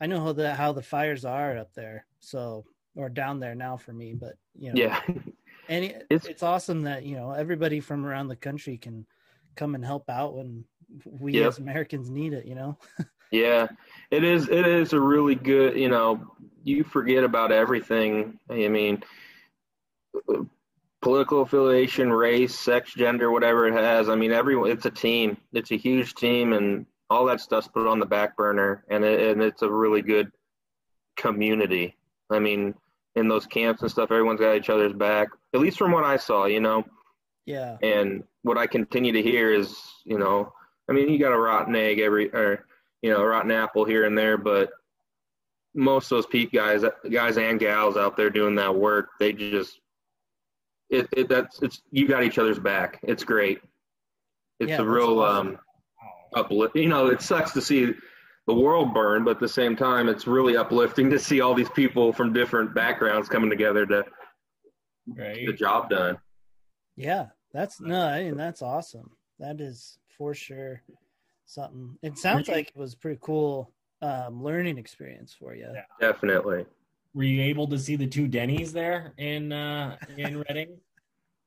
I 0.00 0.06
know 0.06 0.20
how 0.20 0.32
the 0.32 0.54
how 0.54 0.72
the 0.72 0.82
fires 0.82 1.24
are 1.24 1.56
up 1.58 1.72
there. 1.74 2.06
So 2.20 2.64
or 2.98 3.08
down 3.08 3.38
there 3.40 3.54
now 3.54 3.76
for 3.76 3.92
me, 3.92 4.12
but 4.12 4.34
you 4.58 4.72
know, 4.72 4.80
yeah, 4.82 5.00
and 5.68 5.84
it, 5.84 6.06
It's- 6.10 6.26
it's 6.26 6.42
awesome 6.42 6.82
that 6.82 7.04
you 7.04 7.16
know 7.16 7.30
everybody 7.32 7.80
from 7.80 8.04
around 8.04 8.28
the 8.28 8.36
country 8.36 8.76
can 8.76 9.06
come 9.56 9.74
and 9.74 9.84
help 9.84 10.10
out 10.10 10.34
when 10.36 10.64
we 11.04 11.32
Yep. 11.34 11.46
as 11.48 11.58
Americans 11.58 12.10
need 12.10 12.32
it. 12.32 12.44
You 12.44 12.54
know. 12.56 12.78
yeah, 13.30 13.68
it 14.10 14.24
is. 14.24 14.48
It 14.48 14.66
is 14.66 14.92
a 14.92 15.00
really 15.00 15.34
good. 15.36 15.76
You 15.78 15.88
know, 15.88 16.34
you 16.64 16.82
forget 16.84 17.22
about 17.24 17.52
everything. 17.52 18.38
I 18.50 18.68
mean, 18.68 19.02
political 21.00 21.42
affiliation, 21.42 22.12
race, 22.12 22.58
sex, 22.58 22.92
gender, 22.94 23.30
whatever 23.30 23.66
it 23.68 23.74
has. 23.74 24.08
I 24.08 24.16
mean, 24.16 24.32
everyone. 24.32 24.70
It's 24.70 24.86
a 24.86 24.90
team. 24.90 25.36
It's 25.52 25.70
a 25.70 25.76
huge 25.76 26.14
team, 26.14 26.52
and 26.52 26.86
all 27.10 27.24
that 27.26 27.40
stuff's 27.40 27.68
put 27.68 27.86
on 27.86 28.00
the 28.00 28.06
back 28.06 28.36
burner, 28.36 28.84
and 28.90 29.04
it, 29.04 29.30
and 29.30 29.42
it's 29.42 29.62
a 29.62 29.70
really 29.70 30.02
good 30.02 30.30
community. 31.16 31.96
I 32.30 32.38
mean, 32.38 32.74
in 33.16 33.28
those 33.28 33.46
camps 33.46 33.82
and 33.82 33.90
stuff, 33.90 34.10
everyone's 34.10 34.40
got 34.40 34.56
each 34.56 34.70
other's 34.70 34.92
back. 34.92 35.28
At 35.54 35.60
least 35.60 35.78
from 35.78 35.92
what 35.92 36.04
I 36.04 36.16
saw, 36.16 36.44
you 36.46 36.60
know. 36.60 36.84
Yeah. 37.46 37.76
And 37.82 38.24
what 38.42 38.58
I 38.58 38.66
continue 38.66 39.12
to 39.12 39.22
hear 39.22 39.52
is, 39.52 39.76
you 40.04 40.18
know, 40.18 40.52
I 40.88 40.92
mean, 40.92 41.08
you 41.08 41.18
got 41.18 41.32
a 41.32 41.38
rotten 41.38 41.74
egg 41.74 41.98
every, 41.98 42.30
or 42.32 42.66
you 43.02 43.10
know, 43.10 43.20
a 43.20 43.26
rotten 43.26 43.50
apple 43.50 43.84
here 43.84 44.04
and 44.04 44.16
there, 44.16 44.36
but 44.38 44.70
most 45.74 46.06
of 46.06 46.16
those 46.16 46.26
peak 46.26 46.52
guys, 46.52 46.82
guys 47.10 47.36
and 47.38 47.58
gals 47.60 47.96
out 47.96 48.16
there 48.16 48.30
doing 48.30 48.54
that 48.56 48.74
work, 48.74 49.10
they 49.18 49.32
just, 49.32 49.80
it, 50.90 51.06
it 51.12 51.28
that's 51.28 51.60
it's 51.62 51.82
you 51.90 52.08
got 52.08 52.24
each 52.24 52.38
other's 52.38 52.58
back. 52.58 52.98
It's 53.02 53.22
great. 53.24 53.60
It's 54.58 54.70
Yeah, 54.70 54.80
a 54.80 54.84
real 54.84 55.20
awesome. 55.20 55.48
um 55.48 55.58
uplift. 56.34 56.76
You 56.76 56.88
know, 56.88 57.06
it 57.08 57.20
sucks 57.20 57.52
to 57.52 57.60
see 57.60 57.92
the 58.48 58.54
world 58.54 58.94
burn, 58.94 59.24
but 59.24 59.32
at 59.32 59.40
the 59.40 59.48
same 59.48 59.76
time, 59.76 60.08
it's 60.08 60.26
really 60.26 60.56
uplifting 60.56 61.10
to 61.10 61.18
see 61.18 61.40
all 61.40 61.54
these 61.54 61.68
people 61.70 62.12
from 62.12 62.32
different 62.32 62.74
backgrounds 62.74 63.28
coming 63.28 63.50
together 63.50 63.86
to 63.86 64.04
get 65.14 65.46
the 65.46 65.52
job 65.52 65.90
done. 65.90 66.18
Yeah. 66.96 67.26
That's 67.52 67.80
no. 67.80 68.00
I 68.00 68.24
mean, 68.24 68.36
that's 68.36 68.62
awesome. 68.62 69.10
That 69.38 69.60
is 69.60 69.98
for 70.16 70.34
sure 70.34 70.82
something. 71.46 71.96
It 72.02 72.18
sounds 72.18 72.48
like 72.48 72.68
it 72.68 72.76
was 72.76 72.94
a 72.94 72.96
pretty 72.98 73.18
cool 73.22 73.72
um, 74.02 74.42
learning 74.42 74.78
experience 74.78 75.34
for 75.38 75.54
you. 75.54 75.70
Yeah. 75.72 75.82
Definitely. 76.00 76.66
Were 77.14 77.22
you 77.22 77.42
able 77.42 77.66
to 77.68 77.78
see 77.78 77.96
the 77.96 78.06
two 78.06 78.28
Denny's 78.28 78.72
there 78.72 79.14
in 79.16 79.52
uh 79.52 79.96
in 80.16 80.38
Redding? 80.48 80.76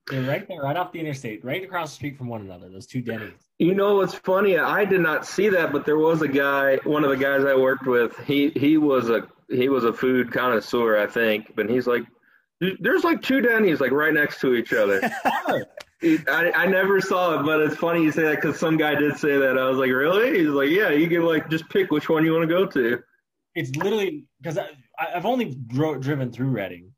They're 0.08 0.24
right 0.24 0.48
there, 0.48 0.62
right 0.62 0.76
off 0.76 0.92
the 0.92 1.00
interstate, 1.00 1.46
right 1.46 1.64
across 1.64 1.92
the 1.92 1.96
street 1.96 2.18
from 2.18 2.28
one 2.28 2.42
another. 2.42 2.70
Those 2.70 2.88
two 2.88 3.02
Denny's. 3.02 3.34
You 3.60 3.76
know 3.76 3.96
what's 3.96 4.16
funny? 4.16 4.58
I 4.58 4.84
did 4.84 5.02
not 5.02 5.26
see 5.26 5.50
that, 5.50 5.72
but 5.72 5.86
there 5.86 5.98
was 5.98 6.22
a 6.22 6.28
guy, 6.28 6.78
one 6.84 7.04
of 7.04 7.12
the 7.12 7.18
guys 7.18 7.46
I 7.46 7.56
worked 7.56 7.86
with. 7.86 8.18
He 8.26 8.50
he 8.50 8.78
was 8.78 9.10
a 9.10 9.28
he 9.50 9.70
was 9.70 9.84
a 9.84 9.94
food 9.94 10.32
connoisseur, 10.32 10.98
I 10.98 11.08
think. 11.08 11.54
But 11.56 11.70
he's 11.70 11.86
like, 11.86 12.04
there's 12.80 13.04
like 13.04 13.22
two 13.22 13.42
Denny's 13.42 13.80
like 13.80 13.92
right 13.92 14.14
next 14.14 14.42
to 14.42 14.56
each 14.56 14.74
other. 14.74 15.02
I 16.04 16.52
I 16.56 16.66
never 16.66 17.00
saw 17.00 17.40
it, 17.40 17.44
but 17.46 17.60
it's 17.62 17.76
funny 17.76 18.02
you 18.02 18.12
say 18.12 18.24
that 18.24 18.38
because 18.42 18.60
some 18.60 18.78
guy 18.78 18.96
did 18.96 19.18
say 19.18 19.38
that. 19.38 19.58
I 19.58 19.70
was 19.70 19.78
like, 19.78 19.92
really? 19.92 20.40
He's 20.40 20.48
like, 20.48 20.70
yeah, 20.70 20.90
you 20.90 21.08
can 21.08 21.24
like 21.24 21.50
just 21.50 21.70
pick 21.70 21.92
which 21.92 22.10
one 22.10 22.26
you 22.26 22.34
want 22.34 22.50
to 22.50 22.54
go 22.54 22.66
to. 22.66 23.00
It's 23.54 23.76
literally 23.76 24.26
because 24.42 24.58
I've 24.98 25.26
only 25.26 25.56
dro- 25.68 26.00
driven 26.00 26.32
through 26.32 26.50
Redding, 26.50 26.92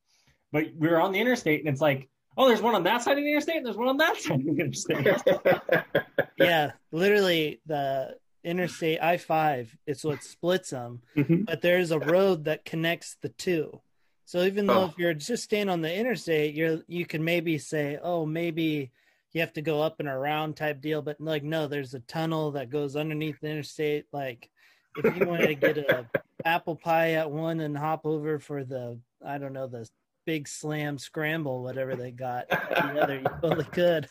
but 0.53 0.67
we 0.77 0.87
were 0.87 1.01
on 1.01 1.11
the 1.11 1.19
interstate 1.19 1.59
and 1.59 1.67
it's 1.67 1.81
like, 1.81 2.09
oh, 2.37 2.47
there's 2.47 2.61
one 2.61 2.75
on 2.75 2.83
that 2.83 3.01
side 3.01 3.17
of 3.17 3.23
the 3.23 3.29
interstate 3.29 3.57
and 3.57 3.65
there's 3.65 3.77
one 3.77 3.87
on 3.89 3.97
that 3.97 4.17
side 4.17 4.39
of 4.39 4.45
the 4.45 4.51
interstate. 4.61 5.07
yeah, 6.37 6.71
literally 6.91 7.59
the 7.65 8.17
interstate 8.43 9.01
I 9.01 9.17
five. 9.17 9.75
It's 9.87 10.03
what 10.03 10.23
splits 10.23 10.69
them, 10.71 11.01
Mhm. 11.15 11.45
but 11.45 11.61
there's 11.61 11.91
a 11.91 11.99
road 11.99 12.45
that 12.45 12.65
connects 12.65 13.15
the 13.21 13.29
two. 13.29 13.81
So 14.25 14.43
even 14.43 14.65
though 14.67 14.83
Oh. 14.83 14.85
if 14.85 14.97
you're 14.97 15.13
just 15.13 15.43
staying 15.43 15.69
on 15.69 15.81
the 15.81 15.93
interstate, 15.93 16.53
you're 16.55 16.81
you 16.87 17.05
can 17.05 17.23
maybe 17.23 17.57
say, 17.57 17.99
oh, 18.01 18.25
maybe 18.25 18.91
you 19.31 19.41
have 19.41 19.53
to 19.53 19.61
go 19.61 19.81
up 19.81 19.99
and 19.99 20.07
around 20.09 20.55
type 20.57 20.81
deal, 20.81 21.01
but 21.01 21.19
like 21.21 21.43
no, 21.43 21.67
there's 21.67 21.93
a 21.93 21.99
tunnel 22.01 22.51
that 22.51 22.69
goes 22.69 22.95
underneath 22.95 23.39
the 23.41 23.47
interstate. 23.49 24.05
Like 24.11 24.49
if 24.97 25.15
you 25.17 25.25
wanted 25.25 25.47
to 25.47 25.55
get 25.55 25.77
a 25.77 26.05
apple 26.45 26.75
pie 26.75 27.11
at 27.13 27.31
one 27.31 27.59
and 27.61 27.77
hop 27.77 28.05
over 28.05 28.39
for 28.39 28.63
the 28.63 28.99
I 29.25 29.37
don't 29.37 29.53
know 29.53 29.67
the 29.67 29.89
big 30.25 30.47
slam 30.47 30.97
scramble, 30.97 31.63
whatever 31.63 31.95
they 31.95 32.11
got 32.11 32.49
the 32.49 33.01
other, 33.01 33.19
you 33.19 33.25
totally 33.41 33.65
could. 33.65 34.07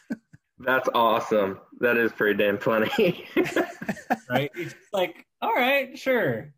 That's 0.58 0.88
awesome. 0.94 1.58
That 1.80 1.96
is 1.96 2.12
pretty 2.12 2.42
damn 2.42 2.58
funny. 2.58 3.26
right? 4.30 4.50
It's 4.54 4.74
like, 4.92 5.26
all 5.40 5.52
right, 5.52 5.98
sure. 5.98 6.52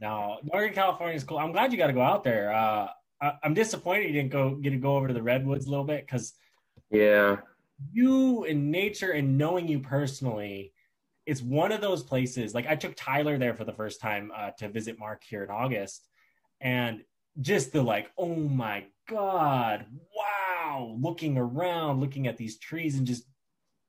No, 0.00 0.38
Northern 0.42 0.72
California 0.72 1.14
is 1.14 1.24
cool. 1.24 1.38
I'm 1.38 1.52
glad 1.52 1.72
you 1.72 1.78
got 1.78 1.88
to 1.88 1.92
go 1.92 2.02
out 2.02 2.24
there. 2.24 2.52
Uh, 2.52 2.88
I, 3.20 3.34
I'm 3.44 3.54
disappointed 3.54 4.06
you 4.06 4.12
didn't 4.12 4.32
go 4.32 4.56
get 4.56 4.70
to 4.70 4.76
go 4.76 4.96
over 4.96 5.08
to 5.08 5.14
the 5.14 5.22
redwoods 5.22 5.66
a 5.66 5.70
little 5.70 5.84
bit 5.84 6.04
because 6.04 6.32
yeah. 6.90 7.36
you 7.92 8.44
and 8.44 8.70
nature 8.70 9.12
and 9.12 9.38
knowing 9.38 9.68
you 9.68 9.78
personally, 9.78 10.72
it's 11.24 11.40
one 11.40 11.70
of 11.70 11.80
those 11.80 12.02
places. 12.02 12.54
Like 12.54 12.66
I 12.66 12.74
took 12.74 12.94
Tyler 12.96 13.38
there 13.38 13.54
for 13.54 13.64
the 13.64 13.72
first 13.72 14.00
time 14.00 14.32
uh, 14.36 14.50
to 14.58 14.68
visit 14.68 14.98
Mark 14.98 15.22
here 15.22 15.44
in 15.44 15.50
August, 15.50 16.08
and 16.60 17.02
just 17.40 17.72
the 17.72 17.82
like, 17.82 18.10
oh 18.18 18.34
my 18.34 18.84
god, 19.08 19.86
wow! 20.16 20.96
Looking 21.00 21.36
around, 21.38 22.00
looking 22.00 22.26
at 22.26 22.36
these 22.36 22.58
trees, 22.58 22.96
and 22.96 23.06
just 23.06 23.24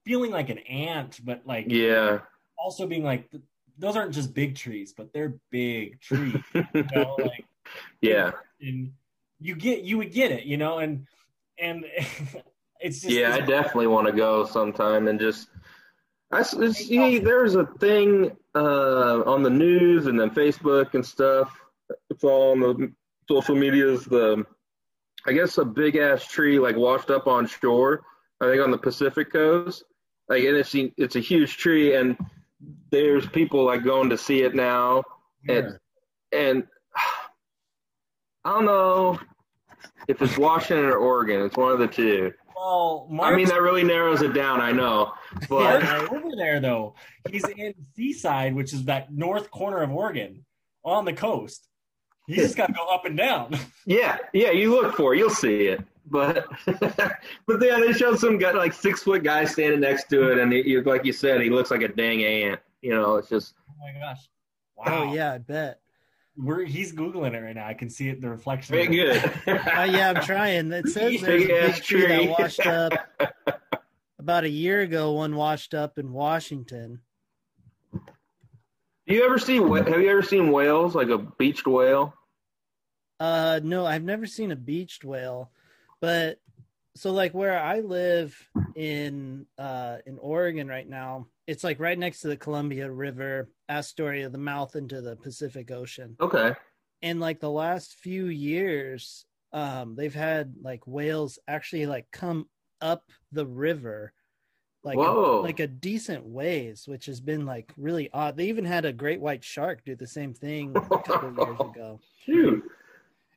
feeling 0.06 0.32
like 0.32 0.50
an 0.50 0.60
ant, 0.60 1.20
but 1.24 1.42
like 1.46 1.66
Yeah. 1.70 2.20
also 2.58 2.88
being 2.88 3.04
like, 3.04 3.30
those 3.78 3.96
aren't 3.96 4.14
just 4.14 4.34
big 4.34 4.56
trees, 4.56 4.94
but 4.96 5.12
they're 5.14 5.36
big 5.50 6.00
trees. 6.02 6.36
You 6.54 6.86
know, 6.94 7.16
like 7.20 7.46
yeah. 8.02 8.32
and 8.62 8.92
you 9.40 9.56
get 9.56 9.82
you 9.84 9.98
would 9.98 10.12
get 10.12 10.32
it, 10.32 10.44
you 10.46 10.58
know, 10.58 10.80
and 10.80 11.06
and 11.60 11.86
it's 12.80 13.02
just 13.02 13.10
yeah, 13.16 13.30
I 13.32 13.36
it's- 13.36 13.50
definitely 13.50 13.88
want 13.88 14.08
to 14.08 14.14
go 14.14 14.46
sometime 14.46 15.08
and 15.08 15.20
just. 15.20 15.50
I 16.32 16.42
see. 16.42 17.20
There's 17.20 17.54
a 17.54 17.68
thing 17.78 18.36
uh, 18.56 19.22
on 19.22 19.44
the 19.44 19.52
news 19.52 20.08
and 20.08 20.20
then 20.20 20.32
Facebook 20.32 20.96
and 20.96 21.06
stuff. 21.06 21.56
It's 22.10 22.24
all 22.24 22.54
on 22.54 22.60
the 22.60 22.92
social 23.28 23.56
media 23.56 23.88
is 23.88 24.06
The 24.06 24.46
I 25.26 25.34
guess 25.34 25.58
a 25.58 25.66
big 25.66 25.96
ass 25.96 26.28
tree 26.28 26.60
like 26.60 26.76
washed 26.76 27.10
up 27.10 27.28
on 27.28 27.48
shore. 27.48 28.04
I 28.42 28.50
think 28.50 28.62
on 28.62 28.72
the 28.72 28.78
Pacific 28.78 29.32
coast. 29.32 29.84
Like 30.30 30.44
and 30.44 30.58
it's 30.58 30.74
it's 30.76 31.16
a 31.16 31.20
huge 31.20 31.58
tree 31.58 31.96
and 31.96 32.18
there's 32.92 33.26
people 33.28 33.66
like 33.66 33.84
going 33.84 34.10
to 34.10 34.18
see 34.18 34.42
it 34.42 34.56
now 34.56 35.04
and 35.48 35.78
and 36.32 36.64
I 38.46 38.52
don't 38.52 38.66
know 38.66 39.20
if 40.08 40.22
it's 40.22 40.38
Washington 40.38 40.86
or 40.86 40.98
Oregon. 40.98 41.42
It's 41.46 41.56
one 41.56 41.72
of 41.72 41.80
the 41.80 41.88
two. 41.88 42.34
Well, 42.56 43.08
Mark's, 43.10 43.34
I 43.34 43.38
mean, 43.38 43.48
that 43.48 43.62
really 43.62 43.84
narrows 43.84 44.22
it 44.22 44.34
down. 44.34 44.62
I 44.62 44.72
know, 44.72 45.14
but 45.50 45.84
Mark's 45.84 46.12
over 46.12 46.36
there 46.36 46.60
though. 46.60 46.96
He's 47.30 47.48
in 47.48 47.74
Seaside, 47.96 48.56
which 48.56 48.74
is 48.74 48.86
that 48.86 49.12
north 49.12 49.50
corner 49.52 49.82
of 49.82 49.92
Oregon, 49.92 50.46
on 50.84 51.06
the 51.06 51.14
coast. 51.14 51.68
You 52.28 52.38
just 52.38 52.56
got 52.56 52.68
to 52.68 52.74
go 52.74 52.86
up 52.88 53.06
and 53.06 53.18
down. 53.18 53.58
yeah, 53.86 54.18
yeah, 54.34 54.52
you 54.52 54.72
look 54.72 54.96
for 54.96 55.14
it, 55.14 55.18
you'll 55.18 55.30
see 55.30 55.68
it. 55.68 55.82
But 56.06 56.48
but 56.66 57.62
yeah, 57.62 57.80
they 57.80 57.94
showed 57.94 58.20
some 58.20 58.38
guy 58.38 58.52
like 58.52 58.74
six 58.74 59.04
foot 59.04 59.24
guy 59.24 59.46
standing 59.46 59.80
next 59.82 60.10
to 60.10 60.32
it, 60.32 60.38
and 60.38 60.52
he, 60.52 60.62
he- 60.64 60.80
like 60.82 61.06
you 61.06 61.14
said, 61.14 61.42
he 61.42 61.50
looks 61.50 61.72
like 61.72 61.82
a 61.82 61.88
dang 61.88 62.24
ant. 62.24 62.60
You 62.82 62.92
know, 62.92 63.16
it's 63.16 63.30
just 63.30 63.56
Oh 63.70 63.74
my 63.80 64.00
gosh! 64.00 64.30
Oh, 64.78 64.92
wow. 64.92 65.04
Oh 65.10 65.14
yeah, 65.14 65.34
I 65.34 65.38
bet. 65.38 65.80
We're, 66.36 66.66
he's 66.66 66.92
googling 66.94 67.34
it 67.36 67.42
right 67.42 67.56
now. 67.56 67.68
I 67.68 67.74
can 67.76 67.90
see 67.92 68.10
it. 68.10 68.20
The 68.20 68.28
reflection. 68.30 68.74
very 68.74 68.88
good. 68.88 69.22
Oh 69.48 69.84
yeah, 69.84 70.14
I'm 70.16 70.24
trying. 70.24 70.72
It 70.72 70.88
says 70.90 71.22
there's 71.22 71.44
a 71.44 71.48
Big 71.48 71.50
ass 71.52 71.76
big 71.76 71.84
tree 71.84 72.02
tree. 72.06 72.26
that 72.28 72.40
washed 72.40 72.66
up 72.66 72.94
about 74.20 74.44
a 74.44 74.50
year 74.50 74.82
ago. 74.82 75.12
One 75.12 75.36
washed 75.36 75.74
up 75.74 75.98
in 75.98 76.12
Washington. 76.12 77.00
Do 79.08 79.16
you 79.16 79.26
ever 79.26 79.38
see? 79.38 79.58
Have 79.58 80.02
you 80.02 80.10
ever 80.10 80.22
seen 80.22 80.52
whales, 80.52 80.96
like 80.96 81.10
a 81.10 81.18
beached 81.18 81.68
whale? 81.68 82.14
Uh, 83.20 83.60
no, 83.64 83.86
I've 83.86 84.04
never 84.04 84.26
seen 84.26 84.52
a 84.52 84.56
beached 84.56 85.04
whale, 85.04 85.52
but 86.02 86.40
so 86.96 87.12
like 87.12 87.34
where 87.34 87.60
I 87.60 87.80
live 87.82 88.38
in 88.76 89.46
uh 89.58 89.98
in 90.06 90.18
Oregon 90.20 90.68
right 90.68 90.88
now, 90.88 91.28
it's 91.48 91.64
like 91.64 91.80
right 91.80 91.98
next 91.98 92.22
to 92.22 92.28
the 92.28 92.38
Columbia 92.38 92.90
River, 92.90 93.50
Astoria, 93.70 94.30
the 94.30 94.38
mouth 94.38 94.76
into 94.76 95.02
the 95.02 95.16
Pacific 95.16 95.72
Ocean. 95.72 96.16
Okay. 96.20 96.54
in 97.02 97.20
like 97.20 97.40
the 97.40 97.52
last 97.52 97.96
few 97.96 98.28
years, 98.28 99.26
um, 99.52 99.96
they've 99.96 100.16
had 100.16 100.56
like 100.62 100.88
whales 100.88 101.40
actually 101.48 101.86
like 101.86 102.08
come 102.12 102.48
up 102.82 103.04
the 103.32 103.46
river 103.46 104.14
like 104.84 104.98
a, 104.98 105.00
Whoa. 105.00 105.42
like 105.42 105.60
a 105.60 105.68
decent 105.68 106.26
ways, 106.26 106.88
which 106.88 107.06
has 107.06 107.22
been 107.22 107.46
like 107.46 107.72
really 107.78 108.10
odd. 108.14 108.36
They 108.38 108.48
even 108.48 108.66
had 108.66 108.86
a 108.86 108.94
great 108.94 109.22
white 109.22 109.44
shark 109.44 109.84
do 109.86 109.96
the 109.96 110.08
same 110.08 110.34
thing 110.34 110.74
a 110.76 110.82
couple 110.82 111.30
of 111.30 111.38
years 111.48 111.60
ago. 111.60 112.00
Shoot. 112.26 112.64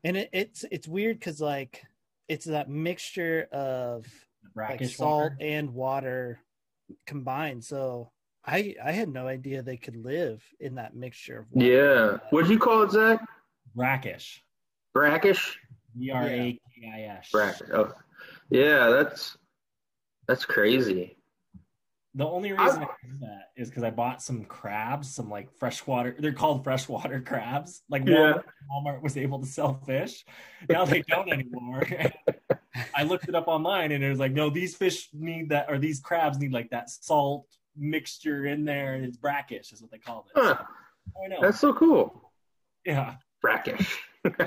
And 0.04 0.16
it, 0.16 0.30
it's 0.32 0.64
it's 0.70 0.88
weird 0.88 1.18
because 1.18 1.40
like 1.40 1.84
it's 2.28 2.46
that 2.46 2.68
mixture 2.68 3.48
of 3.52 4.06
like 4.56 4.84
salt 4.84 5.32
water. 5.32 5.36
and 5.40 5.74
water 5.74 6.40
combined. 7.06 7.64
So 7.64 8.10
I 8.44 8.74
I 8.84 8.92
had 8.92 9.08
no 9.08 9.26
idea 9.28 9.62
they 9.62 9.76
could 9.76 9.96
live 9.96 10.42
in 10.60 10.76
that 10.76 10.94
mixture 10.94 11.40
of 11.40 11.46
water. 11.52 11.66
Yeah. 11.66 12.18
What'd 12.30 12.50
you 12.50 12.58
call 12.58 12.82
it, 12.82 12.90
Zach? 12.90 13.20
brackish. 13.74 14.42
Brackish? 14.94 15.58
B 15.98 16.10
R 16.10 16.24
A 16.24 16.60
K 16.74 16.92
I 16.92 17.00
S. 17.18 17.28
Brackish. 17.32 17.68
Oh. 17.72 17.92
Yeah, 18.50 18.90
that's 18.90 19.36
that's 20.28 20.44
crazy. 20.44 21.15
The 22.16 22.26
only 22.26 22.50
reason 22.52 22.82
I 22.82 22.86
know 23.06 23.18
that 23.20 23.50
is 23.56 23.68
because 23.68 23.82
I 23.82 23.90
bought 23.90 24.22
some 24.22 24.44
crabs, 24.46 25.14
some 25.14 25.28
like 25.28 25.52
freshwater. 25.58 26.16
They're 26.18 26.32
called 26.32 26.64
freshwater 26.64 27.20
crabs. 27.20 27.82
Like 27.90 28.06
Yeah. 28.06 28.14
Walmart, 28.14 28.44
Walmart 28.72 29.02
was 29.02 29.18
able 29.18 29.38
to 29.40 29.46
sell 29.46 29.74
fish. 29.86 30.24
Now 30.70 30.86
they 30.86 31.02
don't 31.02 31.30
anymore. 31.30 31.82
I 32.94 33.02
looked 33.02 33.28
it 33.28 33.34
up 33.34 33.48
online 33.48 33.92
and 33.92 34.02
it 34.02 34.08
was 34.08 34.18
like, 34.18 34.32
no, 34.32 34.48
these 34.48 34.74
fish 34.74 35.10
need 35.12 35.50
that, 35.50 35.66
or 35.68 35.78
these 35.78 36.00
crabs 36.00 36.38
need 36.38 36.52
like 36.54 36.70
that 36.70 36.88
salt 36.88 37.46
mixture 37.76 38.46
in 38.46 38.64
there. 38.64 38.94
And 38.94 39.04
it's 39.04 39.18
brackish, 39.18 39.70
is 39.72 39.82
what 39.82 39.90
they 39.90 39.98
call 39.98 40.26
it. 40.34 40.40
Huh. 40.40 40.56
So, 40.58 41.22
I 41.22 41.28
know. 41.28 41.36
That's 41.42 41.60
so 41.60 41.74
cool. 41.74 42.32
yeah. 42.84 43.16
Brackish. 43.42 43.98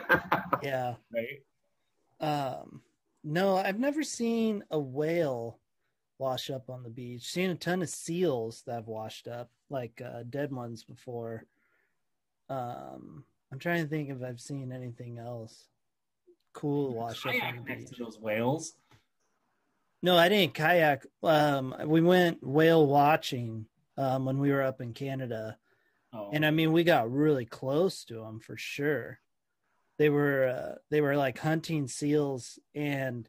Yeah. 0.64 0.96
Right. 1.14 1.40
Um, 2.20 2.82
no, 3.24 3.56
I've 3.58 3.80
never 3.80 4.04
seen 4.04 4.64
a 4.72 4.80
whale 4.80 5.60
wash 6.20 6.50
up 6.52 6.70
on 6.70 6.84
the 6.84 6.90
beach. 6.90 7.24
Seen 7.24 7.50
a 7.50 7.56
ton 7.56 7.82
of 7.82 7.90
seals 7.90 8.62
that 8.68 8.76
have 8.76 8.88
washed 8.88 9.28
up, 9.28 9.50
like 9.70 10.02
uh, 10.06 10.24
dead 10.30 10.52
ones 10.52 10.84
before. 10.84 11.46
Um, 12.50 13.24
I'm 13.52 13.58
trying 13.60 13.84
to 13.84 13.90
think 13.90 14.10
if 14.10 14.22
I've 14.22 14.42
seen 14.42 14.72
anything 14.72 15.18
else 15.18 15.66
cool 16.54 16.94
wash 16.94 17.26
up 17.26 17.34
on 17.34 17.40
Kayak 17.40 17.56
the 17.64 17.70
next 17.70 17.90
beach. 17.90 17.98
to 17.98 18.04
those 18.04 18.20
whales. 18.20 18.74
No, 20.02 20.18
I 20.18 20.30
didn't 20.30 20.54
kayak. 20.54 21.06
Um, 21.24 21.76
we 21.86 22.02
went 22.02 22.44
whale 22.46 22.86
watching 22.86 23.66
um, 23.98 24.26
when 24.26 24.40
we 24.40 24.52
were 24.52 24.62
up 24.64 24.82
in 24.82 24.94
Canada. 24.94 25.58
Oh, 26.14 26.30
and 26.34 26.46
I 26.46 26.52
mean, 26.52 26.72
we 26.72 26.84
got 26.84 27.12
really 27.12 27.46
close 27.46 28.04
to 28.06 28.16
them 28.16 28.40
for 28.40 28.58
sure. 28.58 29.20
They 29.98 30.10
were 30.10 30.48
uh, 30.48 30.76
they 30.90 31.02
were 31.02 31.18
like 31.18 31.38
hunting 31.40 31.88
seals, 31.88 32.60
and 32.74 33.28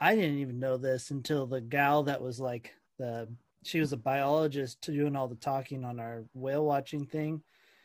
I 0.00 0.14
didn't 0.14 0.38
even 0.38 0.58
know 0.58 0.76
this 0.78 1.10
until 1.10 1.46
the 1.46 1.60
gal 1.60 2.04
that 2.04 2.22
was 2.22 2.40
like 2.40 2.72
the 2.98 3.28
she 3.62 3.80
was 3.80 3.92
a 3.92 3.98
biologist 3.98 4.80
doing 4.80 5.14
all 5.14 5.28
the 5.28 5.34
talking 5.34 5.84
on 5.84 6.00
our 6.00 6.24
whale 6.32 6.64
watching 6.64 7.04
thing. 7.04 7.42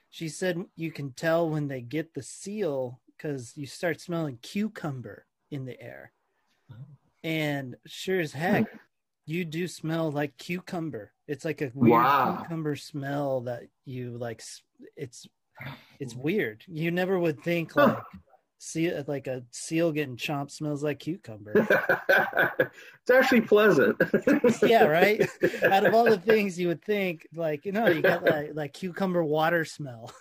She 0.09 0.30
said 0.30 0.63
you 0.78 0.91
can 0.91 1.11
tell 1.11 1.49
when 1.49 1.68
they 1.68 1.82
get 1.82 2.13
the 2.13 2.24
seal 2.24 3.01
because 3.18 3.53
you 3.57 3.66
start 3.68 3.99
smelling 3.99 4.39
cucumber 4.41 5.26
in 5.51 5.66
the 5.66 5.80
air, 5.82 6.11
Oh. 6.72 6.76
and 7.24 7.76
sure 7.86 8.20
as 8.20 8.32
hmm. 8.32 8.39
heck, 8.39 8.66
you 9.26 9.43
do 9.43 9.68
smell 9.68 10.11
like 10.11 10.38
cucumber. 10.38 11.11
It's 11.28 11.43
like 11.43 11.61
a 11.61 11.72
weird 11.74 11.91
Wow. 11.91 12.38
cucumber 12.41 12.76
smell 12.76 13.41
that 13.41 13.63
you 13.84 14.18
like. 14.18 14.41
It's 14.95 15.28
it's 15.99 16.16
weird. 16.16 16.63
You 16.68 16.91
never 16.91 17.20
would 17.20 17.41
think 17.43 17.76
like 17.76 17.97
see 18.66 18.91
like 19.07 19.28
a 19.28 19.43
seal 19.51 19.91
getting 19.91 20.18
chomped 20.18 20.51
smells 20.51 20.84
like 20.84 20.99
cucumber. 20.99 21.53
it's 22.70 23.11
actually 23.11 23.41
pleasant. 23.41 23.95
yeah, 24.63 24.86
right. 24.86 25.28
Out 25.63 25.86
of 25.86 25.93
all 25.93 26.05
the 26.05 26.18
things 26.18 26.59
you 26.59 26.68
would 26.70 26.84
think, 26.84 27.28
like 27.36 27.66
you 27.66 27.72
know, 27.72 27.88
you 27.88 28.01
got 28.01 28.26
that 28.26 28.55
like 28.55 28.74
cucumber 28.74 29.24
water 29.24 29.66
smell. 29.66 30.11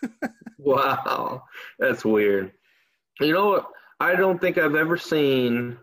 Wow, 0.59 1.45
that's 1.79 2.05
weird. 2.05 2.53
You 3.21 3.33
know 3.33 3.47
what? 3.49 3.71
I 4.01 4.15
don't 4.17 4.41
think 4.41 4.59
I've 4.59 4.75
ever 4.75 4.97
seen 4.97 5.79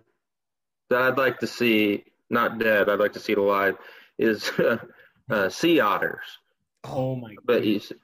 that 0.90 1.02
I'd 1.02 1.18
like 1.18 1.40
to 1.40 1.48
see, 1.48 2.04
not 2.30 2.60
dead, 2.60 2.90
I'd 2.90 3.00
like 3.00 3.14
to 3.14 3.20
see 3.20 3.32
it 3.32 3.38
alive, 3.38 3.78
is 4.20 4.52
uh, 5.30 5.50
sea 5.50 5.80
otters. 5.80 6.26
oh 6.84 7.16
my 7.16 7.36
But 7.46 7.66
you 7.66 7.80
see, 7.80 7.96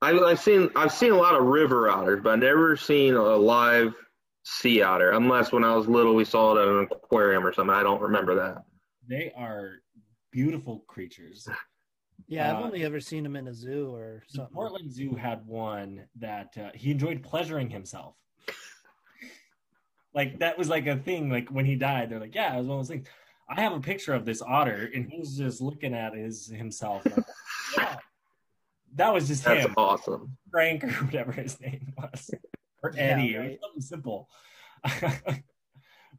I, 0.00 0.12
I've 0.18 0.40
seen 0.40 0.70
I've 0.76 0.92
seen 0.92 1.12
a 1.12 1.16
lot 1.16 1.34
of 1.34 1.44
river 1.44 1.90
otters, 1.90 2.20
but 2.22 2.34
I've 2.34 2.38
never 2.38 2.76
seen 2.76 3.14
a 3.14 3.36
live 3.36 3.94
sea 4.44 4.82
otter. 4.82 5.10
Unless 5.10 5.52
when 5.52 5.64
I 5.64 5.74
was 5.74 5.88
little, 5.88 6.14
we 6.14 6.24
saw 6.24 6.56
it 6.56 6.62
at 6.62 6.68
an 6.68 6.88
aquarium 6.90 7.44
or 7.46 7.52
something. 7.52 7.74
I 7.74 7.82
don't 7.82 8.00
remember 8.00 8.34
that. 8.36 8.64
They 9.08 9.32
are 9.36 9.76
beautiful 10.30 10.84
creatures. 10.86 11.48
Yeah, 12.26 12.50
I've 12.52 12.62
Uh, 12.62 12.66
only 12.66 12.84
ever 12.84 13.00
seen 13.00 13.22
them 13.22 13.36
in 13.36 13.48
a 13.48 13.54
zoo 13.54 13.94
or 13.94 14.22
The 14.30 14.36
something. 14.38 14.54
Portland 14.54 14.92
Zoo 14.92 15.14
had 15.14 15.46
one 15.46 16.06
that 16.16 16.56
uh, 16.58 16.70
he 16.74 16.90
enjoyed 16.90 17.22
pleasuring 17.22 17.70
himself. 17.70 18.14
Like 20.14 20.38
that 20.40 20.58
was 20.58 20.68
like 20.68 20.86
a 20.86 20.96
thing. 20.96 21.30
Like 21.30 21.48
when 21.50 21.64
he 21.64 21.76
died, 21.76 22.10
they're 22.10 22.20
like, 22.20 22.34
"Yeah, 22.34 22.54
it 22.54 22.58
was 22.58 22.66
one 22.66 22.78
of 22.80 22.86
those 22.86 22.94
things." 22.94 23.08
I 23.50 23.60
have 23.62 23.72
a 23.72 23.80
picture 23.80 24.12
of 24.14 24.24
this 24.24 24.42
otter, 24.42 24.90
and 24.94 25.08
he's 25.10 25.36
just 25.36 25.60
looking 25.60 25.94
at 25.94 26.14
his 26.14 26.46
himself. 26.48 27.04
Like, 27.06 27.24
yeah. 27.78 27.96
That 28.98 29.14
was 29.14 29.28
just 29.28 29.44
That's 29.44 29.64
him, 29.64 29.74
awesome. 29.76 30.36
Frank 30.50 30.82
or 30.82 30.88
whatever 30.88 31.30
his 31.30 31.60
name 31.60 31.94
was, 31.96 32.32
or 32.82 32.92
Eddie. 32.96 33.34
It 33.34 33.38
right. 33.38 33.50
was 33.50 33.60
something 33.60 33.82
simple. 33.82 34.28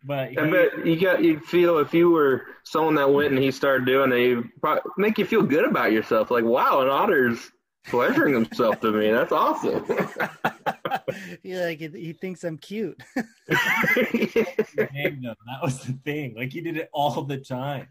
but 0.06 0.38
I 0.38 0.46
he- 0.46 0.52
bet 0.52 0.86
you 0.86 1.00
got 1.00 1.22
you'd 1.22 1.44
feel 1.44 1.80
if 1.80 1.94
you 1.94 2.10
were 2.10 2.46
someone 2.64 2.96
that 2.96 3.12
went 3.12 3.34
and 3.34 3.44
he 3.44 3.52
started 3.52 3.86
doing 3.86 4.14
it, 4.14 4.46
probably 4.62 4.82
make 4.98 5.18
you 5.18 5.26
feel 5.26 5.44
good 5.44 5.66
about 5.66 5.92
yourself. 5.92 6.32
Like, 6.32 6.46
wow, 6.46 6.80
an 6.80 6.88
otter's 6.88 7.52
pleasuring 7.86 8.34
himself 8.34 8.80
to 8.80 8.92
me. 8.92 9.12
That's 9.12 9.34
awesome. 9.34 9.86
he 11.44 11.56
like 11.56 11.80
he, 11.80 11.90
he 11.90 12.14
thinks 12.14 12.46
I'm 12.46 12.58
cute. 12.58 13.02
That 13.50 15.36
was 15.62 15.82
the 15.82 16.00
thing. 16.06 16.36
Like 16.38 16.54
he 16.54 16.62
did 16.62 16.78
it 16.78 16.90
all 16.94 17.24
the 17.24 17.40
time. 17.40 17.90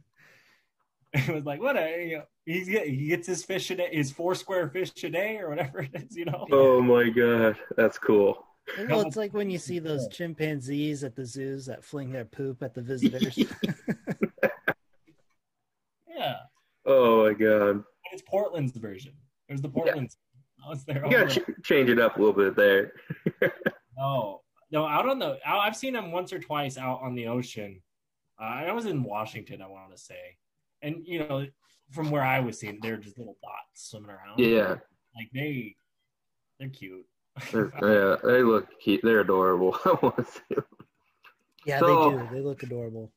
It 1.15 1.35
was 1.35 1.45
like 1.45 1.61
what 1.63 1.77
a 1.77 2.07
you 2.09 2.17
know, 2.19 2.25
he's 2.45 2.69
get, 2.69 2.87
he 2.87 3.07
gets 3.09 3.27
his 3.27 3.43
fish 3.45 3.71
a 3.71 3.77
day, 3.77 3.89
his 3.93 4.11
four 4.11 4.35
square 4.35 4.69
fish 4.69 4.93
a 5.05 5.09
day 5.11 5.39
or 5.39 5.49
whatever 5.49 5.81
it 5.81 5.91
is, 5.95 6.17
you 6.17 6.27
know. 6.27 6.47
oh 6.53 6.83
my 6.83 7.09
god, 7.09 7.57
that's 7.77 7.99
cool. 7.99 8.45
Well, 8.91 9.01
it's 9.01 9.17
like 9.17 9.33
when 9.33 9.49
you 9.49 9.57
see 9.59 9.79
those 9.79 10.07
chimpanzees 10.09 11.03
at 11.03 11.17
the 11.17 11.25
zoos 11.25 11.65
that 11.67 11.83
fling 11.83 12.13
their 12.13 12.27
poop 12.27 12.63
at 12.63 12.75
the 12.75 12.83
visitors. 12.83 13.39
Yeah, 16.09 16.35
Oh 16.85 17.25
my 17.25 17.33
god, 17.33 17.77
but 17.77 18.13
it's 18.13 18.23
Portland's 18.23 18.77
version. 18.77 19.13
It 19.49 19.53
was 19.53 19.63
the 19.63 19.69
Portland's. 19.69 20.17
That 20.59 20.69
was 20.71 20.85
their 20.85 21.05
you 21.07 21.11
gotta 21.13 21.41
ch- 21.41 21.63
change 21.65 21.89
it 21.91 22.01
up 22.01 22.17
a 22.17 22.19
little 22.21 22.35
bit 22.35 22.57
there. 22.57 22.93
No, 23.97 24.41
no, 24.71 24.87
out 24.87 25.09
on 25.09 25.19
the. 25.19 25.39
out- 25.45 25.61
I've 25.61 25.77
seen 25.77 25.93
them 25.93 26.11
once 26.13 26.33
or 26.33 26.39
twice 26.41 26.77
out 26.77 27.01
on 27.03 27.15
the 27.15 27.29
ocean. 27.29 27.81
Uh, 28.41 28.45
I 28.45 28.73
was 28.73 28.87
in 28.87 29.05
Washington, 29.05 29.63
I 29.63 29.69
want 29.69 29.93
to 29.93 29.99
say, 29.99 30.37
and 30.83 30.97
you 31.07 31.21
know, 31.21 31.47
from 31.91 32.11
where 32.11 32.23
I 32.25 32.41
was 32.41 32.61
seeing, 32.61 32.79
they're 32.83 32.97
just 32.97 33.19
little 33.19 33.37
dots 33.43 33.89
swimming 33.91 34.11
around. 34.11 34.39
Yeah, 34.39 34.77
like 35.17 35.31
they, 35.35 35.75
they're 36.59 36.69
cute. 36.69 37.07
they're- 37.53 37.73
yeah, 37.83 38.17
they 38.29 38.43
look 38.43 38.67
cute. 38.81 39.01
They're 39.03 39.21
adorable. 39.21 39.77
I 39.85 39.97
want 40.03 40.17
to 40.17 40.25
see 40.25 40.41
'em. 40.57 40.65
yeah, 41.67 41.79
So- 41.81 42.11
they 42.11 42.17
do. 42.17 42.29
They 42.35 42.41
look 42.41 42.63
adorable. 42.63 43.13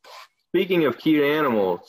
Speaking 0.49 0.86
of 0.86 0.97
cute 0.97 1.24
animals, 1.24 1.82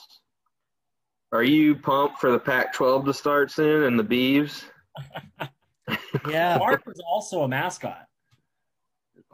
are 1.32 1.42
you 1.42 1.74
pumped 1.74 2.20
for 2.20 2.30
the 2.30 2.38
Pac-12 2.38 3.06
to 3.06 3.14
start 3.14 3.50
soon 3.50 3.82
and 3.84 3.98
the 3.98 4.04
Beavs? 4.04 4.64
Yeah. 6.28 6.58
Mark 6.58 6.86
was 6.86 7.00
also 7.10 7.42
a 7.42 7.48
mascot. 7.48 8.06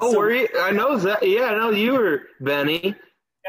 Oh, 0.00 0.12
So- 0.12 0.18
were 0.18 0.32
you? 0.32 0.48
I 0.58 0.70
know 0.70 0.96
that. 0.96 1.26
Yeah, 1.28 1.46
I 1.46 1.56
know 1.58 1.70
you 1.70 1.92
were 1.92 2.22
Benny. 2.40 2.94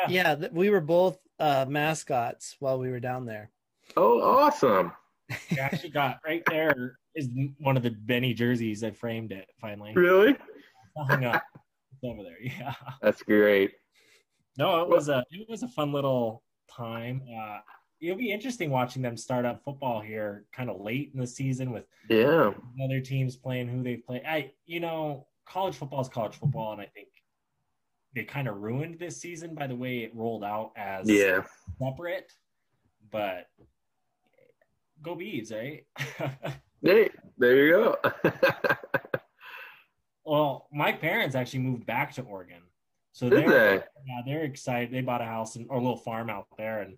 Yeah, 0.09 0.35
th- 0.35 0.51
we 0.51 0.69
were 0.69 0.81
both 0.81 1.17
uh, 1.39 1.65
mascots 1.67 2.55
while 2.59 2.79
we 2.79 2.89
were 2.89 2.99
down 2.99 3.25
there. 3.25 3.51
Oh, 3.97 4.21
awesome. 4.21 4.91
I 5.31 5.59
actually 5.59 5.89
got 5.89 6.19
right 6.25 6.43
there 6.47 6.97
is 7.15 7.29
one 7.59 7.77
of 7.77 7.83
the 7.83 7.91
Benny 7.91 8.33
jerseys. 8.33 8.83
I 8.83 8.91
framed 8.91 9.31
it 9.31 9.47
finally. 9.59 9.93
Really? 9.95 10.35
Hung 10.97 11.25
up. 11.25 11.43
It's 11.93 12.03
over 12.03 12.23
there. 12.23 12.41
Yeah. 12.41 12.73
That's 13.01 13.21
great. 13.23 13.71
No, 14.57 14.81
it 14.81 14.89
was 14.89 15.09
a 15.09 15.23
it 15.31 15.47
was 15.49 15.63
a 15.63 15.67
fun 15.67 15.91
little 15.93 16.43
time. 16.69 17.21
Uh, 17.39 17.59
it'll 18.01 18.17
be 18.17 18.31
interesting 18.31 18.69
watching 18.71 19.01
them 19.01 19.15
start 19.17 19.45
up 19.45 19.63
football 19.63 20.01
here, 20.01 20.45
kind 20.53 20.69
of 20.69 20.81
late 20.81 21.11
in 21.13 21.19
the 21.19 21.27
season 21.27 21.71
with 21.71 21.85
Yeah. 22.09 22.51
other 22.83 22.99
teams 23.01 23.35
playing 23.35 23.67
who 23.67 23.83
they 23.83 23.97
play. 23.97 24.21
I, 24.27 24.51
you 24.65 24.79
know, 24.79 25.27
college 25.45 25.75
football 25.75 26.01
is 26.01 26.09
college 26.09 26.35
football, 26.35 26.71
and 26.73 26.81
I 26.81 26.85
think 26.85 27.07
they 28.15 28.23
kind 28.23 28.47
of 28.47 28.57
ruined 28.57 28.97
this 28.99 29.17
season 29.21 29.53
by 29.55 29.67
the 29.67 29.75
way 29.75 29.99
it 29.99 30.15
rolled 30.15 30.43
out 30.43 30.71
as 30.75 31.09
Yeah. 31.09 31.43
separate. 31.81 32.31
But 33.11 33.47
go 35.01 35.15
bees, 35.15 35.51
right? 35.51 35.85
Hey, 36.81 37.09
there 37.37 37.65
you 37.65 37.71
go. 37.73 37.97
Well, 40.25 40.67
my 40.71 40.91
parents 40.91 41.35
actually 41.35 41.59
moved 41.61 41.85
back 41.85 42.13
to 42.13 42.21
Oregon, 42.21 42.61
so 43.13 43.29
Did 43.29 43.39
they're 43.39 43.49
they? 43.79 43.83
yeah 44.05 44.21
they're 44.25 44.43
excited. 44.43 44.91
They 44.93 45.01
bought 45.01 45.21
a 45.21 45.25
house 45.25 45.55
and 45.55 45.65
or 45.69 45.77
a 45.77 45.81
little 45.81 45.97
farm 45.97 46.29
out 46.29 46.45
there, 46.57 46.81
and 46.81 46.97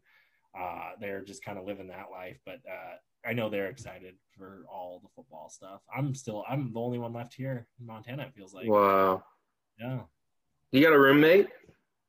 uh, 0.60 0.92
they're 1.00 1.24
just 1.24 1.44
kind 1.44 1.58
of 1.58 1.66
living 1.66 1.88
that 1.88 2.08
life. 2.12 2.38
But 2.46 2.60
uh, 2.70 2.98
I 3.28 3.32
know 3.34 3.50
they're 3.50 3.70
excited 3.70 4.16
for 4.38 4.66
all 4.70 5.00
the 5.02 5.08
football 5.16 5.50
stuff. 5.50 5.82
I'm 5.96 6.14
still 6.14 6.44
I'm 6.50 6.74
the 6.74 6.80
only 6.82 6.98
one 7.00 7.14
left 7.14 7.34
here 7.34 7.68
in 7.80 7.86
Montana. 7.88 8.24
It 8.24 8.34
feels 8.36 8.54
like 8.54 8.68
Wow. 8.68 9.24
yeah. 9.80 10.02
You 10.72 10.82
got 10.82 10.94
a 10.94 11.00
roommate? 11.00 11.48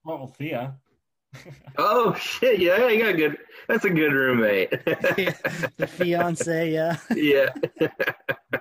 Well, 0.04 0.26
Thea. 0.26 0.76
Oh 1.78 2.12
shit! 2.14 2.60
Yeah, 2.60 2.88
you 2.88 2.98
got 3.00 3.14
a 3.14 3.16
good. 3.16 3.38
That's 3.66 3.86
a 3.86 3.90
good 3.90 4.12
roommate. 4.12 4.70
the 4.84 5.88
fiance, 5.88 6.70
yeah. 6.70 6.98
yeah. 7.14 7.48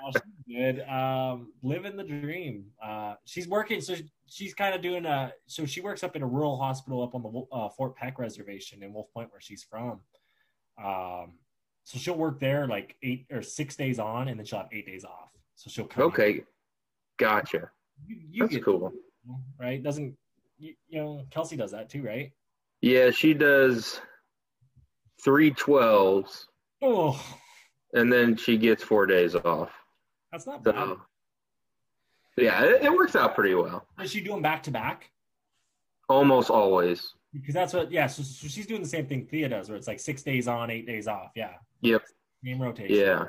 Oh, 0.02 0.12
good. 0.48 0.80
Um, 0.88 1.52
living 1.62 1.98
the 1.98 2.04
dream. 2.06 2.68
Uh, 2.82 3.16
she's 3.26 3.46
working, 3.46 3.82
so 3.82 3.96
she's 4.26 4.54
kind 4.54 4.74
of 4.74 4.82
doing 4.82 5.06
a. 5.06 5.34
So 5.48 5.66
she 5.66 5.82
works 5.82 6.02
up 6.02 6.16
in 6.16 6.22
a 6.22 6.26
rural 6.26 6.58
hospital 6.58 7.04
up 7.04 7.14
on 7.14 7.24
the 7.24 7.56
uh, 7.56 7.68
Fort 7.68 7.98
Peck 7.98 8.18
reservation 8.18 8.82
in 8.84 8.94
Wolf 8.94 9.08
Point, 9.14 9.30
where 9.32 9.42
she's 9.42 9.66
from. 9.66 10.00
Um, 10.82 11.34
so 11.84 12.00
she'll 12.00 12.16
work 12.16 12.40
there 12.40 12.68
like 12.68 12.96
eight 13.04 13.26
or 13.30 13.42
six 13.42 13.76
days 13.76 14.00
on, 14.00 14.30
and 14.30 14.40
then 14.40 14.46
she'll 14.46 14.60
have 14.60 14.70
eight 14.72 14.86
days 14.86 15.04
off. 15.04 15.32
So 15.56 15.70
she'll 15.70 15.88
come. 15.88 16.06
Okay. 16.06 16.44
Gotcha. 17.20 17.70
You, 18.08 18.16
you 18.32 18.44
That's 18.44 18.56
get 18.56 18.64
cool. 18.64 18.94
Right. 19.60 19.82
Doesn't 19.82 20.16
you, 20.60 20.74
you 20.90 21.02
know 21.02 21.26
Kelsey 21.32 21.56
does 21.56 21.72
that 21.72 21.90
too, 21.90 22.04
right? 22.04 22.32
Yeah, 22.82 23.12
she 23.12 23.34
does 23.34 24.02
three 25.24 25.52
twelves, 25.52 26.48
Oh, 26.82 27.22
and 27.94 28.12
then 28.12 28.36
she 28.36 28.58
gets 28.58 28.84
four 28.84 29.06
days 29.06 29.36
off. 29.36 29.70
that's 30.32 30.48
not 30.48 30.64
bad. 30.64 30.96
Yeah, 32.38 32.64
it, 32.64 32.84
it 32.84 32.92
works 32.92 33.16
out 33.16 33.36
pretty 33.36 33.54
well. 33.54 33.86
Is 34.02 34.12
she 34.12 34.22
doing 34.22 34.42
back 34.42 34.64
to 34.64 34.72
back? 34.72 35.12
Almost 36.10 36.50
always. 36.50 37.14
Because 37.34 37.54
that's 37.54 37.74
what, 37.74 37.92
yeah. 37.92 38.08
So, 38.08 38.24
so 38.24 38.48
she's 38.48 38.66
doing 38.66 38.82
the 38.82 38.88
same 38.88 39.06
thing 39.06 39.26
Thea 39.26 39.50
does, 39.50 39.70
where 39.70 39.78
it's 39.78 39.88
like 39.88 40.00
six 40.00 40.22
days 40.24 40.48
on, 40.48 40.70
eight 40.72 40.88
days 40.88 41.08
off. 41.08 41.32
Yeah, 41.36 41.54
Yep. 41.82 42.02
same 42.44 42.62
rotation. 42.62 42.96
Yeah. 42.96 43.26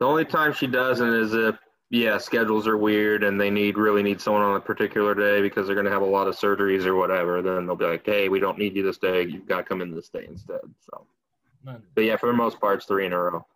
The 0.00 0.06
only 0.06 0.24
time 0.24 0.52
she 0.52 0.66
doesn't 0.66 1.12
is 1.14 1.32
if 1.34 1.56
yeah 1.92 2.16
schedules 2.18 2.66
are 2.66 2.78
weird 2.78 3.22
and 3.22 3.38
they 3.40 3.50
need 3.50 3.76
really 3.76 4.02
need 4.02 4.18
someone 4.20 4.42
on 4.42 4.56
a 4.56 4.60
particular 4.60 5.14
day 5.14 5.42
because 5.42 5.66
they're 5.66 5.76
going 5.76 5.84
to 5.86 5.92
have 5.92 6.02
a 6.02 6.06
lot 6.06 6.26
of 6.26 6.34
surgeries 6.34 6.86
or 6.86 6.96
whatever. 6.96 7.42
Then 7.42 7.66
they'll 7.66 7.76
be 7.76 7.84
like, 7.84 8.04
hey, 8.04 8.28
we 8.30 8.40
don't 8.40 8.58
need 8.58 8.74
you 8.74 8.82
this 8.82 8.96
day. 8.98 9.22
You've 9.24 9.46
got 9.46 9.58
to 9.58 9.62
come 9.62 9.80
in 9.82 9.94
this 9.94 10.08
day 10.08 10.24
instead. 10.26 10.62
So, 10.80 11.06
but 11.94 12.00
yeah, 12.04 12.16
for 12.16 12.26
the 12.26 12.32
most 12.32 12.58
part, 12.60 12.78
it's 12.78 12.86
three 12.86 13.06
in 13.06 13.12
a 13.12 13.18
row. 13.18 13.46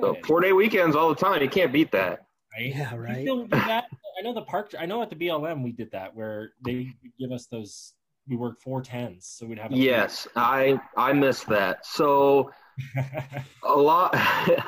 So 0.00 0.16
four 0.26 0.40
day 0.40 0.52
weekends 0.52 0.94
all 0.94 1.08
the 1.08 1.14
time. 1.14 1.42
You 1.42 1.48
can't 1.48 1.72
beat 1.72 1.90
that. 1.92 2.26
right? 2.54 2.74
Yeah, 2.74 2.92
You 2.92 3.00
right. 3.00 3.22
still 3.22 3.44
do 3.46 3.48
that? 3.48 3.86
I 4.18 4.22
know 4.22 4.34
the 4.34 4.42
park. 4.42 4.74
I 4.78 4.86
know 4.86 5.00
at 5.02 5.10
the 5.10 5.16
BLM 5.16 5.64
we 5.64 5.72
did 5.72 5.90
that 5.92 6.14
where 6.14 6.52
they 6.64 6.92
give 7.18 7.32
us 7.32 7.46
those. 7.46 7.94
We 8.28 8.36
worked 8.36 8.62
four 8.62 8.82
tens, 8.82 9.26
so 9.26 9.46
we'd 9.46 9.58
have. 9.58 9.72
A 9.72 9.76
Yes, 9.76 10.28
I 10.36 10.78
I 10.96 11.12
miss 11.12 11.42
that. 11.44 11.84
So 11.84 12.52
a 13.64 13.74
lot 13.74 14.14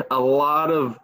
a 0.11 0.19
lot 0.19 0.71
of 0.71 0.99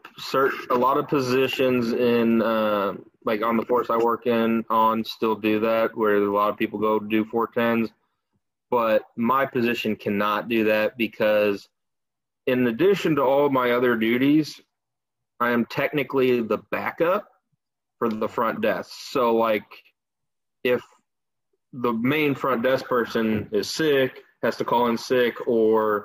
a 0.71 0.75
lot 0.75 0.99
of 0.99 1.09
positions 1.09 1.93
in 1.93 2.43
uh, 2.43 2.95
like 3.25 3.43
on 3.43 3.57
the 3.57 3.65
force 3.65 3.91
I 3.91 3.97
work 3.97 4.27
in 4.27 4.65
on 4.71 5.05
still 5.05 5.35
do 5.35 5.61
that 5.61 5.97
where 5.97 6.17
a 6.17 6.33
lot 6.33 6.51
of 6.51 6.57
people 6.57 6.79
go 6.79 6.99
do 6.99 7.25
four 7.25 7.49
tens, 7.49 7.91
but 8.71 9.03
my 9.17 9.47
position 9.47 9.97
cannot 9.97 10.49
do 10.49 10.65
that 10.65 10.97
because 10.97 11.69
in 12.47 12.67
addition 12.67 13.17
to 13.17 13.23
all 13.23 13.49
my 13.51 13.73
other 13.73 13.97
duties, 13.97 14.61
I 15.39 15.51
am 15.51 15.67
technically 15.67 16.41
the 16.41 16.59
backup 16.59 17.29
for 17.99 18.09
the 18.09 18.29
front 18.29 18.61
desk. 18.61 18.91
So 19.11 19.37
like 19.37 19.65
if 20.65 20.83
the 21.73 21.93
main 21.93 22.35
front 22.35 22.63
desk 22.63 22.87
person 22.87 23.49
is 23.53 23.71
sick, 23.71 24.23
has 24.43 24.57
to 24.57 24.65
call 24.65 24.89
in 24.89 24.99
sick 24.99 25.47
or 25.47 26.05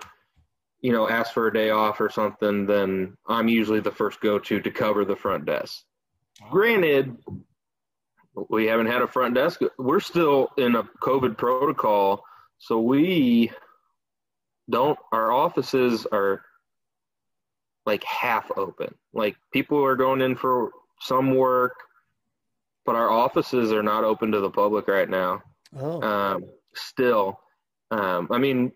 you 0.82 0.92
know, 0.92 1.10
ask 1.10 1.34
for 1.34 1.48
a 1.48 1.54
day 1.54 1.70
off 1.70 2.00
or 2.00 2.10
something, 2.10 2.66
then 2.66 3.18
I'm 3.28 3.48
usually 3.48 3.80
the 3.80 3.92
first 3.92 4.20
go 4.22 4.40
to 4.40 4.60
to 4.60 4.72
cover 4.72 5.06
the 5.06 5.16
front 5.16 5.46
desk. 5.46 5.84
Granted, 6.52 7.16
we 8.50 8.66
haven't 8.66 8.88
had 8.88 9.02
a 9.02 9.08
front 9.08 9.36
desk. 9.36 9.62
We're 9.78 10.00
still 10.00 10.50
in 10.58 10.76
a 10.76 10.84
COVID 11.02 11.38
protocol, 11.38 12.24
so 12.58 12.80
we 12.80 13.52
don't, 14.70 15.00
our 15.12 15.32
offices 15.32 16.06
are 16.12 16.44
like 17.86 18.04
half 18.04 18.52
open. 18.58 18.94
Like 19.14 19.38
people 19.54 19.84
are 19.84 19.96
going 19.96 20.22
in 20.22 20.36
for 20.36 20.72
some 21.00 21.36
work, 21.36 21.76
but 22.86 22.96
our 22.96 23.10
offices 23.10 23.72
are 23.72 23.84
not 23.84 24.04
open 24.04 24.32
to 24.34 24.40
the 24.42 24.50
public 24.50 24.88
right 24.88 25.10
now 25.10 25.42
Oh, 25.78 26.02
um, 26.02 26.46
still. 26.74 27.40
Um, 27.92 28.28
I 28.32 28.38
mean, 28.38 28.72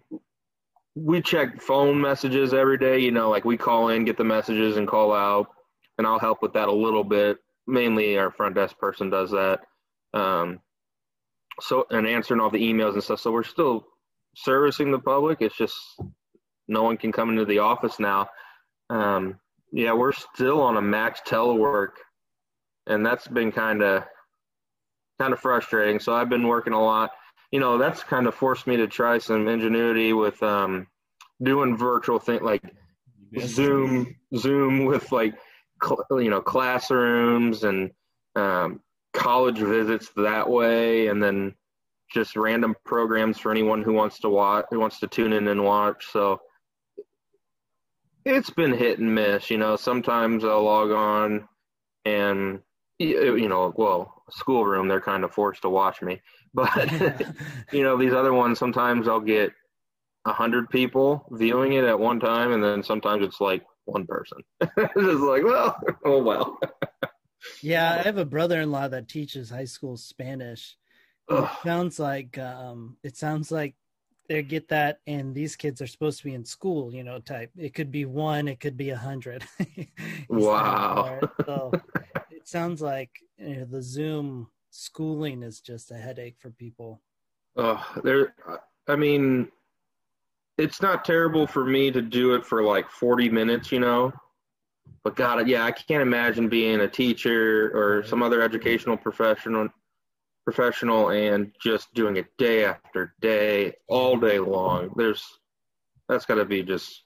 we 0.96 1.22
check 1.22 1.62
phone 1.62 2.00
messages 2.02 2.54
every 2.54 2.78
day. 2.78 3.00
You 3.00 3.12
know, 3.12 3.30
like 3.30 3.46
we 3.46 3.58
call 3.58 3.90
in, 3.90 4.06
get 4.06 4.18
the 4.18 4.24
messages, 4.24 4.78
and 4.78 4.88
call 4.88 5.14
out, 5.14 5.48
and 5.98 6.06
I'll 6.06 6.20
help 6.20 6.42
with 6.42 6.54
that 6.54 6.68
a 6.68 6.74
little 6.74 7.04
bit. 7.04 7.38
Mainly, 7.68 8.18
our 8.18 8.32
front 8.32 8.56
desk 8.56 8.78
person 8.78 9.10
does 9.10 9.32
that. 9.32 9.62
Um, 10.14 10.60
so, 11.62 11.86
and 11.90 12.08
answering 12.08 12.40
all 12.40 12.50
the 12.50 12.62
emails 12.62 12.94
and 12.94 13.04
stuff. 13.04 13.20
So 13.20 13.32
we're 13.32 13.44
still 13.44 13.86
servicing 14.36 14.92
the 14.92 15.00
public. 15.00 15.40
It's 15.42 15.58
just 15.58 15.76
no 16.68 16.84
one 16.84 16.98
can 16.98 17.12
come 17.12 17.30
into 17.30 17.46
the 17.46 17.60
office 17.60 18.00
now. 18.00 18.30
Um, 18.90 19.40
yeah, 19.72 19.94
we're 19.94 20.14
still 20.14 20.62
on 20.62 20.78
a 20.78 20.82
max 20.82 21.22
telework, 21.28 21.92
and 22.88 23.06
that's 23.06 23.28
been 23.28 23.52
kind 23.52 23.84
of 23.84 24.04
kind 25.20 25.34
of 25.34 25.40
frustrating. 25.40 26.00
So 26.00 26.14
I've 26.14 26.30
been 26.30 26.48
working 26.48 26.74
a 26.74 26.82
lot. 26.82 27.12
You 27.52 27.60
know, 27.60 27.78
that's 27.78 28.04
kind 28.04 28.28
of 28.28 28.36
forced 28.36 28.68
me 28.68 28.78
to 28.78 28.88
try 28.88 29.18
some 29.18 29.48
ingenuity 29.48 30.14
with 30.14 30.42
um, 30.44 30.88
doing 31.42 31.78
virtual 31.78 32.20
thing 32.20 32.44
like 32.44 32.62
Zoom, 33.40 34.16
Zoom 34.36 34.86
with 34.86 35.12
like 35.12 35.36
cl- 35.84 36.06
you 36.12 36.30
know 36.30 36.42
classrooms 36.42 37.64
and 37.64 37.92
um, 38.36 38.82
college 39.14 39.58
visits 39.58 40.10
that 40.16 40.50
way, 40.50 41.08
and 41.08 41.22
then 41.22 41.56
just 42.12 42.36
random 42.36 42.76
programs 42.86 43.38
for 43.38 43.52
anyone 43.52 43.84
who 43.84 43.94
wants 43.94 44.20
to 44.20 44.30
watch, 44.30 44.66
who 44.70 44.80
wants 44.80 45.00
to 45.00 45.08
tune 45.08 45.34
in 45.34 45.48
and 45.48 45.64
watch. 45.64 46.08
So 46.12 46.42
it's 48.26 48.50
been 48.50 48.74
hit 48.74 49.00
and 49.00 49.14
miss. 49.14 49.50
You 49.50 49.58
know, 49.58 49.76
sometimes 49.76 50.44
I'll 50.44 50.64
log 50.64 50.92
on 50.92 51.48
and 52.06 52.60
you 52.98 53.36
you 53.36 53.50
know, 53.50 53.74
well, 53.76 54.24
schoolroom 54.30 54.88
they're 54.88 55.02
kind 55.02 55.24
of 55.24 55.32
forced 55.32 55.62
to 55.64 55.70
watch 55.70 56.02
me, 56.02 56.22
but 56.54 56.92
you 57.72 57.84
know, 57.84 57.98
these 57.98 58.14
other 58.14 58.34
ones 58.34 58.60
sometimes 58.60 59.08
I'll 59.08 59.20
get 59.20 59.52
a 60.26 60.34
hundred 60.34 60.70
people 60.70 61.26
viewing 61.32 61.74
it 61.74 61.84
at 61.84 62.00
one 62.00 62.20
time, 62.20 62.52
and 62.52 62.64
then 62.64 62.84
sometimes 62.84 63.24
it's 63.24 63.42
like 63.42 63.64
one 63.86 64.06
person. 64.06 64.40
it's 64.62 64.94
just 64.94 65.24
like, 65.24 65.44
well, 65.44 65.80
oh 66.06 66.22
well. 66.24 66.60
yeah. 67.62 67.98
I 68.00 68.04
have 68.04 68.18
a 68.18 68.26
brother-in-law 68.26 68.90
that 68.90 69.08
teaches 69.08 69.50
high 69.50 69.66
school 69.66 69.98
Spanish. 69.98 70.76
It 71.32 71.48
sounds 71.64 72.00
like 72.00 72.40
um, 72.40 72.98
it 73.04 73.16
sounds 73.16 73.52
like 73.52 73.76
they 74.28 74.42
get 74.42 74.70
that, 74.70 75.00
and 75.06 75.36
these 75.36 75.56
kids 75.56 75.80
are 75.80 75.88
supposed 75.88 76.18
to 76.20 76.26
be 76.26 76.34
in 76.34 76.44
school. 76.44 76.94
You 76.94 77.04
know, 77.04 77.20
type. 77.20 77.52
It 77.56 77.76
could 77.76 77.92
be 77.92 78.06
one, 78.06 78.48
it 78.48 78.60
could 78.60 78.78
be 78.78 78.90
a 78.90 78.98
hundred. 78.98 79.44
Wow. 80.28 81.20
So 81.46 81.72
it 82.32 82.48
sounds 82.48 82.82
like 82.82 83.12
you 83.38 83.58
know, 83.58 83.66
the 83.66 83.82
Zoom 83.82 84.48
schooling 84.70 85.44
is 85.44 85.60
just 85.60 85.92
a 85.92 85.98
headache 85.98 86.38
for 86.40 86.50
people. 86.50 87.02
Uh, 87.58 87.82
there, 88.04 88.34
I 88.88 88.96
mean, 88.96 89.50
it's 90.58 90.82
not 90.82 91.06
terrible 91.06 91.48
for 91.48 91.66
me 91.66 91.92
to 91.92 92.02
do 92.02 92.34
it 92.36 92.46
for 92.46 92.64
like 92.64 92.90
40 92.90 93.30
minutes, 93.30 93.72
you 93.72 93.80
know. 93.80 94.12
But 95.04 95.16
God, 95.16 95.48
yeah, 95.48 95.64
I 95.64 95.72
can't 95.72 96.02
imagine 96.02 96.50
being 96.50 96.82
a 96.82 96.88
teacher 96.88 97.72
or 97.74 98.04
some 98.04 98.22
other 98.22 98.42
educational 98.42 98.98
professional, 98.98 99.70
professional, 100.44 101.10
and 101.10 101.52
just 101.62 101.94
doing 101.94 102.18
it 102.18 102.26
day 102.38 102.66
after 102.66 103.14
day, 103.22 103.74
all 103.88 104.18
day 104.18 104.40
long. 104.40 104.92
There's, 104.96 105.26
that's 106.08 106.26
got 106.26 106.36
to 106.36 106.46
be 106.46 106.64
just 106.64 107.04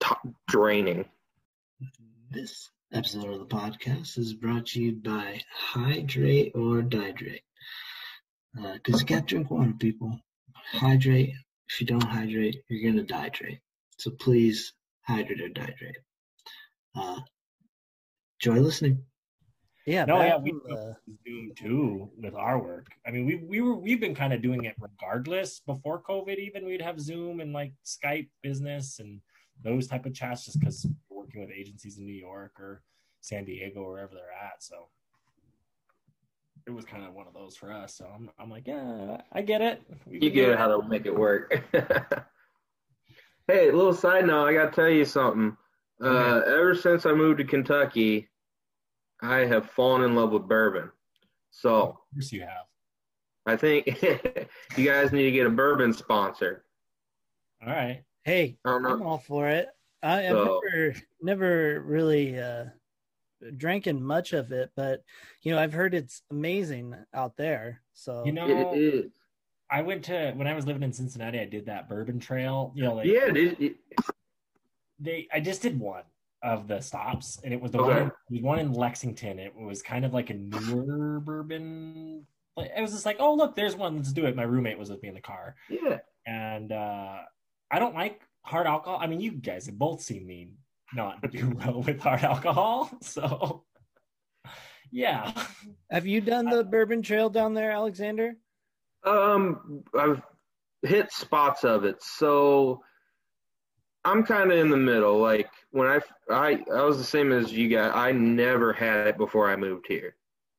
t- 0.00 0.30
draining. 0.48 1.04
This 2.30 2.70
episode 2.92 3.28
of 3.32 3.38
the 3.38 3.46
podcast 3.46 4.18
is 4.18 4.34
brought 4.34 4.66
to 4.66 4.80
you 4.80 4.92
by 4.92 5.40
Hydrate 5.52 6.52
or 6.54 6.82
Dihydrate. 6.82 7.42
Because 8.54 9.00
you 9.00 9.06
got 9.06 9.20
to 9.28 9.34
drink 9.34 9.50
water, 9.50 9.72
people. 9.78 10.18
Hydrate. 10.72 11.34
If 11.68 11.80
you 11.80 11.86
don't 11.86 12.02
hydrate, 12.02 12.56
you're 12.68 12.92
going 12.92 13.04
to 13.06 13.12
dihydrate. 13.14 13.60
So 13.98 14.10
please 14.10 14.72
hydrate 15.02 15.40
or 15.40 15.48
dihydrate. 15.48 15.94
Uh, 16.96 17.20
enjoy 18.42 18.60
listening. 18.60 19.04
Yeah, 19.86 20.04
No, 20.04 20.20
yeah, 20.22 20.36
we 20.36 20.50
from 20.50 20.60
the- 20.68 20.96
Zoom 21.26 21.52
too 21.56 22.10
with 22.18 22.34
our 22.34 22.60
work. 22.62 22.88
I 23.06 23.10
mean, 23.12 23.24
we 23.26 23.36
we 23.36 23.60
were 23.60 23.74
we've 23.76 24.00
been 24.00 24.14
kind 24.14 24.32
of 24.32 24.42
doing 24.42 24.64
it 24.64 24.74
regardless. 24.78 25.60
Before 25.60 26.02
COVID, 26.02 26.36
even 26.38 26.66
we'd 26.66 26.82
have 26.82 27.00
Zoom 27.00 27.40
and 27.40 27.52
like 27.52 27.72
Skype 27.84 28.28
business 28.42 28.98
and 28.98 29.20
those 29.62 29.86
type 29.86 30.06
of 30.06 30.14
chats, 30.14 30.44
just 30.44 30.60
because 30.60 30.86
we're 31.08 31.09
working 31.30 31.46
with 31.48 31.56
agencies 31.56 31.98
in 31.98 32.06
New 32.06 32.12
York 32.12 32.58
or 32.58 32.82
San 33.20 33.44
Diego, 33.44 33.84
wherever 33.84 34.14
they're 34.14 34.32
at. 34.32 34.62
So 34.62 34.88
it 36.66 36.70
was 36.70 36.84
kind 36.84 37.04
of 37.04 37.14
one 37.14 37.26
of 37.28 37.34
those 37.34 37.56
for 37.56 37.72
us. 37.72 37.94
So 37.94 38.06
I'm, 38.12 38.30
I'm 38.38 38.50
like, 38.50 38.66
yeah, 38.66 39.20
I 39.32 39.42
get 39.42 39.60
it. 39.60 39.82
We 40.06 40.18
You 40.20 40.30
get 40.30 40.48
it. 40.50 40.58
how 40.58 40.68
to 40.68 40.88
make 40.88 41.06
it 41.06 41.14
work. 41.14 41.62
hey, 43.46 43.70
little 43.70 43.94
side 43.94 44.26
note, 44.26 44.46
I 44.46 44.52
got 44.54 44.66
to 44.66 44.72
tell 44.72 44.88
you 44.90 45.04
something. 45.04 45.56
Uh, 46.02 46.40
ever 46.46 46.74
since 46.74 47.06
I 47.06 47.12
moved 47.12 47.38
to 47.38 47.44
Kentucky, 47.44 48.28
I 49.22 49.38
have 49.40 49.70
fallen 49.70 50.02
in 50.02 50.14
love 50.16 50.32
with 50.32 50.48
bourbon. 50.48 50.90
So 51.50 51.74
Of 51.74 51.96
course 52.14 52.32
you 52.32 52.40
have. 52.40 52.66
I 53.46 53.56
think 53.56 53.86
you 54.76 54.84
guys 54.84 55.12
need 55.12 55.24
to 55.24 55.30
get 55.30 55.46
a 55.46 55.50
bourbon 55.50 55.92
sponsor. 55.92 56.64
All 57.64 57.72
right. 57.72 58.02
Hey, 58.24 58.58
I 58.64 58.70
don't 58.70 58.86
I'm 58.86 59.02
all 59.02 59.18
for 59.18 59.48
it. 59.48 59.68
I, 60.02 60.26
I've 60.26 60.30
So- 60.30 60.60
never, 60.72 60.94
never 61.22 61.80
really 61.80 62.38
uh, 62.38 62.64
drank 63.56 63.86
much 63.92 64.32
of 64.32 64.52
it, 64.52 64.70
but 64.76 65.02
you 65.42 65.52
know, 65.52 65.58
I've 65.60 65.72
heard 65.72 65.94
it's 65.94 66.22
amazing 66.30 66.94
out 67.14 67.36
there. 67.36 67.82
So 67.94 68.24
You 68.24 68.32
know, 68.32 68.72
It 68.72 68.78
is. 68.78 69.10
I 69.70 69.82
went 69.82 70.04
to 70.06 70.32
when 70.34 70.46
I 70.48 70.54
was 70.54 70.66
living 70.66 70.82
in 70.82 70.92
Cincinnati. 70.92 71.38
I 71.38 71.44
did 71.46 71.66
that 71.66 71.88
bourbon 71.88 72.18
trail. 72.18 72.72
You 72.74 72.84
know, 72.84 72.94
like 72.94 73.06
Yeah, 73.06 73.28
it 73.28 73.36
is. 73.36 73.54
It, 73.60 73.76
they. 74.98 75.28
I 75.32 75.40
just 75.40 75.62
did 75.62 75.78
one 75.78 76.02
of 76.42 76.66
the 76.66 76.80
stops, 76.80 77.38
and 77.44 77.52
it 77.54 77.60
was 77.60 77.70
the 77.70 77.78
Okay. 77.78 77.88
one. 77.88 78.02
In, 78.02 78.06
it 78.08 78.12
was 78.30 78.42
one 78.42 78.58
in 78.58 78.72
Lexington. 78.72 79.38
It 79.38 79.54
was 79.54 79.80
kind 79.82 80.04
of 80.04 80.12
like 80.12 80.30
a 80.30 80.34
newer 80.34 81.20
bourbon. 81.20 82.26
Like, 82.56 82.72
It 82.76 82.80
was 82.82 82.90
just 82.90 83.06
like, 83.06 83.16
oh 83.20 83.34
look, 83.34 83.54
there's 83.54 83.76
one. 83.76 83.96
Let's 83.96 84.12
do 84.12 84.26
it. 84.26 84.34
My 84.34 84.42
roommate 84.42 84.78
was 84.78 84.90
with 84.90 85.02
me 85.02 85.08
in 85.08 85.14
the 85.14 85.20
car, 85.20 85.54
yeah. 85.68 85.98
and 86.26 86.72
uh, 86.72 87.18
I 87.70 87.78
don't 87.78 87.94
like 87.94 88.20
hard 88.42 88.66
alcohol. 88.66 88.98
I 89.00 89.06
mean, 89.06 89.20
you 89.20 89.32
guys 89.32 89.66
have 89.66 89.78
both 89.78 90.02
seen 90.02 90.26
me 90.26 90.50
not 90.94 91.30
do 91.30 91.50
well 91.64 91.82
with 91.82 92.00
hard 92.00 92.22
alcohol, 92.22 92.90
so 93.02 93.64
yeah. 94.90 95.32
have 95.90 96.06
you 96.06 96.20
done 96.20 96.46
the 96.46 96.64
bourbon 96.64 97.02
trail 97.02 97.30
down 97.30 97.54
there, 97.54 97.70
Alexander? 97.70 98.34
Um, 99.04 99.82
I've 99.98 100.20
hit 100.82 101.12
spots 101.12 101.64
of 101.64 101.84
it, 101.84 102.02
so 102.02 102.82
I'm 104.04 104.24
kind 104.24 104.50
of 104.50 104.58
in 104.58 104.68
the 104.70 104.76
middle. 104.76 105.18
Like 105.18 105.48
when 105.70 105.86
I, 105.88 106.00
I, 106.30 106.62
I 106.74 106.82
was 106.82 106.98
the 106.98 107.04
same 107.04 107.32
as 107.32 107.52
you 107.52 107.68
guys. 107.68 107.92
I 107.94 108.12
never 108.12 108.72
had 108.72 109.06
it 109.06 109.16
before 109.18 109.48
I 109.50 109.56
moved 109.56 109.86
here, 109.86 110.16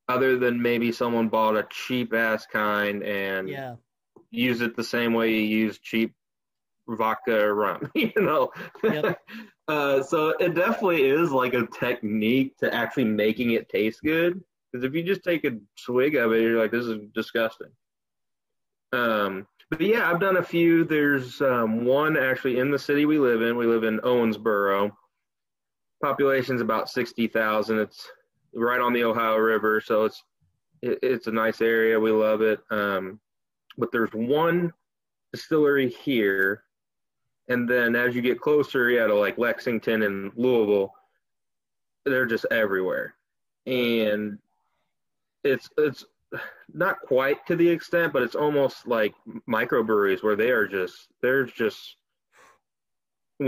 other 0.07 0.37
than 0.37 0.61
maybe 0.61 0.91
someone 0.91 1.27
bought 1.27 1.57
a 1.57 1.67
cheap 1.69 2.13
ass 2.13 2.45
kind 2.45 3.03
and 3.03 3.49
Yeah. 3.49 3.75
use 4.29 4.61
it 4.61 4.75
the 4.75 4.83
same 4.83 5.13
way 5.13 5.31
you 5.31 5.41
use 5.41 5.77
cheap 5.79 6.13
vodka 6.97 7.53
rum, 7.53 7.89
you 7.95 8.11
know. 8.17 8.51
Yep. 8.83 9.19
uh, 9.67 10.03
so 10.03 10.29
it 10.39 10.55
definitely 10.55 11.03
is 11.03 11.31
like 11.31 11.53
a 11.53 11.67
technique 11.67 12.57
to 12.57 12.73
actually 12.73 13.05
making 13.05 13.51
it 13.51 13.69
taste 13.69 14.01
good. 14.03 14.41
Because 14.71 14.85
if 14.85 14.93
you 14.93 15.03
just 15.03 15.23
take 15.23 15.43
a 15.43 15.57
swig 15.75 16.15
of 16.15 16.31
it, 16.31 16.41
you're 16.41 16.59
like, 16.59 16.71
this 16.71 16.85
is 16.85 16.99
disgusting. 17.13 17.67
Um, 18.93 19.47
but 19.69 19.81
yeah, 19.81 20.09
I've 20.09 20.19
done 20.19 20.37
a 20.37 20.43
few. 20.43 20.83
There's 20.83 21.41
um, 21.41 21.85
one 21.85 22.17
actually 22.17 22.59
in 22.59 22.71
the 22.71 22.79
city 22.79 23.05
we 23.05 23.19
live 23.19 23.41
in. 23.41 23.57
We 23.57 23.65
live 23.65 23.83
in 23.83 23.99
Owensboro. 23.99 24.91
Population's 26.03 26.61
about 26.61 26.89
sixty 26.89 27.27
thousand. 27.27 27.79
It's 27.79 28.05
right 28.53 28.81
on 28.81 28.91
the 28.91 29.03
Ohio 29.03 29.37
River, 29.37 29.79
so 29.79 30.05
it's 30.05 30.21
it, 30.81 30.99
it's 31.01 31.27
a 31.27 31.31
nice 31.31 31.61
area. 31.61 31.99
We 31.99 32.11
love 32.11 32.41
it. 32.41 32.59
Um, 32.69 33.19
but 33.77 33.91
there's 33.91 34.11
one 34.11 34.73
distillery 35.31 35.89
here, 35.89 36.63
and 37.47 37.67
then 37.67 37.95
as 37.95 38.15
you 38.15 38.21
get 38.21 38.39
closer, 38.39 38.89
yeah, 38.89 39.07
to 39.07 39.15
like 39.15 39.37
Lexington 39.37 40.03
and 40.03 40.31
Louisville, 40.35 40.93
they're 42.05 42.25
just 42.25 42.45
everywhere, 42.51 43.15
and 43.65 44.37
it's 45.43 45.69
it's 45.77 46.05
not 46.73 46.99
quite 47.01 47.45
to 47.47 47.55
the 47.55 47.67
extent, 47.67 48.13
but 48.13 48.23
it's 48.23 48.35
almost 48.35 48.87
like 48.87 49.13
microbreweries 49.49 50.23
where 50.23 50.35
they 50.35 50.49
are 50.49 50.67
just 50.67 51.07
there's 51.21 51.51
just 51.51 51.97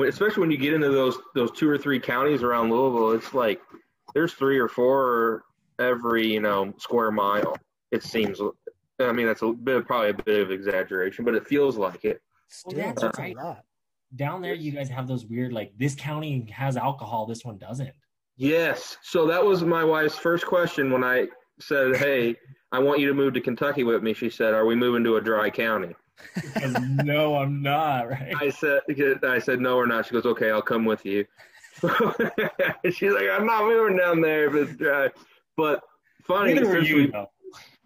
especially 0.01 0.41
when 0.41 0.51
you 0.51 0.57
get 0.57 0.73
into 0.73 0.89
those 0.89 1.17
those 1.35 1.51
two 1.51 1.69
or 1.69 1.77
three 1.77 1.99
counties 1.99 2.43
around 2.43 2.71
Louisville, 2.71 3.11
it's 3.11 3.33
like 3.33 3.61
there's 4.13 4.33
three 4.33 4.57
or 4.57 4.67
four 4.67 5.43
every 5.79 6.27
you 6.33 6.39
know 6.39 6.73
square 6.77 7.11
mile. 7.11 7.55
It 7.91 8.03
seems. 8.03 8.39
I 8.99 9.11
mean, 9.11 9.25
that's 9.25 9.41
a 9.41 9.51
bit 9.51 9.85
probably 9.85 10.09
a 10.09 10.13
bit 10.13 10.41
of 10.41 10.51
exaggeration, 10.51 11.25
but 11.25 11.35
it 11.35 11.47
feels 11.47 11.77
like 11.77 12.05
it. 12.05 12.21
Still, 12.47 12.77
that's 12.77 13.01
that's 13.01 13.19
right. 13.19 13.35
Down 14.15 14.41
there, 14.41 14.53
you 14.53 14.71
guys 14.71 14.89
have 14.89 15.07
those 15.07 15.25
weird 15.25 15.53
like 15.53 15.71
this 15.77 15.95
county 15.95 16.47
has 16.51 16.77
alcohol, 16.77 17.25
this 17.25 17.43
one 17.43 17.57
doesn't. 17.57 17.91
Yes. 18.37 18.97
So 19.01 19.25
that 19.27 19.43
was 19.43 19.63
my 19.63 19.83
wife's 19.83 20.17
first 20.17 20.45
question 20.45 20.91
when 20.91 21.03
I 21.03 21.27
said, 21.59 21.95
"Hey, 21.95 22.35
I 22.71 22.79
want 22.79 22.99
you 22.99 23.07
to 23.07 23.13
move 23.13 23.33
to 23.33 23.41
Kentucky 23.41 23.83
with 23.83 24.03
me." 24.03 24.13
She 24.13 24.29
said, 24.29 24.53
"Are 24.53 24.65
we 24.65 24.75
moving 24.75 25.03
to 25.03 25.17
a 25.17 25.21
dry 25.21 25.49
county?" 25.49 25.95
No, 27.03 27.35
I'm 27.37 27.61
not. 27.61 28.09
Right? 28.09 28.33
I 28.39 28.49
said, 28.49 28.81
"I 29.23 29.39
said 29.39 29.59
no, 29.59 29.77
we're 29.77 29.87
not." 29.87 30.05
She 30.05 30.13
goes, 30.13 30.25
"Okay, 30.25 30.51
I'll 30.51 30.61
come 30.61 30.85
with 30.85 31.05
you." 31.05 31.25
She's 32.91 33.13
like, 33.13 33.29
"I'm 33.31 33.45
not 33.45 33.65
moving 33.65 33.97
down 33.97 34.21
there 34.21 34.47
if 34.47 34.53
it's 34.69 34.77
dry." 34.77 35.09
But 35.57 35.81
funny, 36.23 36.53
Neither 36.53 36.67
were 36.67 36.79
you 36.79 36.95
we, 36.95 37.07
though. 37.07 37.27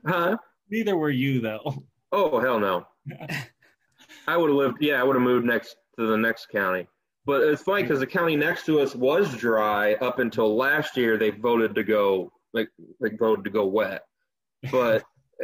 huh? 0.06 0.38
Neither 0.70 0.98
were 0.98 1.10
you 1.10 1.42
though. 1.42 1.84
Oh 2.12 2.40
hell 2.40 2.60
no! 2.60 2.86
I 4.28 4.38
would 4.38 4.50
have 4.50 4.58
lived. 4.58 4.78
Yeah, 4.82 5.00
I 5.00 5.04
would 5.04 5.16
have 5.16 5.24
moved 5.24 5.46
next 5.46 5.76
to 5.98 6.08
the 6.08 6.18
next 6.18 6.48
county. 6.50 6.88
But 7.26 7.42
it's 7.44 7.62
funny 7.62 7.82
because 7.82 8.00
the 8.00 8.08
county 8.08 8.36
next 8.36 8.66
to 8.68 8.80
us 8.80 8.96
was 8.96 9.36
dry 9.36 9.96
up 9.96 10.20
until 10.20 10.56
last 10.56 10.96
year. 10.96 11.18
They 11.18 11.30
voted 11.30 11.76
to 11.76 11.84
go 11.84 12.32
like 12.54 12.70
they 13.02 13.10
voted 13.10 13.44
to 13.46 13.52
go 13.52 13.66
wet, 13.66 14.04
but 14.72 15.04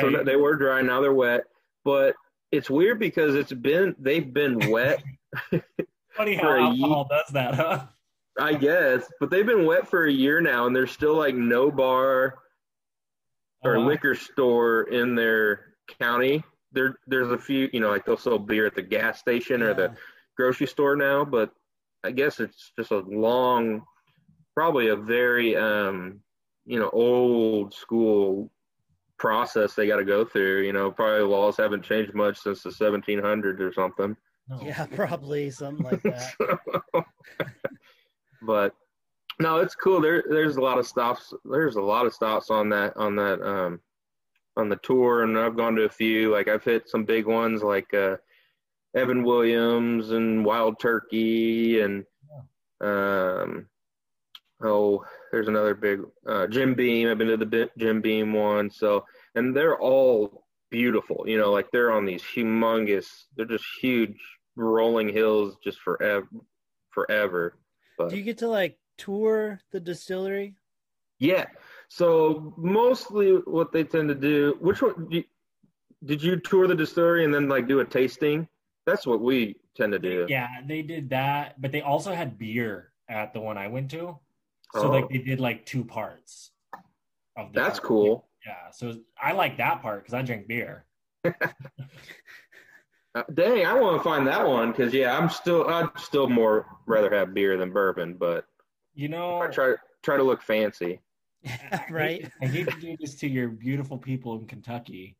so 0.00 0.22
they 0.24 0.36
were 0.36 0.56
dry. 0.56 0.80
Now 0.80 1.02
they're 1.02 1.12
wet. 1.12 1.44
But 1.84 2.14
it's 2.50 2.70
weird 2.70 2.98
because 2.98 3.34
it's 3.34 3.52
been 3.52 3.94
they've 3.98 4.32
been 4.32 4.70
wet. 4.70 5.02
Funny 6.16 6.36
how 6.36 6.58
alcohol 6.58 7.06
does 7.10 7.32
that, 7.32 7.54
huh? 7.54 7.86
I 8.38 8.54
guess, 8.54 9.04
but 9.20 9.30
they've 9.30 9.44
been 9.44 9.66
wet 9.66 9.88
for 9.88 10.06
a 10.06 10.12
year 10.12 10.40
now, 10.40 10.66
and 10.66 10.74
there's 10.74 10.90
still 10.90 11.16
like 11.16 11.34
no 11.34 11.70
bar 11.70 12.38
or 13.62 13.78
wow. 13.78 13.86
liquor 13.86 14.14
store 14.14 14.84
in 14.84 15.14
their 15.14 15.74
county. 16.00 16.42
There, 16.72 16.98
there's 17.06 17.30
a 17.30 17.38
few, 17.38 17.68
you 17.72 17.80
know, 17.80 17.90
like 17.90 18.04
they'll 18.04 18.16
sell 18.16 18.38
beer 18.38 18.66
at 18.66 18.74
the 18.74 18.82
gas 18.82 19.18
station 19.18 19.62
or 19.62 19.74
the 19.74 19.94
grocery 20.36 20.66
store 20.66 20.96
now, 20.96 21.24
but 21.24 21.52
I 22.04 22.10
guess 22.10 22.40
it's 22.40 22.72
just 22.76 22.90
a 22.90 22.98
long, 23.00 23.82
probably 24.54 24.88
a 24.88 24.96
very, 24.96 25.56
um, 25.56 26.20
you 26.64 26.78
know, 26.78 26.90
old 26.90 27.74
school 27.74 28.50
process 29.18 29.74
they 29.74 29.86
got 29.86 29.96
to 29.96 30.04
go 30.04 30.24
through. 30.24 30.62
You 30.62 30.72
know, 30.72 30.90
probably 30.90 31.22
laws 31.22 31.56
haven't 31.56 31.84
changed 31.84 32.14
much 32.14 32.38
since 32.38 32.62
the 32.62 32.70
1700s 32.70 33.60
or 33.60 33.72
something. 33.72 34.16
No. 34.48 34.60
Yeah, 34.62 34.86
probably 34.86 35.50
something 35.50 35.84
like 35.84 36.02
that. 36.02 36.34
but 38.42 38.74
no, 39.38 39.58
it's 39.58 39.74
cool. 39.74 40.00
There, 40.00 40.24
there's 40.28 40.56
a 40.56 40.60
lot 40.60 40.78
of 40.78 40.86
stops. 40.86 41.32
There's 41.44 41.76
a 41.76 41.80
lot 41.80 42.06
of 42.06 42.12
stops 42.12 42.50
on 42.50 42.68
that 42.70 42.96
on 42.96 43.16
that 43.16 43.40
um, 43.42 43.80
on 44.56 44.68
the 44.68 44.76
tour, 44.76 45.22
and 45.22 45.38
I've 45.38 45.56
gone 45.56 45.76
to 45.76 45.84
a 45.84 45.88
few. 45.88 46.30
Like 46.30 46.48
I've 46.48 46.64
hit 46.64 46.88
some 46.88 47.04
big 47.04 47.26
ones, 47.26 47.62
like 47.62 47.92
uh, 47.94 48.16
Evan 48.94 49.24
Williams 49.24 50.10
and 50.10 50.44
Wild 50.44 50.78
Turkey, 50.80 51.80
and 51.80 52.04
um, 52.80 53.66
oh, 54.62 55.04
there's 55.30 55.48
another 55.48 55.74
big 55.74 56.00
uh, 56.26 56.46
Jim 56.46 56.74
Beam. 56.74 57.08
I've 57.08 57.18
been 57.18 57.28
to 57.28 57.36
the 57.36 57.70
Jim 57.78 58.00
Beam 58.00 58.32
one. 58.32 58.70
So, 58.70 59.04
and 59.34 59.56
they're 59.56 59.78
all 59.78 60.44
beautiful. 60.70 61.24
You 61.26 61.38
know, 61.38 61.50
like 61.50 61.70
they're 61.70 61.92
on 61.92 62.04
these 62.04 62.22
humongous. 62.22 63.06
They're 63.36 63.46
just 63.46 63.64
huge 63.80 64.18
rolling 64.56 65.08
hills, 65.08 65.56
just 65.64 65.78
forever, 65.80 66.28
forever. 66.90 67.56
But 67.96 68.10
Do 68.10 68.16
you 68.16 68.22
get 68.22 68.38
to 68.38 68.48
like 68.48 68.78
tour 68.98 69.60
the 69.70 69.80
distillery? 69.80 70.56
Yeah. 71.22 71.46
So 71.88 72.52
mostly 72.56 73.32
what 73.44 73.70
they 73.72 73.84
tend 73.84 74.08
to 74.08 74.14
do. 74.14 74.56
Which 74.60 74.82
one? 74.82 75.08
Did 76.04 76.22
you 76.22 76.36
tour 76.40 76.66
the 76.66 76.74
distillery 76.74 77.24
and 77.24 77.32
then 77.32 77.48
like 77.48 77.68
do 77.68 77.80
a 77.80 77.84
tasting? 77.84 78.48
That's 78.86 79.06
what 79.06 79.20
we 79.20 79.56
tend 79.76 79.92
to 79.92 79.98
do. 79.98 80.26
Yeah, 80.28 80.48
they 80.66 80.82
did 80.82 81.10
that, 81.10 81.60
but 81.60 81.70
they 81.70 81.80
also 81.82 82.12
had 82.12 82.38
beer 82.38 82.92
at 83.08 83.32
the 83.32 83.40
one 83.40 83.56
I 83.56 83.68
went 83.68 83.90
to. 83.92 84.18
So 84.74 84.88
Oh. 84.88 84.90
like 84.90 85.08
they 85.10 85.18
did 85.18 85.38
like 85.38 85.64
two 85.64 85.84
parts. 85.84 86.50
Of 87.36 87.52
That's 87.52 87.78
cool. 87.78 88.28
Yeah, 88.44 88.70
so 88.72 88.94
I 89.22 89.32
like 89.32 89.56
that 89.58 89.80
part 89.82 90.02
because 90.02 90.14
I 90.14 90.22
drink 90.22 90.48
beer. 90.48 90.84
Uh, 93.14 93.22
dang, 93.34 93.66
I 93.66 93.74
want 93.74 93.98
to 93.98 94.02
find 94.02 94.26
that 94.26 94.46
one 94.48 94.70
because 94.70 94.94
yeah, 94.94 95.14
I'm 95.18 95.28
still 95.28 95.68
I'd 95.68 95.90
still 95.98 96.30
more 96.30 96.64
rather 96.86 97.10
have 97.14 97.34
beer 97.34 97.58
than 97.58 97.70
bourbon, 97.70 98.14
but 98.14 98.46
You 98.94 99.08
know, 99.10 99.42
I 99.42 99.48
try 99.48 99.74
try 100.02 100.16
to 100.16 100.22
look 100.22 100.40
fancy. 100.40 100.98
right? 101.90 102.30
I 102.40 102.46
hate 102.46 102.68
to 102.68 102.80
do 102.80 102.96
this 103.00 103.14
to 103.16 103.28
your 103.28 103.48
beautiful 103.48 103.98
people 103.98 104.38
in 104.38 104.46
Kentucky, 104.46 105.16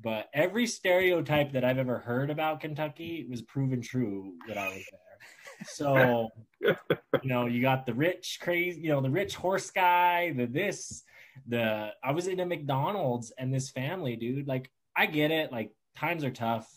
but 0.00 0.28
every 0.32 0.66
stereotype 0.66 1.52
that 1.52 1.64
I've 1.64 1.78
ever 1.78 1.98
heard 1.98 2.30
about 2.30 2.60
Kentucky 2.60 3.26
was 3.28 3.42
proven 3.42 3.80
true 3.80 4.34
that 4.46 4.56
I 4.56 4.68
was 4.68 4.84
there. 4.90 5.66
So, 5.66 6.28
you 6.60 7.28
know, 7.28 7.46
you 7.46 7.60
got 7.60 7.86
the 7.86 7.94
rich, 7.94 8.38
crazy, 8.40 8.80
you 8.80 8.88
know, 8.90 9.00
the 9.00 9.10
rich 9.10 9.34
horse 9.34 9.70
guy, 9.70 10.32
the 10.32 10.46
this, 10.46 11.02
the. 11.46 11.90
I 12.02 12.12
was 12.12 12.28
in 12.28 12.40
a 12.40 12.46
McDonald's 12.46 13.32
and 13.38 13.52
this 13.52 13.70
family, 13.70 14.16
dude. 14.16 14.46
Like, 14.46 14.70
I 14.96 15.06
get 15.06 15.30
it. 15.30 15.50
Like, 15.50 15.72
times 15.96 16.22
are 16.24 16.30
tough. 16.30 16.68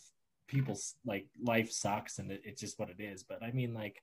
People's 0.48 0.96
like 1.06 1.28
life 1.42 1.72
sucks, 1.72 2.18
and 2.18 2.32
it, 2.32 2.42
it's 2.44 2.60
just 2.60 2.80
what 2.80 2.90
it 2.90 3.02
is. 3.02 3.24
But 3.24 3.44
I 3.44 3.52
mean, 3.52 3.74
like, 3.74 4.02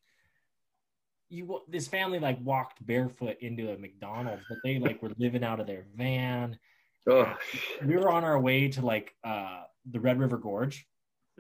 you 1.31 1.61
this 1.69 1.89
family 1.89 2.19
like 2.19 2.39
walked 2.43 2.85
barefoot 2.87 3.37
into 3.41 3.71
a 3.73 3.79
McDonald's, 3.79 4.43
but 4.49 4.59
they 4.65 4.79
like 4.79 5.03
were 5.03 5.13
living 5.19 5.45
out 5.45 5.61
of 5.61 5.67
their 5.67 5.85
van. 5.97 6.59
Oh, 7.09 7.33
We 7.85 7.97
were 7.97 8.11
on 8.11 8.25
our 8.25 8.39
way 8.41 8.69
to 8.69 8.85
like 8.85 9.15
uh 9.25 9.63
the 9.91 10.01
Red 10.01 10.19
River 10.19 10.37
Gorge, 10.39 10.87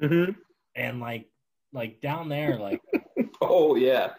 hmm 0.00 0.30
and 0.74 1.00
like 1.00 1.26
like 1.72 2.00
down 2.00 2.28
there, 2.28 2.58
like 2.58 2.80
oh 3.40 3.74
yeah. 3.76 4.12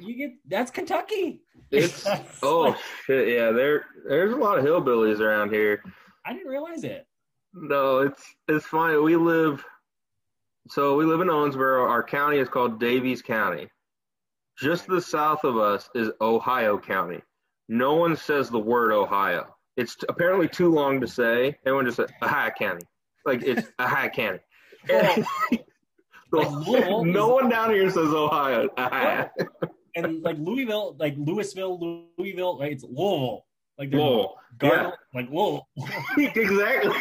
you 0.00 0.16
get 0.16 0.30
that's 0.48 0.70
Kentucky. 0.70 1.42
It's 1.70 2.02
That's 2.04 2.38
oh 2.42 2.60
like- 2.60 2.76
shit 3.06 3.28
yeah. 3.28 3.50
There 3.50 3.84
there's 4.08 4.32
a 4.32 4.36
lot 4.36 4.58
of 4.58 4.64
hillbillies 4.64 5.20
around 5.20 5.52
here. 5.52 5.82
I 6.26 6.32
didn't 6.32 6.48
realize 6.48 6.84
it. 6.84 7.06
No, 7.52 7.98
it's 8.00 8.22
it's 8.48 8.66
funny. 8.66 8.96
We 8.98 9.16
live 9.16 9.64
so 10.68 10.96
we 10.96 11.04
live 11.04 11.20
in 11.20 11.28
Owensboro. 11.28 11.88
Our 11.88 12.02
county 12.02 12.38
is 12.38 12.48
called 12.48 12.80
Daviess 12.80 13.22
County. 13.22 13.68
Just 14.58 14.84
to 14.86 14.94
the 14.94 15.00
south 15.02 15.44
of 15.44 15.56
us 15.56 15.88
is 15.94 16.10
Ohio 16.20 16.78
County. 16.78 17.20
No 17.68 17.94
one 17.94 18.16
says 18.16 18.50
the 18.50 18.58
word 18.58 18.92
Ohio. 18.92 19.56
It's 19.76 19.96
t- 19.96 20.06
apparently 20.08 20.48
too 20.48 20.70
long 20.72 21.00
to 21.00 21.08
say. 21.08 21.56
Everyone 21.66 21.86
just 21.86 21.96
says 21.96 22.10
Ohio 22.22 22.50
County. 22.56 22.86
Like 23.26 23.42
it's 23.42 23.68
Ohio 23.80 24.10
County. 24.10 24.40
Like 26.32 26.50
no 27.06 27.28
one 27.28 27.48
down 27.48 27.70
here 27.70 27.88
says 27.90 28.12
Ohio. 28.12 28.68
Ohio. 28.76 29.30
And 29.94 30.22
like 30.22 30.36
Louisville, 30.38 30.96
like 30.98 31.14
Louisville, 31.16 32.08
Louisville, 32.18 32.58
right? 32.58 32.72
It's 32.72 32.82
Louisville. 32.82 33.46
Like 33.78 33.90
they're 33.90 34.00
Lowell. 34.00 34.36
Gar- 34.58 34.98
like 35.14 35.28
Louisville. 35.30 35.68
exactly. 36.16 36.96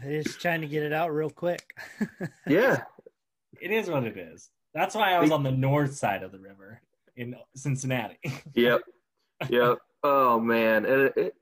They're 0.00 0.22
just 0.22 0.40
trying 0.40 0.60
to 0.60 0.68
get 0.68 0.84
it 0.84 0.92
out 0.92 1.12
real 1.12 1.30
quick. 1.30 1.74
yeah. 2.46 2.82
it 3.60 3.72
is 3.72 3.90
what 3.90 4.04
it 4.04 4.16
is. 4.16 4.48
That's 4.74 4.94
why 4.94 5.12
I 5.12 5.20
was 5.20 5.30
on 5.30 5.42
the 5.42 5.50
north 5.50 5.94
side 5.94 6.22
of 6.22 6.32
the 6.32 6.38
river 6.38 6.80
in 7.16 7.36
Cincinnati. 7.54 8.18
Yep. 8.54 8.82
Yep. 9.48 9.78
Oh 10.02 10.40
man. 10.40 10.84
It, 10.84 11.12
it, 11.16 11.34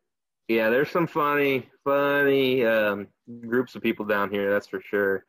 yeah, 0.49 0.71
there's 0.71 0.91
some 0.91 1.07
funny, 1.07 1.69
funny 1.85 2.65
um, 2.65 3.09
groups 3.47 3.75
of 3.75 3.83
people 3.83 4.05
down 4.05 4.31
here. 4.31 4.53
That's 4.53 4.69
for 4.69 4.81
sure. 4.81 5.25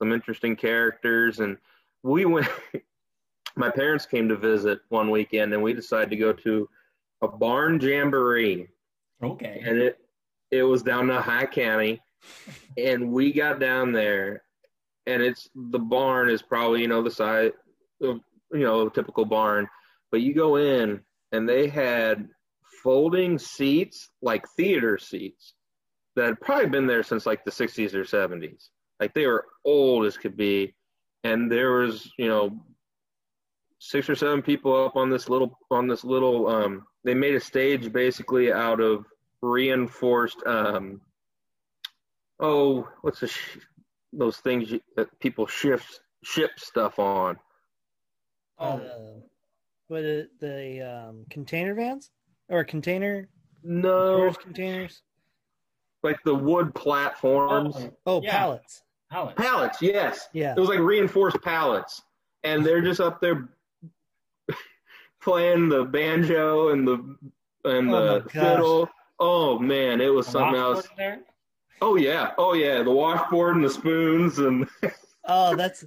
Some 0.00 0.12
interesting 0.12 0.54
characters, 0.54 1.40
and 1.40 1.56
we 2.02 2.24
went. 2.24 2.46
my 3.56 3.70
parents 3.70 4.06
came 4.06 4.28
to 4.28 4.36
visit 4.36 4.80
one 4.90 5.10
weekend, 5.10 5.52
and 5.52 5.62
we 5.62 5.72
decided 5.72 6.10
to 6.10 6.16
go 6.16 6.32
to 6.32 6.68
a 7.22 7.28
barn 7.28 7.80
jamboree, 7.80 8.68
okay. 9.22 9.62
and 9.64 9.78
it 9.78 9.98
it 10.50 10.62
was 10.62 10.82
down 10.82 11.08
to 11.08 11.20
High 11.20 11.46
County, 11.46 12.00
and 12.78 13.10
we 13.10 13.32
got 13.32 13.58
down 13.58 13.92
there, 13.92 14.43
and 15.06 15.22
it's 15.22 15.48
the 15.54 15.78
barn 15.78 16.30
is 16.30 16.42
probably 16.42 16.82
you 16.82 16.88
know 16.88 17.02
the 17.02 17.10
size 17.10 17.52
of 18.02 18.20
you 18.52 18.60
know 18.60 18.86
a 18.86 18.90
typical 18.90 19.24
barn, 19.24 19.68
but 20.10 20.20
you 20.20 20.34
go 20.34 20.56
in 20.56 21.00
and 21.32 21.48
they 21.48 21.68
had 21.68 22.28
folding 22.82 23.38
seats 23.38 24.10
like 24.22 24.46
theater 24.56 24.98
seats 24.98 25.54
that 26.16 26.26
had 26.26 26.40
probably 26.40 26.68
been 26.68 26.86
there 26.86 27.02
since 27.02 27.26
like 27.26 27.44
the 27.44 27.50
60s 27.50 27.94
or 27.94 28.04
70s. 28.04 28.68
Like 29.00 29.14
they 29.14 29.26
were 29.26 29.46
old 29.64 30.06
as 30.06 30.16
could 30.16 30.36
be, 30.36 30.74
and 31.24 31.50
there 31.50 31.72
was 31.72 32.10
you 32.18 32.28
know 32.28 32.60
six 33.78 34.08
or 34.08 34.14
seven 34.14 34.40
people 34.40 34.84
up 34.84 34.96
on 34.96 35.10
this 35.10 35.28
little 35.28 35.58
on 35.70 35.88
this 35.88 36.04
little 36.04 36.46
um 36.48 36.86
they 37.04 37.12
made 37.12 37.34
a 37.34 37.40
stage 37.40 37.92
basically 37.92 38.50
out 38.50 38.80
of 38.80 39.04
reinforced 39.42 40.42
um 40.46 41.00
oh 42.40 42.88
what's 43.02 43.20
the 43.20 43.26
sh- 43.26 43.58
those 44.18 44.38
things 44.38 44.70
you, 44.70 44.80
that 44.96 45.08
people 45.20 45.46
shift 45.46 46.00
ship 46.22 46.50
stuff 46.56 46.98
on 46.98 47.36
Oh. 48.58 48.66
Uh, 48.76 49.20
what 49.88 50.00
is 50.02 50.24
it, 50.26 50.40
the 50.40 50.80
um, 51.08 51.26
container 51.28 51.74
vans 51.74 52.10
or 52.48 52.64
container 52.64 53.28
no 53.62 54.32
containers? 54.32 55.02
like 56.02 56.22
the 56.24 56.34
wood 56.34 56.74
platforms 56.74 57.74
Oh, 57.76 57.96
Oh, 58.06 58.22
Yeah. 58.22 58.30
pallets. 58.38 58.82
Alex. 59.10 59.34
pallets 59.40 59.82
yes 59.82 60.28
Yeah. 60.32 60.54
it 60.56 60.60
was 60.60 60.68
like 60.68 60.78
reinforced 60.80 61.40
pallets 61.42 62.02
and 62.42 62.64
they're 62.64 62.80
just 62.82 63.00
up 63.00 63.20
there 63.20 63.48
playing 65.22 65.68
the 65.68 65.84
banjo 65.84 66.68
and 66.70 66.86
the 66.86 67.16
and 67.64 67.90
Oh 67.92 68.18
the 68.20 68.28
fiddle 68.30 68.88
oh 69.20 69.58
man 69.58 70.00
it 70.00 70.08
was 70.12 70.26
something 70.26 70.56
else 70.60 70.88
There? 70.96 71.20
Oh 71.84 71.96
yeah. 71.96 72.32
Oh 72.38 72.54
yeah. 72.54 72.82
The 72.82 72.90
washboard 72.90 73.56
and 73.56 73.64
the 73.64 73.70
spoons 73.70 74.38
and 74.38 74.66
Oh, 75.26 75.54
that's 75.56 75.84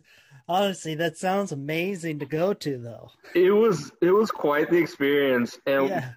honestly 0.47 0.95
that 0.95 1.17
sounds 1.17 1.51
amazing 1.51 2.19
to 2.19 2.25
go 2.25 2.53
to 2.53 2.77
though. 2.77 3.09
it 3.35 3.51
was 3.51 3.91
it 4.01 4.11
was 4.11 4.31
quite 4.31 4.69
the 4.69 4.77
experience. 4.77 5.57
And 5.65 5.89
Yeah. 5.89 6.11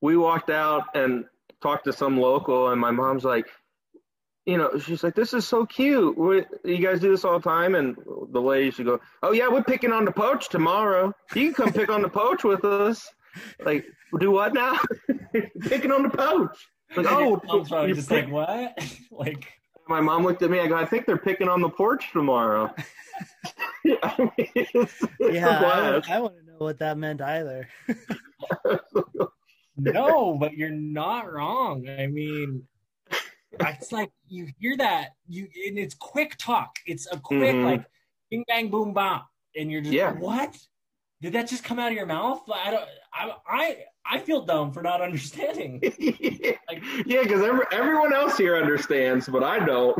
we 0.00 0.16
walked 0.16 0.50
out 0.50 0.84
and 0.94 1.24
talked 1.62 1.84
to 1.84 1.92
some 1.92 2.18
local 2.18 2.68
and 2.70 2.80
my 2.80 2.90
mom's 2.90 3.24
like 3.24 3.46
you 4.46 4.56
know 4.56 4.78
she's 4.78 5.02
like 5.04 5.14
this 5.14 5.34
is 5.34 5.46
so 5.46 5.66
cute. 5.66 6.16
We, 6.16 6.44
you 6.64 6.78
guys 6.78 7.00
do 7.00 7.10
this 7.10 7.24
all 7.24 7.38
the 7.38 7.48
time? 7.48 7.74
And 7.74 7.96
the 8.32 8.40
lady 8.40 8.70
should 8.70 8.86
go 8.86 9.00
oh 9.22 9.32
yeah 9.32 9.48
we're 9.48 9.64
picking 9.64 9.92
on 9.92 10.04
the 10.04 10.12
poach 10.12 10.48
tomorrow. 10.48 11.12
You 11.34 11.52
can 11.52 11.54
come 11.66 11.72
pick 11.72 11.90
on 11.90 12.02
the 12.02 12.08
poach 12.08 12.44
with 12.44 12.64
us. 12.64 13.06
Like 13.60 13.84
do 14.20 14.30
what 14.30 14.54
now? 14.54 14.78
Picking 15.72 15.92
on 15.92 16.02
the 16.02 16.10
poach 16.10 16.56
like 16.96 17.06
oh 17.08 17.40
you're 17.86 17.94
just 17.94 18.08
pick- 18.08 18.24
like 18.26 18.32
what? 18.32 18.96
like 19.10 19.52
my 19.88 20.00
mom 20.00 20.22
looked 20.24 20.42
at 20.42 20.50
me 20.50 20.58
i 20.60 20.66
go 20.66 20.74
i 20.76 20.84
think 20.84 21.06
they're 21.06 21.16
picking 21.18 21.48
on 21.48 21.60
the 21.60 21.68
porch 21.68 22.10
tomorrow 22.12 22.72
I 24.02 24.14
mean, 24.18 24.50
it's, 24.54 25.02
it's 25.18 25.34
Yeah, 25.34 26.00
I. 26.06 26.14
I 26.16 26.20
want 26.20 26.36
to 26.38 26.44
know 26.46 26.58
what 26.58 26.78
that 26.78 26.96
meant 26.98 27.20
either. 27.20 27.68
no, 29.76 30.34
but 30.38 30.54
you're 30.54 30.70
not 30.70 31.32
wrong. 31.32 31.88
I 31.88 32.06
mean, 32.06 32.62
it's 33.60 33.90
like 33.92 34.10
you 34.28 34.48
hear 34.58 34.76
that 34.76 35.10
you 35.28 35.48
and 35.66 35.78
it's 35.78 35.94
quick 35.94 36.36
talk. 36.38 36.76
It's 36.86 37.06
a 37.10 37.18
quick 37.18 37.56
Mhm. 37.56 37.64
like 37.64 37.84
bing 38.30 38.44
bang 38.46 38.68
boom 38.68 38.92
bop, 38.92 39.28
and 39.56 39.70
you're 39.70 39.80
just 39.80 39.94
Yeah. 39.94 40.12
what? 40.12 40.56
Did 41.20 41.32
that 41.32 41.48
just 41.48 41.64
come 41.64 41.78
out 41.78 41.88
of 41.90 41.96
your 41.96 42.06
mouth? 42.06 42.42
I 42.52 42.70
don't. 42.70 42.88
I 43.12 43.32
I 43.48 43.76
I 44.10 44.18
feel 44.18 44.42
dumb 44.42 44.72
for 44.72 44.82
not 44.82 45.00
understanding. 45.00 45.80
yeah, 45.98 47.22
because 47.22 47.42
every, 47.42 47.64
everyone 47.72 48.12
else 48.14 48.36
here 48.38 48.56
understands, 48.56 49.28
but 49.28 49.44
I 49.44 49.64
don't. 49.64 49.98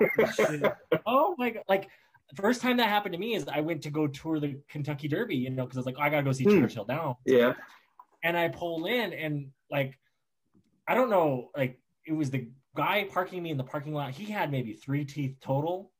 oh 1.06 1.34
my 1.38 1.50
god! 1.50 1.62
Like 1.68 1.88
first 2.34 2.60
time 2.60 2.76
that 2.78 2.88
happened 2.88 3.12
to 3.14 3.18
me 3.18 3.34
is 3.34 3.46
I 3.50 3.60
went 3.60 3.82
to 3.82 3.90
go 3.90 4.06
tour 4.06 4.40
the 4.40 4.60
Kentucky 4.68 5.08
Derby, 5.08 5.36
you 5.36 5.50
know, 5.50 5.64
because 5.64 5.76
I 5.78 5.80
was 5.80 5.86
like, 5.86 5.96
oh, 5.98 6.02
I 6.02 6.10
gotta 6.10 6.22
go 6.22 6.32
see 6.32 6.44
Hmm. 6.44 6.60
Churchill 6.60 6.84
Down. 6.84 7.16
Yeah. 7.24 7.54
and 8.22 8.36
I 8.36 8.48
pull 8.48 8.86
in 8.86 9.12
and 9.12 9.48
like 9.70 9.98
I 10.88 10.94
don't 10.94 11.10
know, 11.10 11.50
like 11.56 11.78
it 12.06 12.12
was 12.12 12.30
the 12.30 12.48
guy 12.76 13.04
parking 13.10 13.42
me 13.42 13.50
in 13.50 13.56
the 13.56 13.64
parking 13.64 13.94
lot. 13.94 14.10
He 14.12 14.24
had 14.26 14.50
maybe 14.50 14.74
three 14.74 15.04
teeth 15.04 15.36
total, 15.40 15.90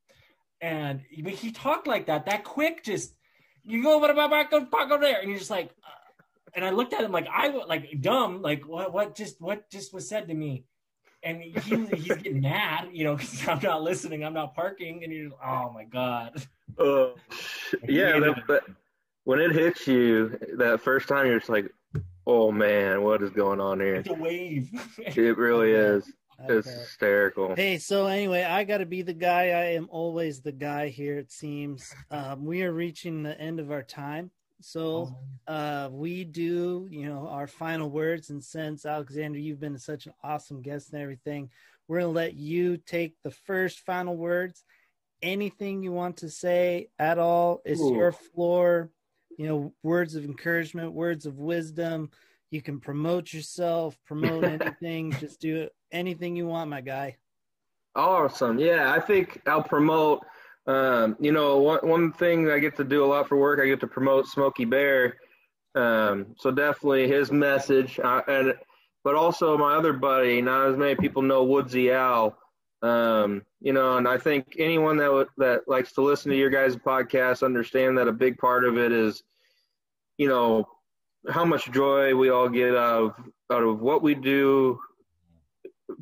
and 0.61 1.01
he, 1.11 1.23
he 1.31 1.51
talked 1.53 1.87
like 1.87 2.07
that, 2.07 2.27
that 2.27 2.45
quick. 2.45 2.85
Just 2.85 3.15
you 3.63 3.83
go 3.83 3.99
what 3.99 4.11
about 4.11 4.31
back 4.31 4.51
go 4.51 4.65
park 4.67 4.91
over 4.91 5.03
there, 5.03 5.21
and 5.21 5.29
you're 5.29 5.39
just 5.39 5.51
like, 5.51 5.71
uh, 5.83 6.06
and 6.57 6.65
I 6.65 6.71
looked 6.71 6.93
at 6.95 7.05
him 7.05 7.13
like 7.13 7.29
I 7.31 7.49
like 7.49 8.01
dumb, 8.01 8.43
like 8.43 8.67
what 8.67 8.93
what 8.93 9.15
just 9.15 9.41
what 9.41 9.71
just 9.71 9.95
was 9.95 10.09
said 10.09 10.27
to 10.29 10.35
me. 10.35 10.65
And 11.23 11.43
he, 11.43 11.51
he's 11.97 12.17
getting 12.17 12.41
mad, 12.41 12.89
you 12.93 13.05
know, 13.05 13.17
because 13.17 13.49
I'm 13.49 13.59
not 13.61 13.83
listening, 13.83 14.25
I'm 14.25 14.35
not 14.35 14.55
parking, 14.55 15.03
and 15.03 15.13
you're, 15.13 15.33
oh 15.45 15.73
my 15.73 15.85
god, 15.85 16.47
Uh, 16.79 17.09
yeah, 17.89 18.21
that, 18.21 18.43
that, 18.49 18.63
when 19.25 19.41
it 19.41 19.53
hits 19.53 19.87
you 19.89 20.39
that 20.59 20.81
first 20.81 21.09
time, 21.09 21.27
you're 21.27 21.39
just 21.39 21.49
like, 21.51 21.69
oh 22.27 22.53
man, 22.53 23.03
what 23.03 23.23
is 23.23 23.31
going 23.31 23.61
on 23.61 23.81
here? 23.81 23.97
it's 23.97 24.09
a 24.09 24.15
wave. 24.15 24.71
It 24.99 25.37
really 25.37 25.73
is. 25.73 26.13
It's 26.49 26.69
hysterical. 26.69 27.55
Hey, 27.57 27.79
so 27.79 28.07
anyway, 28.07 28.43
I 28.45 28.65
got 28.65 28.79
to 28.79 28.87
be 28.87 29.03
the 29.03 29.15
guy. 29.15 29.45
I 29.45 29.65
am 29.73 29.89
always 29.91 30.43
the 30.43 30.53
guy 30.53 30.89
here. 30.91 31.19
It 31.19 31.33
seems 31.33 31.93
um, 32.11 32.45
we 32.45 32.63
are 32.63 32.73
reaching 32.73 33.23
the 33.23 33.41
end 33.41 33.59
of 33.59 33.71
our 33.71 33.83
time, 33.83 34.31
so 34.61 35.17
uh, 35.47 35.89
we 35.91 36.25
do, 36.25 36.89
you 36.91 37.07
know, 37.09 37.29
our 37.29 37.47
final 37.47 37.91
words. 37.91 38.31
And 38.31 38.43
since 38.43 38.87
Alexander, 38.87 39.39
you've 39.39 39.61
been 39.61 39.79
such 39.79 40.07
an 40.07 40.15
awesome 40.23 40.63
guest 40.63 40.93
and 40.93 41.03
everything, 41.03 41.51
we're 41.89 42.01
gonna 42.01 42.13
let 42.13 42.35
you 42.35 42.79
take 42.79 43.15
the 43.23 43.31
first 43.31 43.81
final 43.81 44.17
words. 44.17 44.65
Anything 45.23 45.83
you 45.83 45.93
want 45.93 46.19
to 46.19 46.31
say 46.31 46.89
at 46.99 47.19
all, 47.19 47.63
it's 47.65 47.81
Ooh. 47.81 47.95
your 47.95 48.13
floor. 48.13 48.91
You 49.39 49.47
know, 49.47 49.75
words 49.83 50.15
of 50.15 50.25
encouragement, 50.25 50.93
words 50.93 51.27
of 51.27 51.39
wisdom. 51.39 52.11
You 52.51 52.63
can 52.63 52.81
promote 52.81 53.33
yourself, 53.33 53.99
promote 54.07 54.45
anything. 54.61 55.13
Just 55.13 55.41
do 55.41 55.69
anything 55.93 56.37
you 56.37 56.47
want, 56.47 56.71
my 56.71 56.81
guy. 56.81 57.17
Awesome. 57.95 58.59
Yeah, 58.59 58.93
I 58.93 59.01
think 59.01 59.43
I'll 59.47 59.63
promote 59.63 60.25
Um, 60.67 61.17
you 61.21 61.33
know, 61.33 61.59
one 61.59 61.89
one 61.89 62.13
thing 62.13 62.51
I 62.51 62.59
get 62.59 62.77
to 62.77 62.85
do 62.85 63.05
a 63.05 63.07
lot 63.07 63.29
for 63.29 63.37
work, 63.37 63.61
I 63.61 63.67
get 63.67 63.81
to 63.81 63.87
promote 63.87 64.27
Smokey 64.27 64.65
Bear. 64.65 65.17
Um, 65.75 66.35
so 66.39 66.51
definitely 66.51 67.07
his 67.07 67.31
message, 67.31 68.01
uh, 68.03 68.23
and 68.27 68.55
but 69.05 69.15
also 69.15 69.57
my 69.57 69.75
other 69.75 69.93
buddy. 69.93 70.43
Not 70.43 70.69
as 70.69 70.77
many 70.77 70.97
people 70.97 71.23
know 71.23 71.45
Woodsy 71.45 71.93
Owl. 71.93 72.37
Um, 72.83 73.43
you 73.61 73.73
know, 73.73 73.97
and 73.97 74.09
I 74.09 74.19
think 74.19 74.57
anyone 74.59 74.97
that 74.99 75.07
w- 75.07 75.29
that 75.39 75.69
likes 75.69 75.93
to 75.93 76.03
listen 76.03 76.31
to 76.31 76.37
your 76.37 76.51
guys' 76.51 76.77
podcast 76.77 77.43
understand 77.45 77.99
that 77.99 78.09
a 78.09 78.13
big 78.13 78.39
part 78.39 78.65
of 78.65 78.77
it 78.77 78.93
is, 78.93 79.23
you 80.19 80.29
know, 80.29 80.67
how 81.29 81.45
much 81.45 81.71
joy 81.73 82.15
we 82.15 82.31
all 82.31 82.49
get 82.49 82.77
out 82.77 83.03
of 83.03 83.15
out 83.53 83.63
of 83.63 83.81
what 83.81 84.03
we 84.03 84.15
do, 84.15 84.79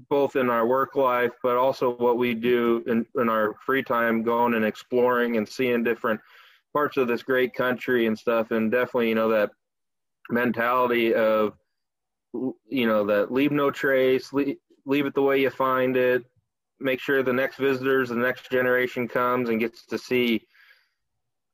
both 0.08 0.36
in 0.36 0.50
our 0.50 0.66
work 0.66 0.96
life, 0.96 1.32
but 1.42 1.56
also 1.56 1.94
what 1.96 2.18
we 2.18 2.34
do 2.34 2.82
in, 2.86 3.06
in 3.20 3.28
our 3.28 3.54
free 3.64 3.82
time, 3.82 4.22
going 4.22 4.54
and 4.54 4.64
exploring 4.64 5.36
and 5.36 5.48
seeing 5.48 5.82
different 5.82 6.20
parts 6.72 6.96
of 6.96 7.08
this 7.08 7.22
great 7.22 7.54
country 7.54 8.06
and 8.06 8.18
stuff. 8.18 8.50
And 8.50 8.70
definitely, 8.70 9.08
you 9.08 9.14
know, 9.14 9.28
that 9.28 9.50
mentality 10.30 11.14
of, 11.14 11.54
you 12.32 12.86
know, 12.86 13.04
that 13.06 13.32
leave 13.32 13.52
no 13.52 13.70
trace, 13.70 14.32
leave, 14.32 14.56
leave 14.86 15.06
it 15.06 15.14
the 15.14 15.22
way 15.22 15.40
you 15.40 15.50
find 15.50 15.96
it, 15.96 16.24
make 16.80 17.00
sure 17.00 17.22
the 17.22 17.32
next 17.32 17.56
visitors, 17.56 18.08
the 18.08 18.16
next 18.16 18.50
generation 18.50 19.08
comes 19.08 19.48
and 19.48 19.60
gets 19.60 19.86
to 19.86 19.98
see 19.98 20.46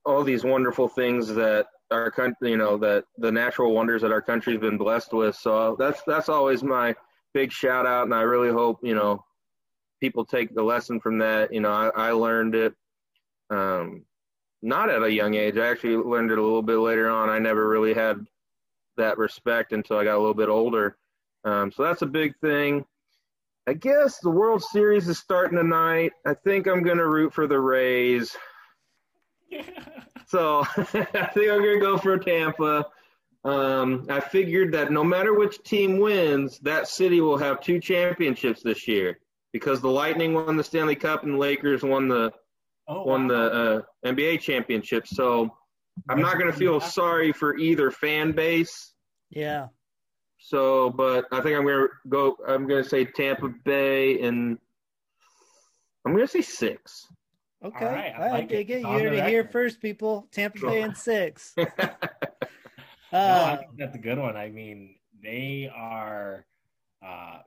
all 0.05 0.25
these 0.25 0.45
wonderful 0.45 0.89
things 0.89 1.29
that 1.29 1.67
our 1.91 2.11
country, 2.11 2.51
you 2.51 2.57
know, 2.57 2.77
that 2.79 3.05
the 3.19 3.31
natural 3.31 3.75
wonders 3.75 4.03
that 4.03 4.13
our 4.13 4.23
country's 4.23 4.61
been 4.61 4.79
blessed 4.79 5.13
with. 5.13 5.37
So 5.37 5.77
that's 5.79 6.03
that's 6.07 6.29
always 6.29 6.63
my 6.63 6.95
big 7.35 7.53
shout 7.53 7.87
out, 7.87 8.05
and 8.05 8.15
I 8.15 8.23
really 8.23 8.51
hope 8.51 8.81
you 8.83 8.95
know 8.95 9.25
people 10.01 10.25
take 10.25 10.55
the 10.55 10.63
lesson 10.63 11.01
from 11.01 11.19
that. 11.19 11.53
You 11.53 11.61
know, 11.61 11.73
I, 11.73 11.89
I 11.89 12.11
learned 12.13 12.55
it 12.55 12.75
um, 13.51 14.05
not 14.63 14.91
at 14.91 15.03
a 15.03 15.13
young 15.13 15.35
age. 15.35 15.57
I 15.57 15.69
actually 15.69 15.97
learned 15.97 16.31
it 16.31 16.39
a 16.39 16.43
little 16.43 16.63
bit 16.63 16.79
later 16.79 17.11
on. 17.11 17.29
I 17.29 17.39
never 17.39 17.69
really 17.69 17.95
had 17.95 18.27
that 18.97 19.19
respect 19.19 19.73
until 19.73 19.99
I 19.99 20.05
got 20.05 20.17
a 20.17 20.21
little 20.21 20.35
bit 20.35 20.49
older. 20.49 20.97
Um, 21.45 21.73
so 21.73 21.83
that's 21.83 22.03
a 22.03 22.07
big 22.07 22.35
thing. 22.41 22.85
I 23.67 23.75
guess 23.75 24.19
the 24.19 24.31
World 24.31 24.63
Series 24.63 25.09
is 25.09 25.19
starting 25.19 25.57
tonight. 25.57 26.13
I 26.27 26.35
think 26.35 26.67
I'm 26.67 26.83
going 26.83 26.99
to 26.99 27.07
root 27.07 27.33
for 27.33 27.47
the 27.47 27.61
Rays. 27.61 28.37
So 30.31 30.65
I 30.77 30.85
think 30.85 31.51
I'm 31.51 31.61
going 31.61 31.75
to 31.75 31.81
go 31.81 31.99
for 31.99 32.17
Tampa. 32.17 32.87
Um, 33.45 34.07
I 34.11 34.21
figured 34.21 34.73
that 34.73 34.93
no 34.93 35.03
matter 35.03 35.35
which 35.35 35.63
team 35.63 35.99
wins, 35.99 36.59
that 36.61 36.89
city 36.89 37.21
will 37.21 37.39
have 37.39 37.61
two 37.61 37.81
championships 37.81 38.63
this 38.63 38.87
year 38.87 39.19
because 39.53 39.81
the 39.81 39.89
Lightning 39.89 40.35
won 40.35 40.57
the 40.57 40.65
Stanley 40.65 40.95
Cup 40.97 41.23
and 41.25 41.35
the 41.35 41.39
Lakers 41.39 41.83
won 41.83 42.09
the 42.09 42.33
Oh, 42.89 43.05
won 43.05 43.29
wow. 43.29 43.35
the 43.35 43.43
uh, 43.53 43.83
NBA 44.13 44.41
championship. 44.41 45.07
So 45.07 45.57
I'm 46.09 46.21
not 46.21 46.39
going 46.41 46.51
to 46.51 46.59
feel 46.59 46.81
sorry 46.81 47.31
for 47.33 47.57
either 47.57 47.93
fan 47.93 48.33
base. 48.33 48.93
Yeah. 49.31 49.69
So, 50.39 50.91
but 50.91 51.27
I 51.31 51.41
think 51.41 51.57
I'm 51.57 51.65
going 51.65 51.87
to 51.87 51.89
go. 52.09 52.37
I'm 52.49 52.67
going 52.67 52.83
to 52.83 52.89
say 52.89 53.05
Tampa 53.05 53.49
Bay, 53.65 54.21
and 54.23 54.59
I'm 56.05 56.13
going 56.15 56.27
to 56.27 56.33
say 56.33 56.41
six. 56.43 57.07
Okay. 57.65 57.85
All 57.87 57.93
right, 57.93 58.13
I 58.19 58.27
I 58.27 58.31
like 58.33 58.49
dig 58.49 58.71
it. 58.71 58.79
it. 58.79 58.81
You 58.81 58.87
On 58.87 58.95
the 58.99 59.05
heard 59.05 59.13
it 59.13 59.29
here 59.29 59.45
first, 59.45 59.81
people. 59.81 60.27
Tampa 60.33 60.59
Bay 60.67 60.83
and 60.83 60.97
six. 60.97 61.55
No, 63.13 63.19
I 63.19 63.53
Uh, 63.53 63.57
think 63.59 63.71
that's 63.77 63.95
a 63.97 63.99
good 63.99 64.19
one. 64.19 64.37
I 64.37 64.51
mean, 64.51 64.97
they 65.23 65.71
are 65.75 66.47
uh, 67.05 67.39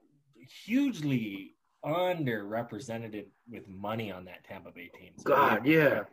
hugely 0.65 1.55
underrepresented 1.85 3.25
with 3.49 3.67
money 3.67 4.11
on 4.11 4.25
that 4.25 4.43
Tampa 4.45 4.71
Bay 4.71 4.89
team. 4.97 5.13
So 5.17 5.29
God, 5.29 5.65
yeah. 5.65 6.03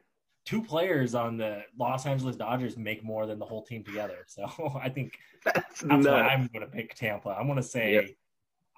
two 0.45 0.63
players 0.63 1.15
on 1.15 1.37
the 1.37 1.63
Los 1.79 2.07
Angeles 2.07 2.37
Dodgers 2.37 2.77
make 2.77 3.05
more 3.05 3.27
than 3.27 3.39
the 3.39 3.45
whole 3.47 3.65
team 3.65 3.85
together. 3.85 4.19
So 4.27 4.47
I 4.81 4.89
think 4.89 5.19
That's 5.45 5.81
that's 5.81 6.07
why. 6.07 6.21
I'm 6.29 6.49
going 6.53 6.65
to 6.67 6.71
pick 6.71 6.95
Tampa. 6.95 7.31
I'm 7.31 7.47
going 7.47 7.57
to 7.57 7.63
say, 7.63 7.93
Yep. 7.95 8.11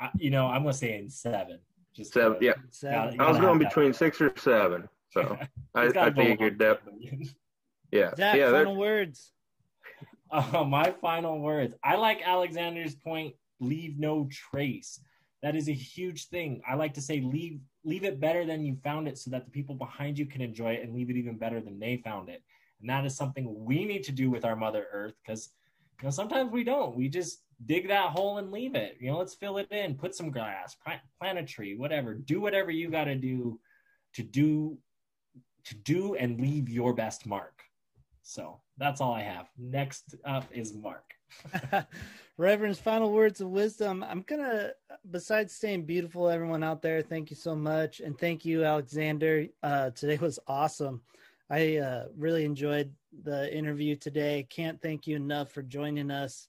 I, 0.01 0.11
you 0.17 0.31
know, 0.31 0.47
I'm 0.47 0.63
going 0.63 0.73
to 0.73 0.79
say 0.79 0.97
in 0.99 1.11
seven. 1.11 1.59
Just 1.95 2.13
Seven, 2.15 2.39
to- 2.39 2.45
yeah. 2.45 2.53
seven. 2.71 3.17
Yeah, 3.17 3.25
I 3.25 3.31
was 3.31 3.39
going 3.39 3.59
between 3.59 3.89
that. 3.93 3.97
six 3.99 4.21
or 4.21 4.33
seven. 4.39 4.89
So 5.11 5.37
I, 5.75 5.85
It's 5.85 5.93
gotta 5.93 6.11
I 6.13 6.15
figured 6.25 6.59
that. 6.61 6.81
Yeah, 7.91 8.15
Zach, 8.17 8.37
yeah. 8.37 8.51
final 8.51 8.75
that- 8.75 8.81
words. 8.81 9.33
Uh, 10.33 10.65
my 10.69 10.91
final 10.91 11.39
words. 11.41 11.75
I 11.85 11.97
like 11.97 12.23
Alexander's 12.25 12.95
point. 12.95 13.35
Leave 13.61 13.99
no 13.99 14.29
trace. 14.31 14.99
That 15.43 15.55
is 15.55 15.69
a 15.69 15.73
huge 15.73 16.29
thing. 16.29 16.63
I 16.69 16.75
like 16.75 16.95
to 16.95 17.03
say 17.03 17.21
leave 17.21 17.61
leave 17.85 18.05
it 18.05 18.21
better 18.21 18.45
than 18.45 18.65
you 18.65 18.77
found 18.83 19.09
it, 19.09 19.19
so 19.19 19.31
that 19.31 19.45
the 19.45 19.51
people 19.51 19.75
behind 19.75 20.19
you 20.19 20.27
can 20.27 20.41
enjoy 20.41 20.73
it, 20.73 20.83
and 20.83 20.95
leave 20.95 21.11
it 21.11 21.17
even 21.17 21.37
better 21.37 21.61
than 21.61 21.79
they 21.79 21.97
found 21.99 22.29
it. 22.29 22.43
And 22.81 22.89
that 22.89 23.05
is 23.05 23.17
something 23.17 23.65
we 23.65 23.85
need 23.85 24.05
to 24.05 24.13
do 24.13 24.31
with 24.31 24.45
our 24.45 24.57
Mother 24.57 24.87
Earth, 24.93 25.15
because 25.23 25.51
you 26.01 26.07
know 26.07 26.11
sometimes 26.11 26.51
we 26.51 26.65
don't. 26.65 26.97
We 26.97 27.09
just 27.09 27.43
dig 27.67 27.89
that 27.89 28.11
hole 28.11 28.39
and 28.39 28.51
leave 28.51 28.75
it. 28.75 28.97
You 29.01 29.11
know, 29.11 29.19
let's 29.19 29.35
fill 29.35 29.59
it 29.59 29.71
in, 29.71 29.95
put 29.95 30.15
some 30.15 30.31
grass, 30.31 30.77
plant, 31.21 31.39
a 31.39 31.45
tree, 31.45 31.77
whatever. 31.77 32.15
Do 32.15 32.41
whatever 32.41 32.71
you 32.71 32.91
got 32.91 33.05
to 33.05 33.15
do 33.15 33.61
to 34.15 34.23
do 34.23 34.79
to 35.65 35.75
do 35.75 36.15
and 36.15 36.41
leave 36.41 36.69
your 36.69 36.93
best 36.93 37.27
mark. 37.27 37.63
So 38.23 38.61
that's 38.83 39.01
all 39.01 39.13
I 39.13 39.23
have. 39.23 39.49
Next 39.57 40.17
up 40.25 40.45
is 40.53 40.75
Mark. 40.75 41.15
Reverend's 42.37 42.81
final 42.81 43.13
words 43.13 43.41
of 43.41 43.49
wisdom. 43.49 44.03
I'm 44.03 44.23
gonna, 44.23 44.73
besides 45.13 45.55
staying 45.55 45.85
beautiful, 45.85 46.29
everyone 46.29 46.65
out 46.65 46.83
there, 46.83 47.01
thank 47.01 47.31
you 47.31 47.37
so 47.37 47.55
much, 47.55 48.01
and 48.01 48.19
thank 48.19 48.45
you, 48.45 48.65
Alexander. 48.65 49.47
Uh, 49.63 49.91
today 49.91 50.17
was 50.17 50.41
awesome. 50.49 51.01
I 51.49 51.77
uh, 51.77 52.07
really 52.17 52.45
enjoyed 52.45 52.93
the 53.23 53.55
interview 53.57 53.95
today. 53.95 54.49
Can't 54.51 54.83
thank 54.83 55.07
you 55.07 55.15
enough 55.15 55.53
for 55.53 55.63
joining 55.63 56.11
us. 56.11 56.49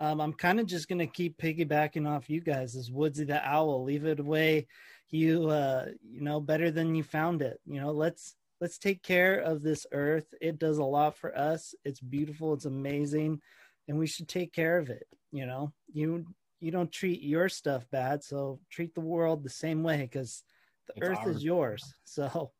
Um, 0.00 0.20
I'm 0.20 0.32
kind 0.32 0.58
of 0.58 0.66
just 0.66 0.88
gonna 0.88 1.06
keep 1.06 1.38
piggybacking 1.38 2.08
off 2.08 2.28
you 2.28 2.40
guys 2.40 2.74
as 2.74 2.90
Woodsy 2.90 3.24
the 3.24 3.40
Owl. 3.48 3.84
Leave 3.84 4.04
it 4.04 4.18
away, 4.18 4.66
you 5.10 5.48
uh, 5.48 5.86
you 6.10 6.22
know, 6.22 6.40
better 6.40 6.72
than 6.72 6.96
you 6.96 7.04
found 7.04 7.40
it. 7.40 7.60
You 7.66 7.80
know, 7.80 7.92
let's 7.92 8.34
let's 8.60 8.78
take 8.78 9.02
care 9.02 9.38
of 9.38 9.62
this 9.62 9.86
earth. 9.92 10.26
It 10.40 10.58
does 10.58 10.78
a 10.78 10.84
lot 10.84 11.16
for 11.16 11.36
us. 11.36 11.74
It's 11.84 12.00
beautiful. 12.00 12.54
It's 12.54 12.64
amazing 12.64 13.40
and 13.88 13.98
we 13.98 14.06
should 14.06 14.28
take 14.28 14.52
care 14.52 14.78
of 14.78 14.90
it 14.90 15.06
you 15.32 15.46
know 15.46 15.72
you 15.92 16.24
you 16.60 16.70
don't 16.70 16.92
treat 16.92 17.22
your 17.22 17.48
stuff 17.48 17.86
bad 17.90 18.22
so 18.22 18.60
treat 18.70 18.94
the 18.94 19.00
world 19.00 19.42
the 19.42 19.50
same 19.50 19.82
way 19.82 20.02
because 20.02 20.42
the 20.86 20.94
It's 20.96 21.08
earth 21.08 21.26
ours. 21.26 21.36
is 21.36 21.44
yours 21.44 21.94
so 22.04 22.52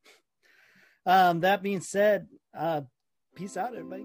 um 1.06 1.40
that 1.40 1.62
being 1.62 1.80
said 1.80 2.26
uh 2.56 2.80
peace 3.36 3.56
out 3.56 3.74
everybody 3.76 4.04